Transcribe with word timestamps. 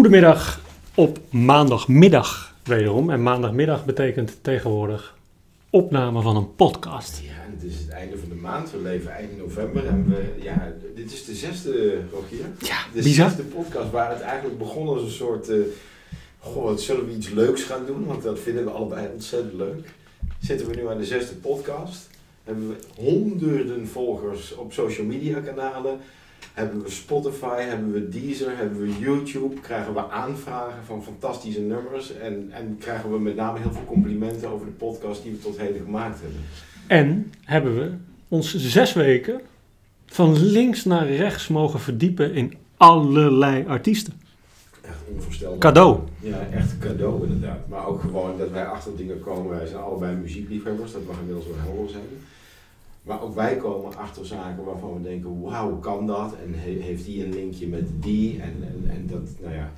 Goedemiddag 0.00 0.60
op 0.94 1.18
maandagmiddag 1.30 2.54
wederom. 2.64 3.10
En 3.10 3.22
maandagmiddag 3.22 3.84
betekent 3.84 4.38
tegenwoordig 4.42 5.16
opname 5.70 6.22
van 6.22 6.36
een 6.36 6.54
podcast. 6.54 7.20
Ja, 7.24 7.30
het 7.54 7.62
is 7.62 7.78
het 7.78 7.88
einde 7.88 8.18
van 8.18 8.28
de 8.28 8.34
maand. 8.34 8.70
We 8.70 8.82
leven 8.82 9.10
eind 9.10 9.38
november 9.38 9.86
en 9.86 10.08
we, 10.08 10.42
ja, 10.42 10.72
dit 10.94 11.12
is 11.12 11.24
de 11.24 11.34
zesde, 11.34 12.00
Rogier. 12.12 12.44
Ja, 12.58 12.76
De 12.92 13.02
bizar. 13.02 13.28
zesde 13.28 13.42
podcast 13.42 13.90
waar 13.90 14.10
het 14.10 14.20
eigenlijk 14.20 14.58
begon 14.58 14.88
als 14.88 15.02
een 15.02 15.10
soort, 15.10 15.48
eh, 15.48 15.56
goh, 16.38 16.64
wat 16.64 16.80
zullen 16.80 17.06
we 17.06 17.14
iets 17.14 17.28
leuks 17.30 17.62
gaan 17.62 17.86
doen? 17.86 18.04
Want 18.06 18.22
dat 18.22 18.38
vinden 18.38 18.64
we 18.64 18.70
allebei 18.70 19.08
ontzettend 19.12 19.54
leuk. 19.54 19.88
Zitten 20.40 20.66
we 20.66 20.74
nu 20.76 20.88
aan 20.88 20.98
de 20.98 21.04
zesde 21.04 21.34
podcast. 21.34 22.08
Hebben 22.44 22.68
we 22.68 23.02
honderden 23.02 23.88
volgers 23.88 24.54
op 24.54 24.72
social 24.72 25.06
media 25.06 25.40
kanalen. 25.40 25.98
Hebben 26.60 26.82
we 26.82 26.90
Spotify, 26.90 27.62
hebben 27.62 27.92
we 27.92 28.08
Deezer, 28.08 28.56
hebben 28.56 28.80
we 28.80 28.98
YouTube. 28.98 29.60
Krijgen 29.60 29.94
we 29.94 30.10
aanvragen 30.10 30.84
van 30.84 31.02
fantastische 31.02 31.60
nummers. 31.60 32.16
En, 32.16 32.48
en 32.52 32.76
krijgen 32.78 33.12
we 33.12 33.18
met 33.18 33.36
name 33.36 33.58
heel 33.58 33.72
veel 33.72 33.84
complimenten 33.84 34.48
over 34.48 34.66
de 34.66 34.72
podcast 34.72 35.22
die 35.22 35.32
we 35.32 35.38
tot 35.38 35.58
heden 35.58 35.82
gemaakt 35.82 36.20
hebben. 36.20 36.40
En 36.86 37.32
hebben 37.44 37.76
we 37.78 37.92
ons 38.28 38.54
zes 38.56 38.92
weken 38.92 39.40
van 40.06 40.42
links 40.42 40.84
naar 40.84 41.08
rechts 41.08 41.48
mogen 41.48 41.80
verdiepen 41.80 42.34
in 42.34 42.54
allerlei 42.76 43.64
artiesten. 43.66 44.12
Echt 44.80 44.98
onvoorstelbaar. 45.14 45.58
Cadeau. 45.58 46.00
Ja, 46.20 46.48
echt 46.52 46.78
cadeau 46.78 47.22
inderdaad. 47.22 47.68
Maar 47.68 47.86
ook 47.86 48.00
gewoon 48.00 48.38
dat 48.38 48.50
wij 48.50 48.64
achter 48.64 48.96
dingen 48.96 49.20
komen. 49.20 49.50
Wij 49.50 49.66
zijn 49.66 49.82
allebei 49.82 50.16
muziekliefhebbers, 50.16 50.92
dat 50.92 51.06
mag 51.06 51.18
inmiddels 51.18 51.46
wel 51.46 51.56
helder 51.64 51.90
zijn. 51.90 52.08
Maar 53.02 53.22
ook 53.22 53.34
wij 53.34 53.56
komen 53.56 53.96
achter 53.96 54.26
zaken 54.26 54.64
waarvan 54.64 54.94
we 54.94 55.02
denken, 55.08 55.40
wauw, 55.40 55.78
kan 55.78 56.06
dat? 56.06 56.34
En 56.44 56.54
he- 56.54 56.80
heeft 56.82 57.04
die 57.04 57.24
een 57.24 57.32
linkje 57.32 57.66
met 57.68 57.84
die? 58.02 58.40
En, 58.42 58.56
en, 58.60 58.90
en 58.90 59.06
dat, 59.06 59.28
nou 59.40 59.54
ja. 59.54 59.70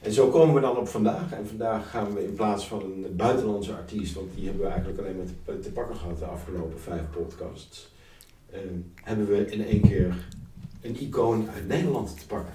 En 0.00 0.12
zo 0.12 0.28
komen 0.28 0.54
we 0.54 0.60
dan 0.60 0.76
op 0.76 0.88
vandaag. 0.88 1.32
En 1.32 1.46
vandaag 1.48 1.90
gaan 1.90 2.14
we 2.14 2.24
in 2.24 2.34
plaats 2.34 2.66
van 2.68 2.80
een 2.82 3.16
buitenlandse 3.16 3.72
artiest, 3.72 4.14
want 4.14 4.28
die 4.34 4.44
hebben 4.44 4.62
we 4.62 4.68
eigenlijk 4.70 5.00
alleen 5.00 5.16
maar 5.16 5.56
te, 5.60 5.70
pakken 5.70 5.96
gehad 5.96 6.18
de 6.18 6.24
afgelopen 6.24 6.80
vijf 6.80 7.02
podcasts. 7.10 7.88
ehm, 8.52 8.62
hebben 8.94 9.26
we 9.28 9.50
in 9.50 9.64
één 9.66 9.80
keer 9.80 10.14
een 10.82 11.00
icoon 11.02 11.48
uit 11.54 11.68
Nederland 11.68 12.18
te 12.20 12.26
pakken. 12.26 12.52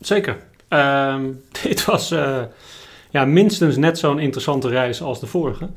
Zeker. 0.00 0.36
Ehm, 0.68 1.32
dit 1.62 1.84
was 1.84 2.10
eh, 2.10 2.42
ja, 3.10 3.24
minstens 3.24 3.76
net 3.76 3.98
zo'n 3.98 4.18
interessante 4.18 4.68
reis 4.68 5.02
als 5.02 5.20
de 5.20 5.26
vorige. 5.26 5.68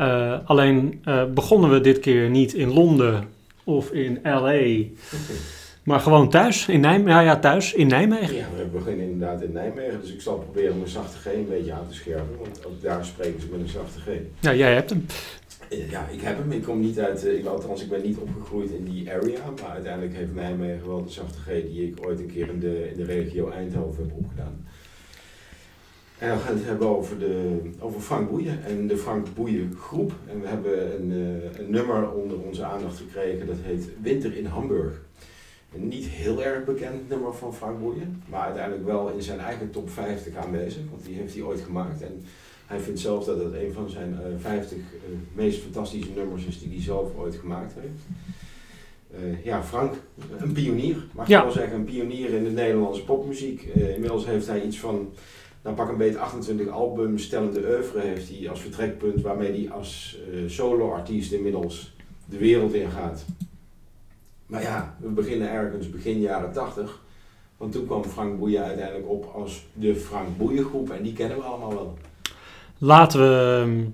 Eh, 0.00 0.38
alleen 0.44 1.00
eh, 1.04 1.24
begonnen 1.24 1.70
we 1.70 1.80
dit 1.80 1.98
keer 1.98 2.30
niet 2.30 2.54
in 2.54 2.72
Londen 2.72 3.28
of 3.64 3.90
in 3.90 4.18
LA, 4.22 4.84
maar 5.84 6.00
gewoon 6.00 6.28
thuis 6.28 6.68
in 6.68 6.80
Nijmegen. 6.80 7.10
Ja, 7.10 7.20
ja, 7.20 7.38
thuis 7.38 7.74
in 7.74 7.86
Nijmegen. 7.86 8.36
Ja, 8.36 8.46
we 8.56 8.64
beginnen 8.78 9.10
inderdaad 9.10 9.42
in 9.42 9.52
Nijmegen, 9.52 10.00
dus 10.00 10.12
ik 10.12 10.20
zal 10.20 10.38
proberen 10.38 10.76
mijn 10.76 10.88
zachte 10.88 11.18
G 11.18 11.34
een 11.34 11.46
beetje 11.48 11.72
aan 11.72 11.86
te 11.88 11.94
scherpen, 11.94 12.38
want 12.38 12.66
ook 12.66 12.82
daar 12.82 13.04
spreken 13.04 13.40
ze 13.40 13.46
met 13.50 13.60
een 13.60 13.68
zachte 13.68 14.00
G. 14.00 14.06
Ja, 14.40 14.54
jij 14.54 14.74
hebt 14.74 14.90
hem. 14.90 15.06
Eh, 15.68 15.90
Ja, 15.90 16.08
ik 16.12 16.20
heb 16.20 16.38
hem. 16.38 16.52
Ik 16.52 16.62
kom 16.62 16.80
niet 16.80 17.00
uit, 17.00 17.26
ik, 17.26 17.46
althans 17.46 17.82
ik 17.82 17.88
ben 17.88 18.02
niet 18.02 18.16
opgegroeid 18.18 18.70
in 18.70 18.84
die 18.84 19.10
area, 19.12 19.40
maar 19.62 19.70
uiteindelijk 19.70 20.16
heeft 20.16 20.34
Nijmegen 20.34 20.86
wel 20.86 21.04
de 21.04 21.10
zachte 21.10 21.38
G 21.38 21.46
die 21.46 21.86
ik 21.86 22.06
ooit 22.06 22.18
een 22.18 22.32
keer 22.32 22.48
in 22.48 22.60
de, 22.60 22.88
in 22.90 22.96
de 22.96 23.04
regio 23.04 23.50
Eindhoven 23.50 24.04
heb 24.04 24.12
opgedaan. 24.16 24.66
En 26.20 26.30
we 26.36 26.38
gaan 26.42 26.54
het 26.56 26.64
hebben 26.64 26.88
over, 26.88 27.18
de, 27.18 27.60
over 27.78 28.00
Frank 28.00 28.30
Boeien 28.30 28.64
en 28.64 28.86
de 28.86 28.96
Frank 28.96 29.26
Boeien 29.34 29.74
groep. 29.80 30.12
En 30.30 30.40
we 30.40 30.46
hebben 30.46 31.00
een, 31.00 31.10
eh, 31.12 31.60
een 31.60 31.70
nummer 31.70 32.10
onder 32.12 32.38
onze 32.38 32.64
aandacht 32.64 32.96
gekregen, 32.96 33.46
dat 33.46 33.56
heet 33.62 33.88
Winter 34.02 34.36
in 34.36 34.44
Hamburg. 34.46 35.00
Een 35.74 35.88
niet 35.88 36.04
heel 36.06 36.42
erg 36.42 36.64
bekend 36.64 37.08
nummer 37.08 37.34
van 37.34 37.54
Frank 37.54 37.80
Boeien, 37.80 38.22
maar 38.28 38.40
uiteindelijk 38.40 38.84
wel 38.86 39.08
in 39.08 39.22
zijn 39.22 39.38
eigen 39.40 39.70
top 39.70 39.90
50 39.90 40.36
aanwezig, 40.36 40.82
want 40.90 41.04
die 41.04 41.14
heeft 41.14 41.34
hij 41.34 41.42
ooit 41.42 41.60
gemaakt. 41.60 42.02
En 42.02 42.22
hij 42.66 42.78
vindt 42.78 43.00
zelf 43.00 43.24
dat 43.24 43.38
het 43.44 43.54
een 43.54 43.72
van 43.72 43.88
zijn 43.88 44.14
eh 44.14 44.26
50 44.40 44.78
eh, 44.78 44.82
meest 45.32 45.62
fantastische 45.62 46.10
nummers 46.16 46.44
is 46.44 46.58
die 46.60 46.68
hij 46.72 46.82
zelf 46.82 47.16
ooit 47.16 47.34
gemaakt 47.34 47.72
heeft. 47.80 48.02
Eh, 49.14 49.44
ja, 49.44 49.62
Frank, 49.62 49.94
een 50.38 50.52
pionier, 50.52 50.96
mag 51.12 51.26
je 51.26 51.32
Ja. 51.32 51.42
wel 51.42 51.52
zeggen, 51.52 51.76
een 51.76 51.84
pionier 51.84 52.34
in 52.34 52.44
de 52.44 52.50
Nederlandse 52.50 53.04
popmuziek. 53.04 53.68
Eh, 53.74 53.94
inmiddels 53.94 54.26
heeft 54.26 54.46
hij 54.46 54.62
iets 54.62 54.78
van, 54.78 55.08
nou 55.62 55.76
pak 55.76 55.88
een 55.88 55.96
beetje 55.96 56.18
28 56.18 56.68
albums, 56.68 57.22
stellende 57.22 57.60
oeuvre 57.60 58.00
heeft 58.00 58.28
hij 58.28 58.48
als 58.48 58.60
vertrekpunt 58.60 59.20
waarmee 59.20 59.52
hij 59.52 59.72
als 59.72 60.18
eh 60.32 60.48
solo-artiest 60.48 61.32
inmiddels 61.32 61.94
de 62.24 62.38
wereld 62.38 62.74
ingaat. 62.74 63.24
Maar 64.46 64.62
ja, 64.62 64.96
we 64.98 65.08
beginnen 65.08 65.50
ergens 65.50 65.90
begin 65.90 66.20
jaren 66.20 66.52
80. 66.52 67.00
Want 67.56 67.72
toen 67.72 67.86
kwam 67.86 68.04
Frank 68.04 68.38
Boeien 68.38 68.64
uiteindelijk 68.64 69.08
op 69.08 69.30
als 69.34 69.66
de 69.72 69.94
Frank 69.94 70.36
Boeien 70.36 70.64
groep 70.64 70.90
en 70.90 71.02
die 71.02 71.12
kennen 71.12 71.36
we 71.36 71.42
allemaal 71.42 71.74
wel. 71.74 71.98
Laten 72.78 73.20
we 73.20 73.60
ehm, 73.60 73.84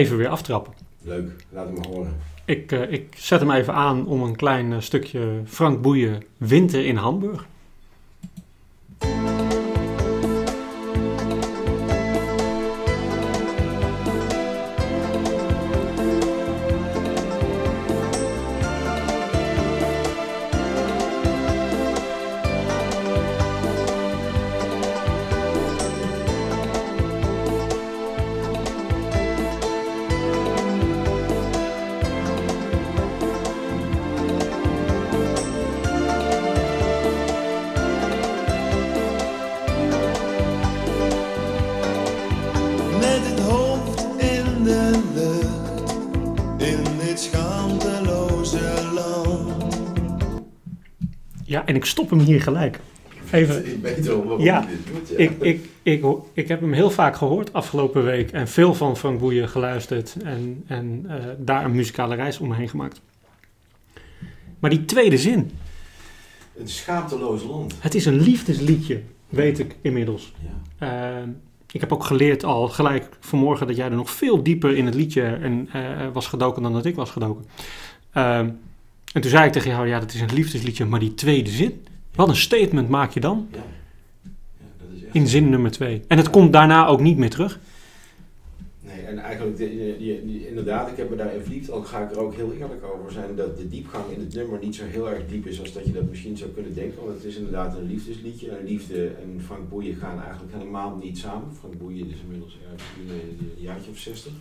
even 0.00 0.16
weer 0.16 0.28
aftrappen. 0.28 0.72
Leuk, 1.02 1.30
laat 1.50 1.66
hem 1.66 1.74
maar 1.74 1.86
horen. 1.86 2.16
Ik, 2.44 2.72
eh, 2.72 2.92
ik 2.92 3.14
zet 3.16 3.40
hem 3.40 3.50
even 3.50 3.74
aan 3.74 4.06
om 4.06 4.22
een 4.22 4.36
klein 4.36 4.72
eh, 4.72 4.80
stukje 4.80 5.40
Frank 5.44 5.82
Boeien 5.82 6.22
Winter 6.36 6.84
in 6.86 6.96
Hamburg. 6.96 7.46
Ja, 51.54 51.66
en 51.66 51.74
ik 51.74 51.84
stop 51.84 52.10
hem 52.10 52.18
hier 52.18 52.40
gelijk. 52.42 52.80
Even, 53.30 53.66
Ik 53.74 53.82
weet 53.82 54.06
wel 54.06 54.24
waarom 54.24 54.44
Ja, 54.44 54.60
je 54.60 54.66
dit 54.66 54.94
doet. 54.94 55.08
Ja. 55.08 55.16
ik, 55.16 55.40
ik, 55.40 55.68
ik, 55.82 56.04
ik 56.32 56.48
heb 56.48 56.60
hem 56.60 56.72
heel 56.72 56.90
vaak 56.90 57.16
gehoord 57.16 57.52
afgelopen 57.52 58.04
week 58.04 58.30
en 58.30 58.48
veel 58.48 58.74
van 58.74 58.96
Frank 58.96 59.18
Boeien 59.18 59.48
geluisterd 59.48 60.16
en, 60.24 60.64
en 60.66 61.04
eh, 61.08 61.16
daar 61.38 61.64
een 61.64 61.74
muzikale 61.74 62.14
reis 62.14 62.38
omheen 62.38 62.68
gemaakt. 62.68 63.00
Maar 64.58 64.70
die 64.70 64.84
tweede 64.84 65.18
zin, 65.18 65.50
Een 66.58 66.68
schaamteloos 66.68 67.42
land. 67.42 67.74
het 67.80 67.94
is 67.94 68.06
een 68.06 68.20
liefdesliedje, 68.20 69.00
weet 69.28 69.58
ik 69.58 69.76
inmiddels. 69.80 70.32
Ja. 70.78 71.20
Eh, 71.22 71.28
ik 71.72 71.80
heb 71.80 71.92
ook 71.92 72.04
geleerd 72.04 72.44
al 72.44 72.68
gelijk 72.68 73.08
vanmorgen 73.20 73.66
dat 73.66 73.76
jij 73.76 73.86
er 73.86 73.96
nog 73.96 74.10
veel 74.10 74.42
dieper 74.42 74.76
in 74.76 74.86
het 74.86 74.94
liedje 74.94 75.22
en, 75.22 75.68
eh, 75.72 75.80
was 76.12 76.26
gedoken 76.26 76.62
dan 76.62 76.72
dat 76.72 76.84
ik 76.84 76.94
was 76.94 77.10
gedoken. 77.10 77.44
Eh, 79.14 79.20
en 79.20 79.20
toen 79.20 79.30
zei 79.30 79.46
ik 79.46 79.52
tegen 79.52 79.70
jou, 79.70 79.88
ja 79.88 80.00
dat 80.00 80.14
is 80.14 80.20
een 80.20 80.32
liefdesliedje, 80.34 80.84
maar 80.84 81.00
die 81.00 81.14
tweede 81.14 81.50
zin, 81.50 81.82
wat 82.14 82.28
een 82.28 82.36
statement 82.36 82.88
maak 82.88 83.10
je 83.12 83.20
dan 83.20 83.48
Ja. 83.52 83.56
ja, 83.58 83.62
dat 84.78 84.88
is 84.96 85.04
echt. 85.04 85.14
in 85.14 85.28
zin 85.28 85.48
nummer 85.48 85.70
twee. 85.70 86.02
En 86.08 86.16
het 86.16 86.30
komt 86.30 86.52
daarna 86.52 86.86
ook 86.86 87.00
niet 87.00 87.16
meer 87.18 87.30
terug. 87.30 87.58
Nee, 88.80 89.00
en 89.00 89.18
eigenlijk, 89.18 89.56
de- 89.56 89.68
die- 89.68 89.96
die- 89.98 90.26
die- 90.26 90.48
inderdaad, 90.48 90.88
ik 90.90 90.96
heb 90.96 91.10
me 91.10 91.16
daarin 91.16 91.40
verdiept. 91.40 91.70
Ook 91.70 91.86
ga 91.86 92.00
ik 92.02 92.10
er 92.10 92.18
ook 92.18 92.34
heel 92.34 92.52
eerlijk 92.52 92.84
over 92.84 93.12
zijn 93.12 93.36
dat 93.36 93.56
de 93.58 93.68
diepgang 93.68 94.04
in 94.10 94.20
het 94.20 94.34
nummer 94.34 94.58
niet 94.62 94.74
zo 94.74 94.84
heel 94.84 95.10
erg 95.10 95.26
diep 95.28 95.46
is 95.46 95.60
als 95.60 95.72
dat 95.72 95.84
je 95.86 95.92
dat 95.92 96.08
misschien 96.08 96.36
zou 96.36 96.50
kunnen 96.50 96.74
denken. 96.74 97.04
Want 97.04 97.14
het 97.16 97.24
is 97.24 97.36
inderdaad 97.36 97.76
een 97.76 97.86
liefdesliedje. 97.86 98.50
En 98.50 98.66
liefde 98.66 99.06
en 99.06 99.40
Frank 99.44 99.68
Boeien 99.68 99.94
gaan 99.94 100.22
eigenlijk 100.22 100.52
helemaal 100.52 100.96
niet 101.02 101.18
samen. 101.18 101.48
Frank 101.58 101.78
Boeien 101.78 102.10
is 102.10 102.20
inmiddels 102.24 102.58
ergens 102.64 102.82
in 103.02 103.10
een 103.14 103.38
een 103.56 103.62
jaartje 103.62 103.90
of 103.90 103.98
60. 103.98 104.32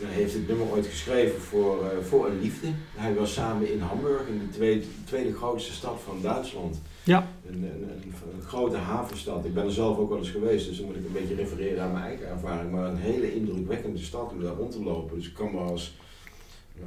Hij 0.00 0.14
heeft 0.14 0.32
het 0.32 0.48
nummer 0.48 0.66
ooit 0.70 0.86
geschreven 0.86 1.40
voor, 1.40 1.84
eh, 1.84 2.04
voor 2.04 2.26
een 2.26 2.40
liefde. 2.40 2.66
Hij 2.94 3.14
was 3.14 3.32
samen 3.32 3.72
in 3.72 3.80
Hamburg, 3.80 4.26
in 4.28 4.38
de 4.38 4.48
tweede, 4.48 4.84
tweede 5.04 5.34
grootste 5.34 5.72
stad 5.72 6.00
van 6.04 6.18
Duitsland. 6.22 6.80
Ja. 7.04 7.28
Een, 7.46 7.54
een, 7.54 7.62
een, 7.62 8.14
een 8.34 8.42
grote 8.46 8.76
havenstad. 8.76 9.44
Ik 9.44 9.54
ben 9.54 9.64
er 9.64 9.72
zelf 9.72 9.98
ook 9.98 10.08
wel 10.08 10.18
eens 10.18 10.30
geweest, 10.30 10.66
dus 10.68 10.76
dan 10.76 10.86
moet 10.86 10.96
ik 10.96 11.04
een 11.04 11.12
beetje 11.12 11.34
refereren 11.34 11.82
aan 11.82 11.92
mijn 11.92 12.04
eigen 12.04 12.28
ervaring. 12.28 12.70
Maar 12.70 12.88
een 12.88 12.96
hele 12.96 13.34
indrukwekkende 13.34 13.98
stad 13.98 14.32
om 14.32 14.42
daar 14.42 14.54
rond 14.54 14.72
te 14.72 14.82
lopen. 14.82 15.16
Dus 15.16 15.26
ik 15.26 15.34
kan 15.34 15.52
me 15.52 15.58
als, 15.58 15.94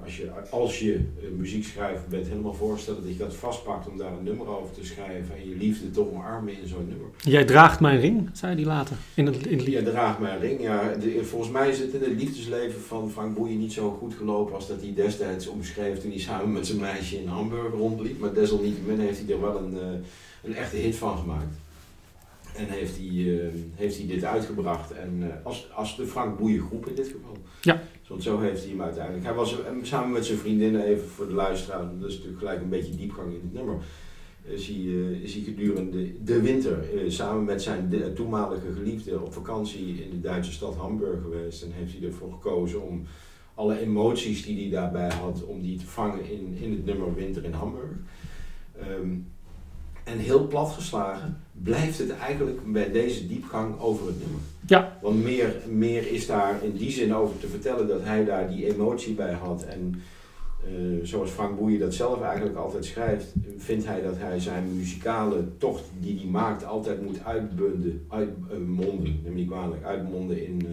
als 0.03 0.17
je, 0.17 0.29
als 0.49 0.79
je 0.79 0.93
een 0.95 1.35
muziekschrijver 1.37 2.03
bent, 2.09 2.27
helemaal 2.27 2.53
voorstellen 2.53 3.01
dat 3.03 3.11
je 3.11 3.17
dat 3.17 3.35
vastpakt 3.35 3.87
om 3.87 3.97
daar 3.97 4.11
een 4.11 4.23
nummer 4.23 4.47
over 4.47 4.73
te 4.73 4.85
schrijven 4.85 5.35
en 5.35 5.49
je 5.49 5.55
liefde 5.55 5.91
toch 5.91 6.07
omarmen 6.07 6.61
in 6.61 6.67
zo'n 6.67 6.87
nummer. 6.87 7.07
Jij 7.17 7.45
draagt 7.45 7.79
mijn 7.79 7.99
ring, 7.99 8.29
zei 8.33 8.55
hij 8.55 8.63
later 8.65 8.95
in 9.13 9.25
het, 9.25 9.35
in 9.47 9.57
het 9.57 9.67
lied. 9.67 9.73
Ja, 9.75 9.83
draag 9.83 10.19
mijn 10.19 10.39
ring. 10.39 10.61
Ja, 10.61 10.93
de- 10.93 11.23
volgens 11.23 11.51
mij 11.51 11.69
is 11.69 11.79
het 11.79 11.93
in 11.93 12.01
het 12.01 12.19
liefdesleven 12.21 12.81
van 12.81 13.11
Frank 13.11 13.35
Boeien 13.35 13.59
niet 13.59 13.73
zo 13.73 13.91
goed 13.91 14.13
gelopen 14.13 14.55
als 14.55 14.67
dat 14.67 14.81
hij 14.81 14.93
destijds 14.95 15.47
omschreef 15.47 15.99
toen 15.99 16.11
hij 16.11 16.19
samen 16.19 16.51
met 16.51 16.67
zijn 16.67 16.79
meisje 16.79 17.21
in 17.21 17.27
Hamburg 17.27 17.73
rondliep. 17.73 18.19
Maar 18.19 18.33
desalniettemin 18.33 18.99
heeft 18.99 19.19
hij 19.25 19.35
er 19.35 19.41
wel 19.41 19.57
een, 19.57 19.77
eh, 19.79 19.87
een 20.43 20.55
echte 20.55 20.75
hit 20.77 20.95
van 20.95 21.17
gemaakt. 21.17 21.55
En 22.55 22.65
heeft 22.69 22.97
hij, 22.97 23.39
eh, 23.39 23.47
heeft 23.75 23.97
hij 23.97 24.07
dit 24.07 24.23
uitgebracht. 24.23 24.91
En 24.91 25.17
eh, 25.21 25.45
als, 25.45 25.67
als 25.73 25.97
de 25.97 26.05
Frank 26.05 26.37
Boeien 26.37 26.61
groep 26.61 26.87
in 26.87 26.95
dit 26.95 27.05
geval. 27.07 27.37
Ja. 27.61 27.81
Want 28.07 28.23
zo 28.23 28.39
heeft 28.39 28.61
hij 28.61 28.69
hem 28.69 28.81
uiteindelijk. 28.81 29.25
Hij 29.25 29.33
was 29.33 29.59
eh, 29.59 29.71
samen 29.81 30.11
met 30.11 30.25
zijn 30.25 30.37
vriendinnen, 30.37 30.83
even 30.83 31.07
voor 31.07 31.27
de 31.27 31.33
luisteraar, 31.33 31.79
dat 31.99 32.09
is 32.09 32.13
natuurlijk 32.13 32.39
gelijk 32.39 32.61
een 32.61 32.69
beetje 32.69 32.95
diepgang 32.95 33.33
in 33.33 33.41
het 33.41 33.53
nummer. 33.53 33.75
Is 34.43 34.67
hij, 34.67 34.75
eh, 35.23 35.43
gedurende 35.43 36.23
de 36.23 36.41
winter 36.41 36.79
eh, 36.93 37.09
samen 37.09 37.43
met 37.43 37.61
zijn 37.61 38.13
toenmalige 38.15 38.73
geliefde 38.73 39.21
op 39.21 39.33
vakantie 39.33 40.03
in 40.03 40.09
de 40.09 40.21
Duitse 40.21 40.51
stad 40.51 40.75
Hamburg 40.75 41.21
geweest. 41.21 41.63
En 41.63 41.71
heeft 41.71 41.97
hij 41.97 42.07
ervoor 42.07 42.31
gekozen 42.31 42.81
om 42.81 43.03
alle 43.55 43.79
emoties 43.79 44.45
die 44.45 44.61
hij 44.61 44.69
daarbij 44.69 45.09
had, 45.09 45.43
om 45.45 45.61
die 45.61 45.77
te 45.77 45.85
vangen 45.85 46.29
in, 46.29 46.57
in 46.61 46.71
het 46.71 46.85
nummer 46.85 47.15
Winter 47.15 47.43
in 47.43 47.53
Hamburg. 47.53 47.91
Ehm, 48.79 49.17
en 50.03 50.17
heel 50.17 50.47
platgeslagen 50.47 51.44
blijft 51.63 51.97
het 51.97 52.11
eigenlijk 52.17 52.71
bij 52.73 52.91
deze 52.91 53.27
diepgang 53.27 53.79
over 53.79 54.07
het 54.07 54.19
nummer. 54.19 54.39
Ja. 54.67 54.97
Want 55.01 55.23
meer, 55.23 55.55
meer 55.67 56.11
is 56.11 56.27
daar 56.27 56.63
in 56.63 56.75
die 56.75 56.91
zin 56.91 57.13
over 57.15 57.37
te 57.39 57.47
vertellen 57.47 57.87
dat 57.87 58.03
hij 58.03 58.25
daar 58.25 58.49
die 58.49 58.73
emotie 58.73 59.13
bij 59.13 59.33
had. 59.33 59.63
En 59.63 60.01
eh, 60.65 60.71
zoals 61.03 61.29
Frank 61.29 61.57
Boeien 61.59 61.79
dat 61.79 61.93
zelf 61.93 62.21
eigenlijk 62.21 62.57
altijd 62.57 62.85
schrijft, 62.85 63.33
vindt 63.57 63.85
hij 63.85 64.01
dat 64.01 64.17
hij 64.17 64.39
zijn 64.39 64.75
muzikale 64.77 65.43
tocht 65.57 65.83
die 65.99 66.19
hij 66.19 66.29
maakt 66.29 66.65
altijd 66.65 67.01
moet 67.01 67.23
uitbunden, 67.23 68.05
uitmonden, 68.09 69.19
neem 69.23 69.35
niet 69.35 69.47
kwalijk, 69.47 69.83
uitmonden 69.83 70.45
in, 70.45 70.61
eh, 70.65 70.71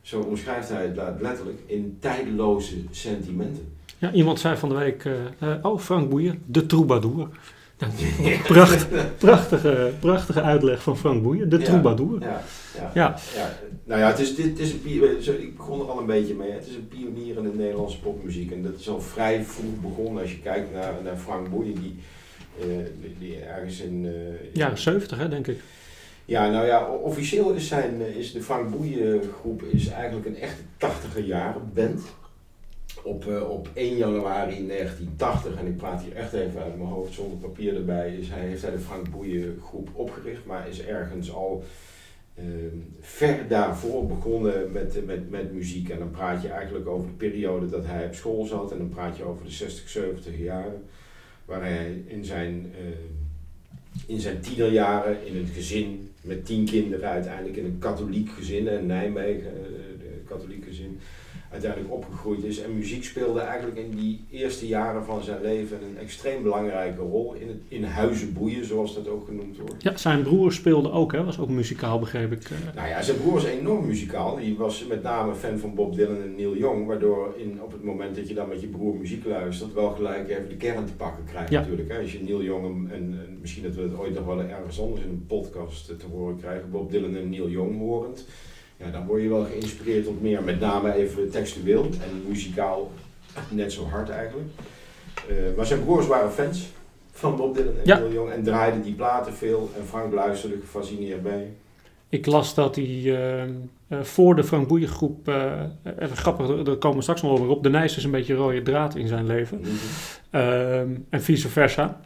zo 0.00 0.20
omschrijft 0.20 0.68
hij 0.68 0.86
het 0.86 1.20
letterlijk, 1.20 1.58
in 1.66 1.96
tijdloze 2.00 2.76
sentimenten. 2.90 3.72
Ja, 3.98 4.12
iemand 4.12 4.40
zei 4.40 4.56
van 4.56 4.68
de 4.68 4.74
week, 4.74 5.04
eh, 5.38 5.54
oh 5.62 5.78
Frank 5.78 6.10
Boeien, 6.10 6.42
de 6.46 6.66
troubadour. 6.66 7.28
Ja, 8.22 8.36
pracht, 8.54 8.86
prachtige, 9.18 9.92
prachtige 10.00 10.42
uitleg 10.42 10.82
van 10.82 10.96
Frank 10.96 11.22
Boeien, 11.22 11.48
de 11.48 11.58
Ja. 11.58 11.64
troubadour. 11.64 12.20
Ja, 12.20 12.42
ja. 12.74 12.90
Ja. 12.94 13.16
Ja, 13.34 13.52
nou 13.84 14.00
ja, 14.00 14.06
het 14.06 14.18
is, 14.18 14.34
dit, 14.34 14.46
het 14.46 14.58
is 14.58 14.72
een 14.72 15.22
zo, 15.22 15.32
ik 15.32 15.56
begon 15.56 15.80
er 15.80 15.86
al 15.90 15.98
een 15.98 16.06
beetje 16.06 16.34
mee. 16.34 16.50
Het 16.50 16.66
is 16.66 16.74
een 16.74 16.88
pionier 16.88 17.36
in 17.36 17.42
de 17.42 17.54
Nederlandse 17.54 18.00
popmuziek. 18.00 18.50
En 18.50 18.62
dat 18.62 18.78
is 18.78 18.88
al 18.88 19.00
vrij 19.00 19.44
vroeg 19.44 19.80
begonnen 19.80 20.22
als 20.22 20.30
je 20.32 20.38
kijkt 20.38 20.72
naar, 20.72 20.92
naar 21.04 21.16
Frank 21.16 21.50
Boeien, 21.50 21.74
die, 21.74 21.98
eh, 22.60 22.66
die, 23.00 23.14
die 23.18 23.36
ergens 23.38 23.80
in... 23.80 24.06
eh, 24.06 24.54
Jaren 24.54 24.78
70 24.78 25.18
hè, 25.18 25.28
denk 25.28 25.46
ik. 25.46 25.58
Ja, 26.24 26.50
nou 26.50 26.66
ja, 26.66 26.86
officieel 26.88 27.50
is, 27.52 27.68
zijn, 27.68 28.00
eh, 28.02 28.16
is 28.16 28.32
de 28.32 28.42
Frank 28.42 28.70
Boeien 28.70 29.20
groep 29.40 29.62
is 29.62 29.88
eigenlijk 29.88 30.26
een 30.26 30.36
echte 30.36 30.62
80er 30.78 31.24
jaren 31.24 31.70
band. 31.74 32.00
Op, 33.04 33.26
eh, 33.26 33.50
op 33.50 33.68
1 33.74 33.96
januari 33.96 34.66
1980, 34.66 35.56
en 35.56 35.66
ik 35.66 35.76
praat 35.76 36.02
hier 36.02 36.16
echt 36.16 36.32
even 36.32 36.62
uit 36.62 36.76
mijn 36.76 36.88
hoofd 36.88 37.14
zonder 37.14 37.38
papier 37.38 37.76
erbij, 37.76 38.16
is 38.16 38.28
hij, 38.28 38.46
heeft 38.46 38.62
hij 38.62 38.70
de 38.70 38.78
Frank 38.78 39.10
Boeien 39.10 39.60
groep 39.64 39.88
opgericht, 39.92 40.44
maar 40.44 40.68
is 40.68 40.84
ergens 40.84 41.32
al 41.32 41.64
eh, 42.34 42.44
ver 43.00 43.48
daarvoor 43.48 44.06
begonnen 44.06 44.72
met, 44.72 45.06
met, 45.06 45.30
met 45.30 45.52
muziek. 45.52 45.88
En 45.88 45.98
dan 45.98 46.10
praat 46.10 46.42
je 46.42 46.48
eigenlijk 46.48 46.88
over 46.88 47.06
de 47.08 47.14
periode 47.14 47.68
dat 47.68 47.86
hij 47.86 48.06
op 48.06 48.14
school 48.14 48.44
zat 48.44 48.72
en 48.72 48.78
dan 48.78 48.88
praat 48.88 49.16
je 49.16 49.24
over 49.24 49.44
de 49.44 49.50
60, 49.50 49.88
70 49.88 50.38
jaren, 50.38 50.84
waar 51.44 51.62
hij 51.62 52.02
in 52.06 52.24
zijn... 52.24 52.72
eh, 52.74 52.86
in 54.06 54.20
zijn 54.20 54.40
tienerjaren 54.40 55.26
in 55.26 55.36
het 55.36 55.50
gezin 55.54 56.10
met 56.20 56.46
tien 56.46 56.64
kinderen, 56.64 57.08
uiteindelijk 57.08 57.56
in 57.56 57.64
een 57.64 57.78
katholiek 57.78 58.30
gezin 58.30 58.68
in 58.68 58.86
Nijmegen, 58.86 59.50
eh, 59.50 59.98
de 59.98 60.22
katholiek 60.26 60.64
gezin, 60.64 60.98
uiteindelijk 61.50 61.92
opgegroeid 61.92 62.44
is. 62.44 62.60
En 62.62 62.74
muziek 62.76 63.04
speelde 63.04 63.40
eigenlijk 63.40 63.78
in 63.78 63.90
die 63.90 64.24
eerste 64.30 64.66
jaren 64.66 65.04
van 65.04 65.22
zijn 65.22 65.42
leven 65.42 65.78
een 65.82 65.98
extreem 65.98 66.42
belangrijke 66.42 67.00
rol 67.00 67.34
in, 67.34 67.48
het, 67.48 67.56
in 67.68 67.84
huizen 67.84 68.32
boeien, 68.32 68.64
zoals 68.64 68.94
dat 68.94 69.08
ook 69.08 69.24
genoemd 69.26 69.58
wordt. 69.58 69.82
Ja, 69.82 69.96
zijn 69.96 70.22
broer 70.22 70.52
speelde 70.52 70.90
ook, 70.90 71.12
hè, 71.12 71.24
was 71.24 71.38
ook 71.38 71.48
muzikaal 71.48 71.98
begreep 71.98 72.32
ik. 72.32 72.42
eh. 72.44 72.74
Nou 72.74 72.88
ja, 72.88 73.02
zijn 73.02 73.16
broer 73.16 73.32
was 73.32 73.44
enorm 73.44 73.86
muzikaal. 73.86 74.36
Die 74.36 74.56
was 74.56 74.86
met 74.86 75.02
name 75.02 75.34
fan 75.34 75.58
van 75.58 75.74
Bob 75.74 75.94
Dylan 75.96 76.22
en 76.22 76.34
Neil 76.36 76.56
Young. 76.56 76.86
Waardoor 76.86 77.34
in, 77.36 77.62
op 77.62 77.72
het 77.72 77.82
moment 77.82 78.16
dat 78.16 78.28
je 78.28 78.34
dan 78.34 78.48
met 78.48 78.60
je 78.60 78.66
broer 78.66 78.96
muziek 78.96 79.24
luistert, 79.24 79.72
wel 79.74 79.90
gelijk 79.90 80.28
even 80.28 80.48
de 80.48 80.56
kern 80.56 80.84
te 80.86 80.92
pakken 80.92 81.24
krijgt 81.24 81.50
Ja. 81.50 81.60
natuurlijk. 81.60 81.92
Hè. 81.92 81.98
Als 81.98 82.12
je 82.12 82.22
Neil 82.22 82.42
Young 82.42 82.64
en, 82.66 82.94
en, 82.96 83.02
en 83.26 83.38
misschien 83.40 83.62
dat 83.62 83.74
we 83.74 83.82
het 83.82 83.98
ooit 83.98 84.14
nog 84.14 84.24
wel 84.26 84.40
ergens 84.40 84.80
anders 84.80 85.00
in 85.02 85.08
een 85.08 85.24
podcast 85.26 85.86
te 85.86 86.06
horen 86.12 86.36
krijgen. 86.36 86.70
Bob 86.70 86.90
Dylan 86.90 87.16
en 87.16 87.30
Neil 87.30 87.48
Young 87.48 87.78
horend. 87.78 88.26
Ja, 88.84 88.90
dan 88.90 89.06
word 89.06 89.22
je 89.22 89.28
wel 89.28 89.44
geïnspireerd 89.44 90.04
tot 90.04 90.22
meer. 90.22 90.42
Met 90.42 90.60
name 90.60 90.92
even 90.94 91.30
textueel 91.30 91.82
en 91.84 92.22
muzikaal 92.28 92.92
net 93.48 93.72
zo 93.72 93.84
hard 93.84 94.08
eigenlijk. 94.08 94.48
Eh, 95.28 95.34
maar 95.56 95.66
zijn 95.66 95.84
broers 95.84 96.06
waren 96.06 96.30
fans 96.32 96.66
van 97.12 97.36
Bob 97.36 97.54
Dylan 97.54 97.74
en 97.74 97.80
Ja. 97.84 97.98
Neil 97.98 98.12
Young. 98.12 98.30
En 98.30 98.42
draaiden 98.42 98.82
die 98.82 98.94
platen 98.94 99.32
veel. 99.34 99.70
En 99.78 99.86
Frank 99.86 100.12
luisterde 100.12 100.56
gefascineerd 100.60 101.22
bij. 101.22 101.50
Ik 102.08 102.26
las 102.26 102.54
dat 102.54 102.76
hij 102.76 102.84
eh, 103.04 103.42
eh, 103.42 103.48
voor 104.02 104.36
de 104.36 104.44
Frank 104.44 104.68
Boeien 104.68 104.88
groep, 104.88 105.28
even 105.98 106.16
grappig, 106.16 106.62
daar- 106.62 106.76
komen 106.76 106.96
we 106.96 107.02
straks 107.02 107.22
nog 107.22 107.32
over 107.32 107.48
op, 107.48 107.62
de 107.62 107.70
Nijs 107.70 107.96
is 107.96 108.04
een 108.04 108.10
beetje 108.10 108.34
rode 108.34 108.62
draad 108.62 108.94
in 108.96 109.08
zijn 109.08 109.26
leven. 109.26 109.60
Ehm, 110.30 110.88
en 111.10 111.22
vice 111.22 111.48
versa. 111.48 112.00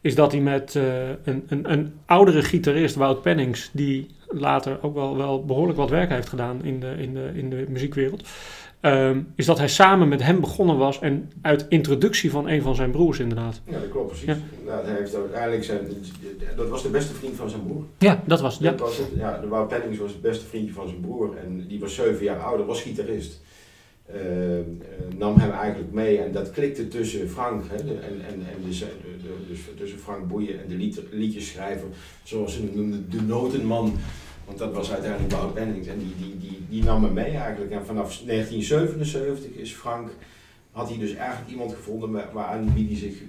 Is 0.00 0.14
dat 0.14 0.32
hij 0.32 0.40
met 0.40 0.74
een, 0.74 1.44
een, 1.48 1.72
een 1.72 1.92
oudere 2.06 2.42
gitarist, 2.42 2.94
Wout 2.94 3.22
Pennings, 3.22 3.70
die 3.72 4.06
later 4.40 4.78
ook 4.82 4.94
wel, 4.94 5.16
wel 5.16 5.44
behoorlijk 5.44 5.78
wat 5.78 5.90
werk 5.90 6.10
heeft 6.10 6.28
gedaan 6.28 6.64
in 6.64 6.80
de, 6.80 6.94
in 6.98 7.14
de, 7.14 7.30
in 7.34 7.50
de 7.50 7.64
muziekwereld. 7.68 8.22
ehm, 8.80 9.20
is 9.34 9.46
dat 9.46 9.58
hij 9.58 9.68
samen 9.68 10.08
met 10.08 10.22
hem 10.22 10.40
begonnen 10.40 10.76
was 10.76 10.98
en 11.00 11.30
uit 11.42 11.66
introductie 11.68 12.30
van 12.30 12.48
een 12.48 12.62
van 12.62 12.74
zijn 12.74 12.90
broers 12.90 13.18
inderdaad. 13.18 13.60
Ja, 13.66 13.78
dat 13.78 13.88
klopt 13.88 14.06
precies. 14.08 14.26
Ja. 14.26 14.36
Nou, 14.66 14.86
hij 14.86 14.96
heeft 14.98 15.14
uiteindelijk 15.14 15.64
zijn, 15.64 15.80
dat 16.56 16.68
was 16.68 16.82
de 16.82 16.88
beste 16.88 17.14
vriend 17.14 17.36
van 17.36 17.50
zijn 17.50 17.62
broer. 17.66 17.82
Ja, 17.98 18.22
dat 18.26 18.40
was 18.40 18.58
ja. 18.58 18.74
Was 18.74 18.96
het. 18.98 19.08
Ja, 19.16 19.38
de 19.40 19.48
Wout 19.48 19.68
Pennings 19.68 19.98
was 19.98 20.12
het 20.12 20.20
beste 20.20 20.44
vriendje 20.46 20.72
van 20.72 20.88
zijn 20.88 21.00
broer 21.00 21.36
en 21.44 21.64
die 21.68 21.80
was 21.80 21.94
zeven 21.94 22.24
jaar 22.24 22.38
ouder, 22.40 22.66
was 22.66 22.82
gitarist. 22.82 23.40
Eh, 24.06 24.58
eh, 24.58 24.64
nam 25.18 25.36
hem 25.36 25.50
eigenlijk 25.50 25.92
mee 25.92 26.18
en 26.18 26.32
dat 26.32 26.50
klikte 26.50 26.88
tussen 26.88 27.30
Frank 27.30 27.62
hè, 27.70 27.76
de- 27.84 27.92
en, 27.94 28.20
en, 28.28 28.34
en 28.34 28.62
de, 28.64 28.68
de, 28.78 28.86
de- 29.22 29.44
dus 29.48 29.58
tussen 29.76 29.98
Frank 29.98 30.28
Boeien 30.28 30.60
en 30.62 30.68
de 30.68 30.74
lied, 30.74 31.00
liedjesschrijver, 31.10 31.88
zoals 32.22 32.52
ze 32.54 32.60
hem 32.60 32.70
noemden, 32.74 33.06
de 33.10 33.22
notenman. 33.22 33.96
Want 34.46 34.58
dat 34.58 34.74
was 34.74 34.92
uiteindelijk 34.92 35.32
Wout 35.32 35.54
Pennings 35.54 35.86
en 35.88 35.98
die, 35.98 36.14
die, 36.18 36.38
die, 36.38 36.58
die 36.68 36.84
nam 36.84 37.04
hem 37.04 37.12
mee 37.12 37.30
eigenlijk. 37.36 37.70
En 37.72 37.86
vanaf 37.86 38.18
1977 38.26 39.50
is 39.50 39.72
Frank, 39.72 40.10
had 40.70 40.88
hij 40.88 40.98
dus 40.98 41.14
eigenlijk 41.14 41.50
iemand 41.50 41.72
gevonden 41.72 42.10
waar- 42.10 42.30
waaraan 42.32 42.74
wie 42.74 42.86
hij 42.86 42.96
zich, 42.96 43.22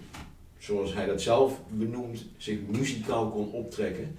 zoals 0.58 0.94
hij 0.94 1.06
dat 1.06 1.22
zelf 1.22 1.62
benoemt, 1.70 2.26
zich 2.38 2.58
muzikaal 2.72 3.30
kon 3.30 3.52
optrekken. 3.52 4.16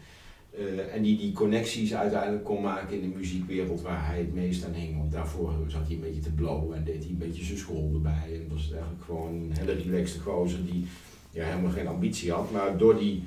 Eh, 0.58 0.94
en 0.94 1.02
die 1.02 1.18
die 1.18 1.32
connecties 1.32 1.94
uiteindelijk 1.94 2.44
kon 2.44 2.62
maken 2.62 3.02
in 3.02 3.10
de 3.10 3.16
muziekwereld 3.16 3.82
waar 3.82 4.06
hij 4.06 4.18
het 4.18 4.34
meest 4.34 4.64
aan 4.64 4.72
hing. 4.72 4.96
Want 4.98 5.12
daarvoor 5.12 5.52
zat 5.66 5.86
hij 5.86 5.94
een 5.94 6.00
beetje 6.00 6.20
te 6.20 6.30
blowen 6.32 6.76
en 6.76 6.84
deed 6.84 7.02
hij 7.02 7.08
een 7.10 7.18
beetje 7.18 7.44
zijn 7.44 7.58
school 7.58 7.90
erbij. 7.94 8.30
En 8.34 8.46
was 8.52 8.62
het 8.62 8.72
eigenlijk 8.72 9.04
gewoon 9.04 9.32
een 9.34 9.52
hele 9.58 9.72
relaxte 9.72 10.20
gozer 10.20 10.66
die 10.66 10.86
ja, 11.30 11.44
helemaal 11.44 11.70
geen 11.70 11.86
ambitie 11.88 12.32
had. 12.32 12.50
Maar 12.50 12.76
door 12.78 12.98
die 12.98 13.22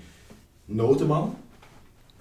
notenman 0.65 1.35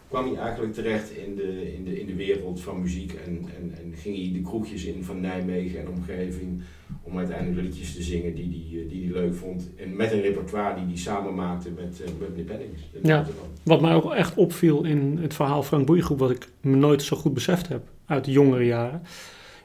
kwam 0.08 0.32
hij 0.32 0.42
eigenlijk 0.42 0.74
terecht 0.74 1.10
in 1.10 1.34
de, 1.36 1.74
in 1.74 1.84
de, 1.84 2.00
in 2.00 2.06
de 2.06 2.14
wereld 2.14 2.60
van 2.60 2.80
muziek. 2.80 3.12
En, 3.12 3.46
en, 3.56 3.74
en 3.78 3.94
ging 3.96 4.16
hij 4.16 4.32
de 4.32 4.40
kroegjes 4.40 4.84
in 4.84 5.04
van 5.04 5.20
Nijmegen 5.20 5.80
en 5.80 5.88
omgeving 5.88 6.62
om 7.02 7.18
uiteindelijk 7.18 7.66
liedjes 7.66 7.94
te 7.94 8.02
zingen 8.02 8.34
die 8.34 8.44
hij 8.44 8.52
die, 8.52 8.86
die 8.86 9.04
hij 9.04 9.22
leuk 9.22 9.34
vond. 9.34 9.70
En 9.76 9.96
met 9.96 10.12
een 10.12 10.20
repertoire 10.20 10.74
die 10.74 10.86
hij 10.86 10.96
samen 10.96 11.34
maakte 11.34 11.70
met, 11.70 12.00
eh, 12.00 12.10
met 12.18 12.28
meneer 12.28 12.44
Pennings. 12.44 12.82
Ja. 13.02 13.26
Wat 13.62 13.80
mij 13.80 13.94
ook 13.94 14.12
echt 14.12 14.34
opviel 14.34 14.84
in 14.84 15.18
het 15.20 15.34
verhaal 15.34 15.62
Frank 15.62 15.86
Boeiengroep, 15.86 16.18
wat 16.18 16.30
ik 16.30 16.48
me 16.60 16.76
nooit 16.76 17.02
zo 17.02 17.16
goed 17.16 17.34
beseft 17.34 17.68
heb 17.68 17.82
uit 18.06 18.24
de 18.24 18.30
jongere 18.30 18.64
jaren, 18.64 19.02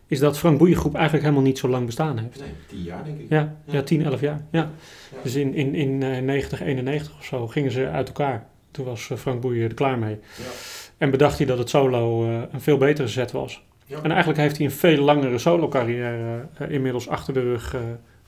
is 0.08 0.20
dat 0.20 0.38
Frank 0.38 0.58
Boeiengroep 0.58 0.94
eigenlijk 0.94 1.24
helemaal 1.24 1.46
niet 1.46 1.58
zo 1.58 1.68
lang 1.68 1.86
bestaan 1.86 2.18
heeft. 2.18 2.40
Nee, 2.40 2.50
tien 2.68 2.84
jaar 2.84 3.04
denk 3.04 3.20
ik. 3.20 3.30
Ja, 3.30 3.58
ja 3.66 3.82
10, 3.82 4.04
11 4.04 4.22
jaar. 4.22 4.46
Ja. 4.52 4.72
Ja. 5.12 5.20
Dus 5.24 5.36
in, 5.36 5.54
in, 5.54 5.76
in 5.76 6.04
eh, 6.04 6.22
90, 6.22 6.62
91 6.62 7.18
of 7.18 7.26
zo 7.26 7.48
gingen 7.48 7.72
ze 7.72 7.88
uit 7.88 8.08
elkaar. 8.08 8.52
Toen 8.74 8.86
was 8.86 9.10
eh, 9.10 9.18
Frank 9.18 9.42
Boeien 9.42 9.70
er 9.70 9.74
klaar 9.74 9.98
mee. 9.98 10.20
Ja. 10.38 10.44
En 10.98 11.12
bedacht 11.12 11.38
hij 11.38 11.48
dat 11.48 11.58
het 11.58 11.70
solo 11.70 12.26
eh, 12.26 12.42
een 12.52 12.62
veel 12.62 12.78
betere 12.78 13.08
zet 13.08 13.32
was. 13.32 13.64
Ja. 13.86 14.00
En 14.02 14.10
eigenlijk 14.10 14.40
heeft 14.40 14.58
hij 14.58 14.66
een 14.66 14.72
veel 14.72 15.04
langere 15.04 15.38
solo-carrière 15.38 16.48
eh, 16.58 16.70
inmiddels 16.70 17.08
achter 17.08 17.34
de 17.34 17.42
rug 17.42 17.76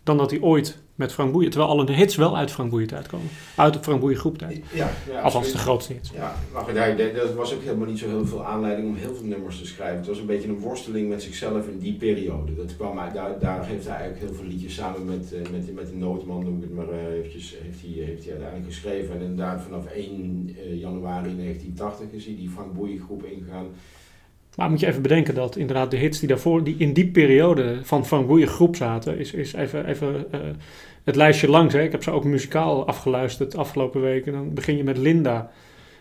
dan 0.05 0.17
dat 0.17 0.31
hij 0.31 0.41
ooit 0.41 0.77
met 0.95 1.13
Frank 1.13 1.31
Boeien. 1.31 1.49
Terwijl 1.49 1.71
alle 1.71 1.91
hits 1.91 2.15
wel 2.15 2.37
uit 2.37 2.51
Frank 2.51 2.69
Boeien 2.69 2.87
tijd 2.87 3.07
komen. 3.07 3.27
Uit 3.55 3.73
de 3.73 3.79
Frank 3.81 3.99
Boeien 3.99 4.17
groep 4.17 4.37
tijd. 4.37 4.61
Ja, 4.73 4.91
ja, 5.11 5.21
Althans 5.21 5.51
de 5.51 5.57
grootste 5.57 5.93
hits. 5.93 6.11
Ja, 6.13 6.35
maar 6.53 6.63
goed, 6.63 6.73
hij, 6.73 7.13
er 7.13 7.35
was 7.35 7.53
ook 7.53 7.63
helemaal 7.63 7.87
niet 7.87 7.99
zo 7.99 8.07
heel 8.07 8.25
veel 8.25 8.45
aanleiding 8.45 8.87
om 8.87 8.95
heel 8.95 9.15
veel 9.15 9.25
nummers 9.25 9.59
te 9.59 9.65
schrijven. 9.65 9.97
Het 9.97 10.07
was 10.07 10.19
een 10.19 10.25
beetje 10.25 10.47
een 10.47 10.59
worsteling 10.59 11.09
met 11.09 11.23
zichzelf 11.23 11.67
in 11.67 11.79
die 11.79 11.93
periode. 11.93 12.55
Dat 12.55 12.75
kwam 12.75 12.99
uit, 12.99 13.13
daar, 13.13 13.39
daar 13.39 13.65
heeft 13.65 13.87
hij 13.87 13.95
eigenlijk 13.95 14.25
heel 14.25 14.35
veel 14.35 14.47
liedjes 14.47 14.73
samen 14.73 15.05
met, 15.05 15.33
eh, 15.33 15.51
met, 15.51 15.73
met 15.73 15.87
de 15.87 15.95
noodman, 15.95 16.43
noem 16.43 16.57
ik 16.57 16.63
het 16.63 16.75
maar 16.75 16.89
eh, 16.89 17.13
eventjes, 17.13 17.55
heeft 17.61 17.81
hij, 17.81 18.03
heeft 18.03 18.23
hij 18.23 18.31
uiteindelijk 18.31 18.73
geschreven. 18.73 19.15
En 19.15 19.21
inderdaad 19.21 19.61
vanaf 19.61 19.85
1 19.85 20.55
eh, 20.57 20.79
januari 20.79 21.35
1980 21.35 22.11
is 22.11 22.25
hij 22.25 22.35
die 22.35 22.49
Frank 22.49 22.73
Boeien 22.73 22.99
groep 22.99 23.23
ingegaan. 23.23 23.67
Maar 24.55 24.69
moet 24.69 24.79
je 24.79 24.87
even 24.87 25.01
bedenken 25.01 25.35
dat 25.35 25.55
inderdaad 25.55 25.91
de 25.91 25.97
hits 25.97 26.19
die 26.19 26.27
daarvoor, 26.27 26.63
die 26.63 26.75
in 26.77 26.93
die 26.93 27.07
periode 27.07 27.79
van 27.83 28.05
Frank 28.05 28.27
Boeien 28.27 28.47
groep 28.47 28.75
zaten, 28.75 29.17
is, 29.17 29.33
is 29.33 29.53
even, 29.53 29.85
even 29.85 30.25
eh, 30.31 30.39
het 31.03 31.15
lijstje 31.15 31.49
langs. 31.49 31.73
Hè. 31.73 31.81
Ik 31.81 31.91
heb 31.91 32.03
ze 32.03 32.11
ook 32.11 32.23
muzikaal 32.23 32.87
afgeluisterd 32.87 33.55
afgelopen 33.55 34.01
weken. 34.01 34.31
Dan 34.31 34.53
begin 34.53 34.77
je 34.77 34.83
met 34.83 34.97
Linda. 34.97 35.51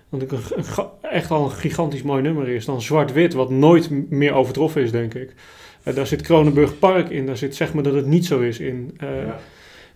Want 0.09 0.23
ik 0.23 0.33
een, 0.33 0.65
echt 1.03 1.31
al 1.31 1.45
een 1.45 1.51
gigantisch 1.51 2.03
mooi 2.03 2.23
nummer 2.23 2.49
is. 2.49 2.65
Dan 2.65 2.83
Zwart-Wit, 2.83 3.33
wat 3.33 3.51
nooit 3.51 4.11
meer 4.11 4.33
overtroffen 4.33 4.83
is, 4.83 4.91
denk 4.91 5.15
ik. 5.15 5.35
Eh, 5.83 5.95
daar 5.95 6.07
zit 6.07 6.23
Kronenburg 6.23 6.79
Park 6.79 7.11
in. 7.11 7.27
Daar 7.27 7.37
zit 7.37 7.57
zeg 7.57 7.75
maar 7.75 7.83
dat 7.83 7.95
het 7.95 8.07
niet 8.07 8.27
zo 8.27 8.41
is 8.41 8.59
in. 8.59 8.95
Eh, 8.97 9.27
ja. 9.27 9.39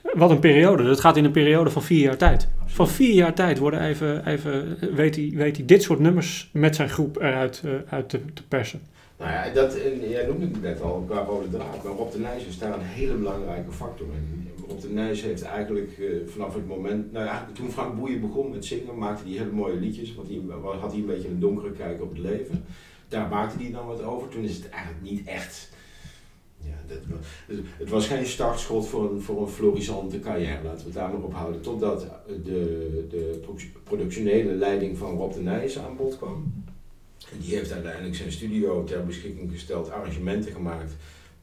Wat 0.03 0.31
een 0.31 0.39
periode. 0.39 0.83
Dat 0.83 1.01
gaat 1.01 1.17
in 1.17 1.25
een 1.25 1.31
periode 1.31 1.71
van 1.71 1.83
vier 1.83 2.01
jaar 2.01 2.17
tijd. 2.17 2.49
Van 2.67 2.89
vier 2.89 3.15
jaar 3.15 3.35
tijd 3.35 3.59
worden 3.59 3.83
even, 3.83 4.27
even 4.27 4.79
weet, 4.95 5.17
hij, 5.17 5.33
weet 5.35 5.57
hij 5.57 5.67
dit 5.67 5.83
soort 5.83 5.99
nummers 5.99 6.51
met 6.53 6.77
zijn 6.77 6.89
groep 6.89 7.17
eruit 7.17 7.63
eh, 7.65 7.73
uit 7.89 8.09
te, 8.09 8.21
te 8.35 8.43
persen. 8.49 8.81
Nou 9.19 9.31
ja, 9.31 9.51
dat, 9.53 9.75
en 9.75 10.09
jij 10.09 10.27
noemde 10.27 10.45
het 10.45 10.63
net 10.63 10.83
al 10.83 11.05
qua 11.09 11.21
rode 11.21 11.51
draad, 11.51 11.85
maar 11.85 11.93
Rob 11.93 12.13
de 12.13 12.19
Nijs 12.19 12.45
is 12.45 12.59
daar 12.59 12.75
een 12.75 12.85
hele 12.85 13.15
belangrijke 13.15 13.73
factor 13.73 14.07
in. 14.07 14.51
Rob 14.69 14.81
de 14.81 14.89
Nijs 14.89 15.23
heeft 15.23 15.43
eigenlijk 15.43 15.99
eh, 15.99 16.07
vanaf 16.27 16.55
het 16.55 16.67
moment, 16.67 17.13
nou 17.13 17.25
ja, 17.25 17.49
toen 17.55 17.71
Frank 17.71 17.97
Boeien 17.99 18.21
begon 18.21 18.51
met 18.51 18.65
zingen, 18.65 18.99
maakte 18.99 19.29
hij 19.29 19.39
hele 19.39 19.51
mooie 19.51 19.77
liedjes, 19.77 20.15
want 20.15 20.29
hij 20.29 20.39
had 20.81 20.91
hij 20.91 21.01
een 21.01 21.07
beetje 21.07 21.29
een 21.29 21.41
donkere 21.41 21.73
kijk 21.73 22.03
op 22.03 22.09
het 22.09 22.19
leven. 22.19 22.65
Daar 23.09 23.29
maakte 23.29 23.63
hij 23.63 23.71
dan 23.71 23.87
wat 23.87 24.03
over. 24.03 24.29
Toen 24.29 24.45
is 24.45 24.57
het 24.57 24.69
eigenlijk 24.69 25.03
niet 25.03 25.27
echt. 25.27 25.71
Ja, 26.61 26.95
het 27.79 27.89
was 27.89 28.07
geen 28.07 28.27
startschot 28.27 28.87
voor 28.87 29.11
een, 29.11 29.21
voor 29.21 29.43
een 29.43 29.49
florissante 29.49 30.21
carrière, 30.21 30.63
laten 30.63 30.79
we 30.79 30.85
het 30.85 30.95
daar 30.95 31.09
maar 31.09 31.23
op 31.23 31.35
houden. 31.35 31.61
Totdat 31.61 32.07
de, 32.45 33.07
de 33.11 33.39
pro- 33.43 33.81
productionele 33.83 34.53
leiding 34.55 34.99
van 34.99 35.17
Rob 35.17 35.33
de 35.33 35.41
Nijs 35.41 35.79
aan 35.79 35.97
bod 35.97 36.17
kwam. 36.17 36.65
En 37.33 37.39
die 37.41 37.55
heeft 37.55 37.73
uiteindelijk 37.73 38.15
zijn 38.15 38.33
studio 38.33 38.85
ter 38.85 39.07
beschikking 39.07 39.51
gesteld, 39.53 39.91
arrangementen 39.91 40.53
gemaakt. 40.53 40.93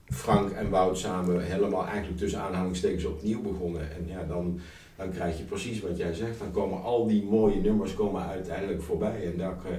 Frank 0.05 0.51
en 0.51 0.69
Wout 0.69 0.97
samen 0.97 1.43
helemaal 1.45 1.85
eigenlijk 1.85 2.17
tussen 2.17 2.39
aanhalingstekens 2.39 3.05
opnieuw 3.05 3.41
begonnen. 3.41 3.81
En 3.91 4.07
ja, 4.07 4.23
dan, 4.23 4.59
dan 4.95 5.11
krijg 5.11 5.37
je 5.37 5.43
precies 5.43 5.81
wat 5.81 5.97
jij 5.97 6.13
zegt. 6.13 6.39
Dan 6.39 6.51
komen 6.51 6.81
al 6.81 7.07
die 7.07 7.23
mooie 7.23 7.61
nummers 7.61 7.93
komen 7.93 8.21
uiteindelijk 8.27 8.81
voorbij. 8.81 9.25
En 9.31 9.37
daar, 9.37 9.57
eh, 9.65 9.71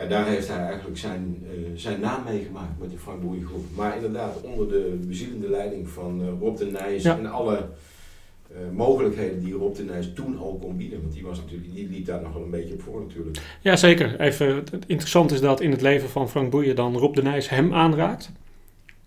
ja, 0.00 0.06
daar 0.06 0.26
heeft 0.26 0.48
hij 0.48 0.64
eigenlijk 0.64 0.98
zijn, 0.98 1.42
eh, 1.50 1.50
zijn 1.74 2.00
naam 2.00 2.24
meegemaakt 2.24 2.80
met 2.80 2.90
de 2.90 2.98
Frank 2.98 3.20
Boeien 3.20 3.46
groep. 3.46 3.64
Maar 3.74 3.94
inderdaad, 3.94 4.40
onder 4.42 4.68
de 4.68 4.98
bezielende 5.06 5.48
leiding 5.48 5.88
van 5.88 6.20
eh, 6.22 6.28
Rob 6.40 6.56
de 6.56 6.64
Nijs 6.64 7.02
Ja. 7.02 7.18
en 7.18 7.26
alle 7.26 7.56
eh, 7.56 8.56
mogelijkheden 8.72 9.44
die 9.44 9.54
Rob 9.54 9.76
de 9.76 9.82
Nijs 9.82 10.12
toen 10.14 10.38
al 10.38 10.58
kon 10.60 10.76
bieden. 10.76 11.00
Want 11.00 11.12
die, 11.12 11.22
was 11.22 11.38
natuurlijk, 11.38 11.74
die 11.74 11.88
liep 11.90 12.06
daar 12.06 12.22
nog 12.22 12.32
wel 12.32 12.42
een 12.42 12.50
beetje 12.50 12.74
op 12.74 12.82
voor 12.82 13.00
natuurlijk. 13.00 13.38
Ja, 13.60 13.76
zeker. 13.76 14.20
Even, 14.20 14.54
het 14.56 14.86
interessante 14.86 15.34
is 15.34 15.40
dat 15.40 15.60
in 15.60 15.70
het 15.70 15.80
leven 15.80 16.08
van 16.08 16.28
Frank 16.28 16.50
Boeien 16.50 16.76
dan 16.76 16.96
Rob 16.96 17.14
de 17.14 17.22
Nijs 17.22 17.48
hem 17.48 17.74
aanraakt. 17.74 18.32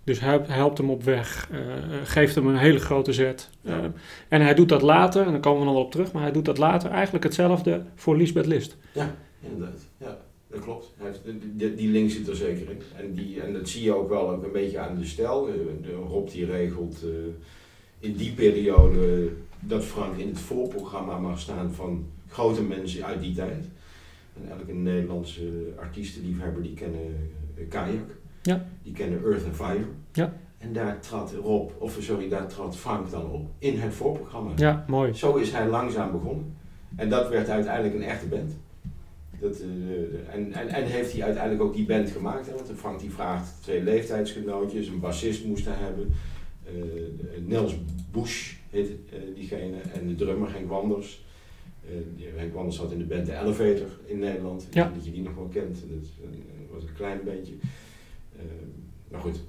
Dus 0.04 0.20
hij 0.20 0.42
helpt 0.48 0.78
hem 0.78 0.90
op 0.90 1.04
weg, 1.04 1.50
geeft 2.04 2.36
hem 2.36 2.48
een 2.48 2.58
hele 2.58 2.80
grote 2.80 3.14
zet. 3.14 3.50
Ja. 3.62 3.92
En 4.28 4.42
hij 4.42 4.54
doet 4.54 4.70
dat 4.70 4.82
later, 4.82 5.26
en 5.26 5.32
daar 5.32 5.40
komen 5.40 5.60
we 5.60 5.66
nog 5.66 5.74
wel 5.74 5.84
op 5.84 5.92
terug, 5.92 6.12
maar 6.12 6.22
hij 6.22 6.32
doet 6.32 6.46
dat 6.46 6.58
later 6.58 6.90
eigenlijk 6.90 7.24
hetzelfde 7.24 7.84
voor 7.96 8.18
Lisbeth 8.18 8.46
List. 8.46 8.78
Inderdaad, 9.42 9.82
ja, 9.98 10.18
dat 10.54 10.62
klopt. 10.62 10.94
Die, 11.54 11.76
die 11.76 11.90
link 11.90 12.10
zit 12.10 12.28
er 12.28 12.36
zeker 12.36 12.70
in. 12.70 12.82
En, 12.96 13.14
die, 13.14 13.42
en 13.42 13.54
dat 13.54 13.70
zie 13.70 13.84
je 13.84 13.94
ook 13.94 14.10
wel 14.10 14.30
ook 14.30 14.44
een 14.44 14.52
beetje 14.52 14.80
aan 14.80 14.98
de 14.98 15.06
stijl. 15.06 15.48
Eh, 15.48 15.54
Rob 16.08 16.30
die 16.30 16.46
regelt 16.46 17.04
eh, 17.04 17.10
in 18.00 18.16
die 18.16 18.34
periode 18.34 19.30
dat 19.60 19.84
Frank 19.84 20.18
in 20.18 20.28
het 20.28 20.40
voorprogramma 20.40 21.18
mag 21.20 21.40
staan 21.40 21.72
van 21.72 22.06
grote 22.28 22.64
mensen 22.64 23.06
uit 23.06 23.22
die 23.22 23.36
tijd. 23.36 23.66
En 24.34 24.50
elke 24.50 24.74
Nederlandse 24.74 25.74
artiestenliefhebber 25.80 26.64
die 26.64 26.74
kennen 26.74 27.32
eh, 27.56 27.70
Kajak. 27.70 28.18
Ja. 28.42 28.66
Die 28.84 28.94
kennen 28.94 29.24
Earth 29.24 29.46
and 29.46 29.56
Fire. 29.56 29.86
Ja. 30.12 30.34
En 30.58 30.74
daar 30.74 31.00
trad 31.00 31.34
Rob, 31.34 31.72
of 31.78 31.98
sorry, 32.00 32.30
daar 32.30 32.48
trad 32.48 32.78
Frank 32.78 33.12
dan 33.12 33.32
op 33.32 33.48
in 33.60 33.80
het 33.80 33.94
voorprogramma. 33.94 34.52
Ja, 34.56 34.86
mooi. 34.88 35.14
Zo 35.14 35.36
is 35.36 35.52
hij 35.52 35.68
langzaam 35.68 36.12
begonnen. 36.12 36.56
En 36.96 37.10
dat 37.10 37.30
werd 37.30 37.50
uiteindelijk 37.50 37.96
een 37.96 38.04
echte 38.04 38.28
band. 38.28 38.52
Dat, 39.40 39.60
eh, 39.60 40.34
en, 40.36 40.54
en, 40.54 40.68
en 40.68 40.86
heeft 40.86 41.12
hij 41.14 41.24
uiteindelijk 41.24 41.64
ook 41.64 41.76
die 41.76 41.86
band 41.86 42.10
gemaakt. 42.10 42.48
Hè? 42.48 42.54
Want 42.54 42.72
Frank 42.76 43.00
die 43.00 43.12
vraagt 43.12 43.54
twee 43.62 43.84
leeftijdsgenootjes, 43.84 44.88
een 44.88 45.00
bassist 45.00 45.46
moest 45.46 45.66
hij 45.66 45.78
hebben. 45.78 46.14
Eh, 46.66 46.74
Nels 47.46 47.76
Bush 48.12 48.54
heet 48.70 48.90
eh, 48.90 49.20
diegene. 49.36 49.78
En 49.94 50.08
de 50.08 50.16
drummer 50.16 50.54
Henk 50.54 50.70
Wanders. 50.70 51.24
Eh, 51.90 52.26
Henk 52.36 52.54
Wanders 52.54 52.76
zat 52.76 52.92
in 52.92 52.98
de 52.98 53.04
band 53.04 53.26
The 53.26 53.40
Elevator 53.40 53.88
in 54.06 54.20
Nederland. 54.20 54.68
Ja. 54.72 54.92
Dat 54.96 55.06
je 55.06 55.12
die 55.12 55.22
nog 55.22 55.36
wel 55.36 55.50
kent. 55.54 55.78
Dat 55.80 56.10
eh, 56.22 56.74
was 56.74 56.84
een 56.84 56.96
klein 56.96 57.20
beetje. 57.24 57.54
Eh, 58.36 58.44
maar 59.12 59.22
goed, 59.22 59.40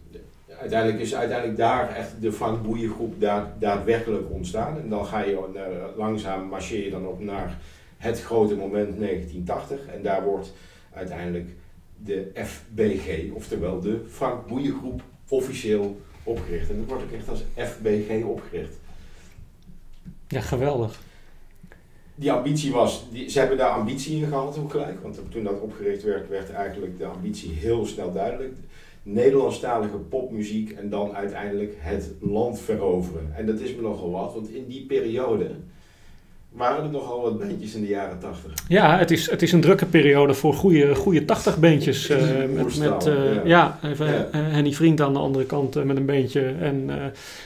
uiteindelijk 0.61 1.00
is 1.00 1.14
uiteindelijk 1.14 1.59
daar 1.59 1.97
echt 1.97 2.21
de 2.21 2.33
Frank 2.33 2.62
Boeien 2.62 2.91
groep 2.91 3.21
daar, 3.21 3.53
daadwerkelijk 3.59 4.31
ontstaan. 4.31 4.79
En 4.81 4.88
dan 4.88 5.07
ga 5.07 5.21
je 5.21 5.38
eh, 5.55 5.97
langzaam 5.97 6.47
marcheer 6.49 6.85
je 6.85 6.91
dan 6.91 7.07
op 7.07 7.21
naar 7.21 7.59
het 8.04 8.23
grote 8.23 8.54
moment 8.54 8.99
1980. 8.99 9.87
En 9.87 10.02
daar 10.02 10.25
wordt 10.25 10.52
uiteindelijk 10.92 11.49
de 11.96 12.30
FBG, 12.34 13.32
oftewel 13.32 13.80
de 13.80 14.04
Frank 14.08 14.46
Boeien 14.46 14.75
groep, 14.78 15.02
officieel 15.28 16.00
opgericht. 16.23 16.70
En 16.70 16.76
dat 16.76 16.87
wordt 16.87 17.02
ook 17.02 17.11
echt 17.11 17.28
als 17.28 17.44
FBG 17.54 18.25
opgericht. 18.25 18.76
Ja, 20.28 20.40
geweldig. 20.40 21.02
Die 22.14 22.32
ambitie 22.32 22.73
was, 22.73 23.06
die, 23.12 23.28
ze 23.28 23.38
hebben 23.38 23.56
daar 23.56 23.70
ambitie 23.70 24.16
in 24.16 24.28
gehad 24.28 24.58
ook 24.58 24.70
gelijk. 24.70 25.00
Want 25.02 25.20
toen 25.28 25.44
dat 25.44 25.61
opgericht 25.61 26.02
werd, 26.02 26.28
werd 26.28 26.50
eigenlijk 26.50 26.99
de 26.99 27.06
ambitie 27.06 27.52
heel 27.52 27.87
snel 27.87 28.12
duidelijk. 28.12 28.54
Nederlandstalige 29.02 29.96
popmuziek 29.96 30.70
en 30.70 30.88
dan 30.88 31.14
uiteindelijk 31.14 31.75
het 31.78 32.11
land 32.20 32.61
veroveren. 32.61 33.34
En 33.34 33.46
dat 33.46 33.61
is 33.61 33.75
me 33.75 33.82
nogal 33.82 34.11
wat, 34.11 34.34
want 34.34 34.50
in 34.50 34.66
die 34.66 34.87
periode 34.87 35.50
waren 36.54 36.84
er 36.84 36.90
nogal 36.90 37.23
wat 37.23 37.38
bandjes 37.38 37.75
in 37.75 37.80
de 37.80 37.88
jaren 37.88 38.18
tachtig. 38.18 38.52
Ja, 38.68 38.99
het 38.99 39.11
is, 39.11 39.30
het 39.30 39.42
is 39.42 39.52
een 39.52 39.61
drukke 39.61 39.87
periode 39.87 40.34
voor 40.34 40.54
goede, 40.54 40.94
goede 40.94 41.25
80 41.25 41.58
beentjes. 41.58 42.08
eh, 42.08 42.18
met 42.54 42.78
met 42.78 43.06
eh, 43.06 43.34
ja. 43.34 43.40
ja. 43.44 43.78
even 43.82 44.06
Ja. 44.06 44.28
eh, 44.32 44.40
Henny 44.40 44.73
Vriend 44.73 45.00
aan 45.00 45.12
de 45.12 45.18
andere 45.18 45.44
kant 45.44 45.84
met 45.84 45.96
een 45.96 46.06
beentje. 46.06 46.40
En 46.61 46.90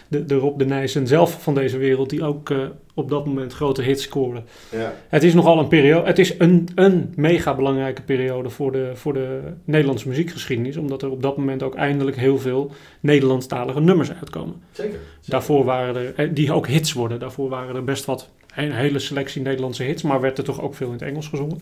de, 0.08 0.24
de 0.24 0.34
Rob 0.34 0.58
de 0.58 0.64
Nijssen 0.64 1.06
zelf 1.06 1.42
van 1.42 1.54
deze 1.54 1.78
wereld, 1.78 2.10
die 2.10 2.24
ook 2.24 2.52
op 2.94 3.10
dat 3.10 3.26
moment 3.26 3.52
grote 3.52 3.82
hits 3.82 4.02
scoren. 4.02 4.44
Ja, 4.70 4.92
Het 5.08 5.22
is 5.22 5.34
nogal 5.34 5.58
een 5.58 5.68
periode, 5.68 6.06
het 6.06 6.18
is 6.18 6.34
een, 6.38 6.68
een 6.74 7.12
mega 7.16 7.54
belangrijke 7.54 8.02
periode 8.02 8.50
voor 8.50 8.72
de, 8.72 8.90
voor 8.94 9.12
de 9.12 9.40
Nederlandse 9.64 10.08
muziekgeschiedenis. 10.08 10.76
Omdat 10.76 11.02
er 11.02 11.10
op 11.10 11.22
dat 11.22 11.36
moment 11.36 11.62
ook 11.62 11.74
eindelijk 11.74 12.16
heel 12.16 12.38
veel 12.38 12.70
Nederlandstalige 13.00 13.80
nummers 13.80 14.12
uitkomen. 14.12 14.54
zeker. 14.72 14.90
zeker. 14.92 15.00
Daarvoor 15.30 15.64
waren 15.64 16.16
er, 16.16 16.34
die 16.34 16.52
ook 16.52 16.66
hits 16.66 16.92
worden. 16.92 17.18
Daarvoor 17.18 17.48
waren 17.48 17.76
er 17.76 17.84
best 17.84 18.04
wat, 18.04 18.28
een 18.66 18.72
hele 18.72 18.98
selectie 18.98 19.42
Nederlandse 19.42 19.82
hits, 19.82 20.02
maar 20.02 20.20
werd 20.20 20.38
er 20.38 20.44
toch 20.44 20.60
ook 20.60 20.74
veel 20.74 20.86
in 20.86 20.92
het 20.92 21.02
Engels 21.02 21.28
gezongen. 21.28 21.60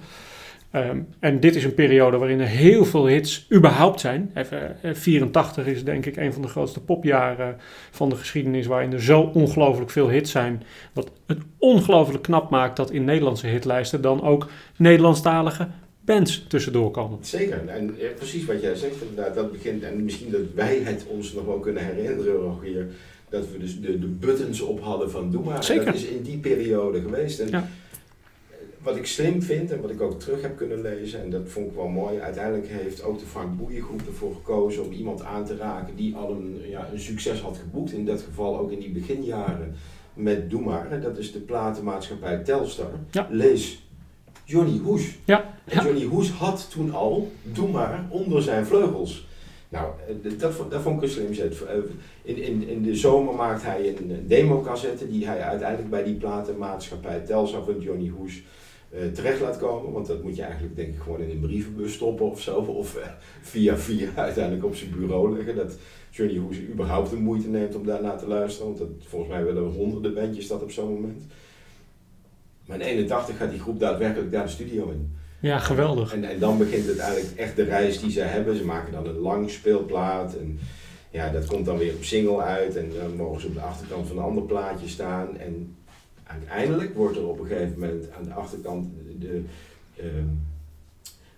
Ehm, 0.70 1.00
en 1.18 1.40
dit 1.40 1.56
is 1.56 1.64
een 1.64 1.74
periode 1.74 2.16
waarin 2.16 2.40
er 2.40 2.46
heel 2.46 2.84
veel 2.84 3.06
hits 3.06 3.46
überhaupt 3.52 4.00
zijn. 4.00 4.30
Even, 4.34 4.82
eh, 4.82 4.94
84 4.94 5.66
is 5.66 5.84
denk 5.84 6.06
ik 6.06 6.16
een 6.16 6.32
van 6.32 6.42
de 6.42 6.48
grootste 6.48 6.80
popjaren 6.80 7.56
van 7.90 8.08
de 8.08 8.16
geschiedenis, 8.16 8.66
waarin 8.66 8.92
er 8.92 9.02
zo 9.02 9.20
ongelooflijk 9.20 9.90
veel 9.90 10.08
hits 10.08 10.30
zijn. 10.30 10.62
Wat 10.92 11.10
het 11.26 11.38
ongelooflijk 11.58 12.22
knap 12.22 12.50
maakt 12.50 12.76
dat 12.76 12.90
in 12.90 13.04
Nederlandse 13.04 13.46
hitlijsten 13.46 14.00
dan 14.00 14.22
ook 14.22 14.48
Nederlandstalige 14.76 15.68
bands 16.00 16.44
tussendoor 16.48 16.90
komen. 16.90 17.18
Zeker, 17.20 17.68
en 17.68 18.00
eh, 18.00 18.14
precies 18.16 18.44
wat 18.44 18.60
jij 18.60 18.74
zegt, 18.74 18.96
dat 19.34 19.52
begint, 19.52 19.82
en 19.82 20.04
misschien 20.04 20.30
dat 20.30 20.40
wij 20.54 20.80
het 20.84 21.06
ons 21.08 21.32
nog 21.32 21.44
wel 21.44 21.58
kunnen 21.58 21.84
herinneren, 21.84 22.34
Rogier, 22.34 22.86
dat 23.28 23.50
we 23.52 23.58
dus 23.58 23.80
de, 23.80 23.98
de 23.98 24.06
buttons 24.06 24.60
op 24.60 24.80
hadden 24.80 25.10
van 25.10 25.30
Doe 25.30 25.44
maar. 25.44 25.64
Zeker. 25.64 25.84
Dat 25.84 25.94
is 25.94 26.04
in 26.04 26.22
die 26.22 26.38
periode 26.38 27.00
geweest. 27.00 27.38
En 27.40 27.48
Ja. 27.50 27.68
wat 28.82 28.96
ik 28.96 29.06
slim 29.06 29.42
vind 29.42 29.70
en 29.72 29.80
wat 29.80 29.90
ik 29.90 30.00
ook 30.00 30.20
terug 30.20 30.42
heb 30.42 30.56
kunnen 30.56 30.80
lezen, 30.82 31.20
en 31.22 31.30
dat 31.30 31.42
vond 31.46 31.66
ik 31.66 31.74
wel 31.74 31.88
mooi, 31.88 32.18
uiteindelijk 32.18 32.68
heeft 32.68 33.02
ook 33.02 33.18
de 33.18 33.26
Frank 33.26 33.56
Boeien 33.58 33.82
groep 33.82 34.06
ervoor 34.06 34.34
gekozen 34.34 34.84
om 34.84 34.92
iemand 34.92 35.22
aan 35.22 35.44
te 35.44 35.56
raken 35.56 35.96
die 35.96 36.14
al 36.16 36.30
een, 36.30 36.60
ja, 36.68 36.88
een 36.92 37.00
succes 37.00 37.40
had 37.40 37.56
geboekt, 37.56 37.92
in 37.92 38.04
dat 38.06 38.22
geval 38.22 38.58
ook 38.58 38.70
in 38.70 38.78
die 38.80 38.90
beginjaren 38.90 39.74
met 40.14 40.50
Doe 40.50 40.60
maar. 40.60 41.00
Dat 41.00 41.18
is 41.18 41.32
de 41.32 41.38
platenmaatschappij 41.40 42.38
Telstar. 42.38 42.90
Ja. 43.10 43.26
Lees 43.30 43.84
Johnny 44.44 44.78
Hoes. 44.78 45.18
Ja, 45.24 45.54
En 45.64 45.84
Johnny 45.84 46.04
Hoes 46.04 46.30
had 46.30 46.70
toen 46.70 46.92
al 46.94 47.32
Doe 47.42 47.68
maar 47.68 48.06
onder 48.08 48.42
zijn 48.42 48.66
vleugels. 48.66 49.25
Nou, 49.68 49.92
eh, 50.08 50.38
dat, 50.38 50.70
dat 50.70 50.82
vond 50.82 50.96
ik 50.96 51.02
een 51.02 51.14
slim 51.14 51.34
zet. 51.34 51.62
Eh, 51.62 51.76
In, 52.22 52.42
in, 52.42 52.68
in 52.68 52.82
de 52.82 52.94
zomer 52.94 53.34
maakt 53.34 53.62
hij 53.62 53.88
een 53.88 54.24
democassette 54.26 55.08
die 55.08 55.26
hij 55.26 55.40
uiteindelijk 55.40 55.90
bij 55.90 56.04
die 56.04 56.14
platenmaatschappij 56.14 57.20
Telstar 57.20 57.64
van 57.64 57.80
Johnny 57.80 58.08
Hoes 58.08 58.42
eh, 58.90 59.06
terecht 59.06 59.40
laat 59.40 59.58
komen. 59.58 59.92
Want 59.92 60.06
dat 60.06 60.22
moet 60.22 60.36
je 60.36 60.42
eigenlijk 60.42 60.76
denk 60.76 60.94
ik 60.94 61.00
gewoon 61.00 61.20
in 61.20 61.30
een 61.30 61.40
brievenbus 61.40 61.92
stoppen 61.92 62.30
of 62.30 62.40
zo. 62.40 62.54
Of 62.82 62.98
via 63.40 63.76
via 63.76 64.08
uiteindelijk 64.16 64.64
op 64.64 64.74
zijn 64.74 64.90
bureau 64.90 65.36
leggen. 65.36 65.56
Dat 65.56 65.76
Johnny 66.10 66.38
Hoes 66.38 66.60
überhaupt 66.60 67.10
de 67.10 67.16
moeite 67.16 67.48
neemt 67.48 67.74
om 67.74 67.86
daarna 67.86 68.16
te 68.16 68.26
luisteren. 68.26 68.66
Want 68.66 68.78
dat, 68.78 69.08
volgens 69.08 69.32
mij 69.32 69.44
willen 69.44 69.62
honderden 69.62 70.14
bandjes 70.14 70.48
dat 70.48 70.62
op 70.62 70.70
zo'n 70.70 70.92
moment. 70.92 71.22
Maar 72.66 72.80
in 72.80 72.86
81 72.86 73.36
gaat 73.36 73.50
die 73.50 73.60
groep 73.60 73.80
daadwerkelijk 73.80 74.32
daar 74.32 74.44
de 74.44 74.50
studio 74.50 74.90
in. 74.90 75.16
Ja, 75.46 75.58
geweldig. 75.58 76.14
En, 76.14 76.38
dan 76.38 76.58
begint 76.58 76.86
het 76.86 76.98
eigenlijk 76.98 77.38
echt 77.38 77.56
de 77.56 77.64
reis 77.64 78.00
die 78.00 78.10
ze 78.10 78.20
hebben. 78.20 78.56
Ze 78.56 78.64
maken 78.64 78.92
dan 78.92 79.06
een 79.06 79.18
lang 79.18 79.50
speelplaat. 79.50 80.36
En 80.36 80.58
ja, 81.10 81.30
dat 81.30 81.46
komt 81.46 81.64
dan 81.64 81.78
weer 81.78 81.94
op 81.94 82.04
single 82.04 82.42
uit. 82.42 82.76
En 82.76 82.90
dan 83.00 83.16
mogen 83.16 83.40
ze 83.40 83.46
op 83.46 83.54
de 83.54 83.60
achterkant 83.60 84.06
van 84.06 84.16
een 84.16 84.22
ander 84.22 84.42
plaatje 84.42 84.88
staan. 84.88 85.38
En 85.38 85.76
uiteindelijk 86.24 86.94
wordt 86.94 87.16
er 87.16 87.26
op 87.26 87.40
een 87.40 87.46
gegeven 87.46 87.78
moment 87.78 88.12
aan 88.12 88.24
de 88.24 88.32
achterkant 88.32 88.86
de, 89.18 89.42
ehm, 89.96 90.26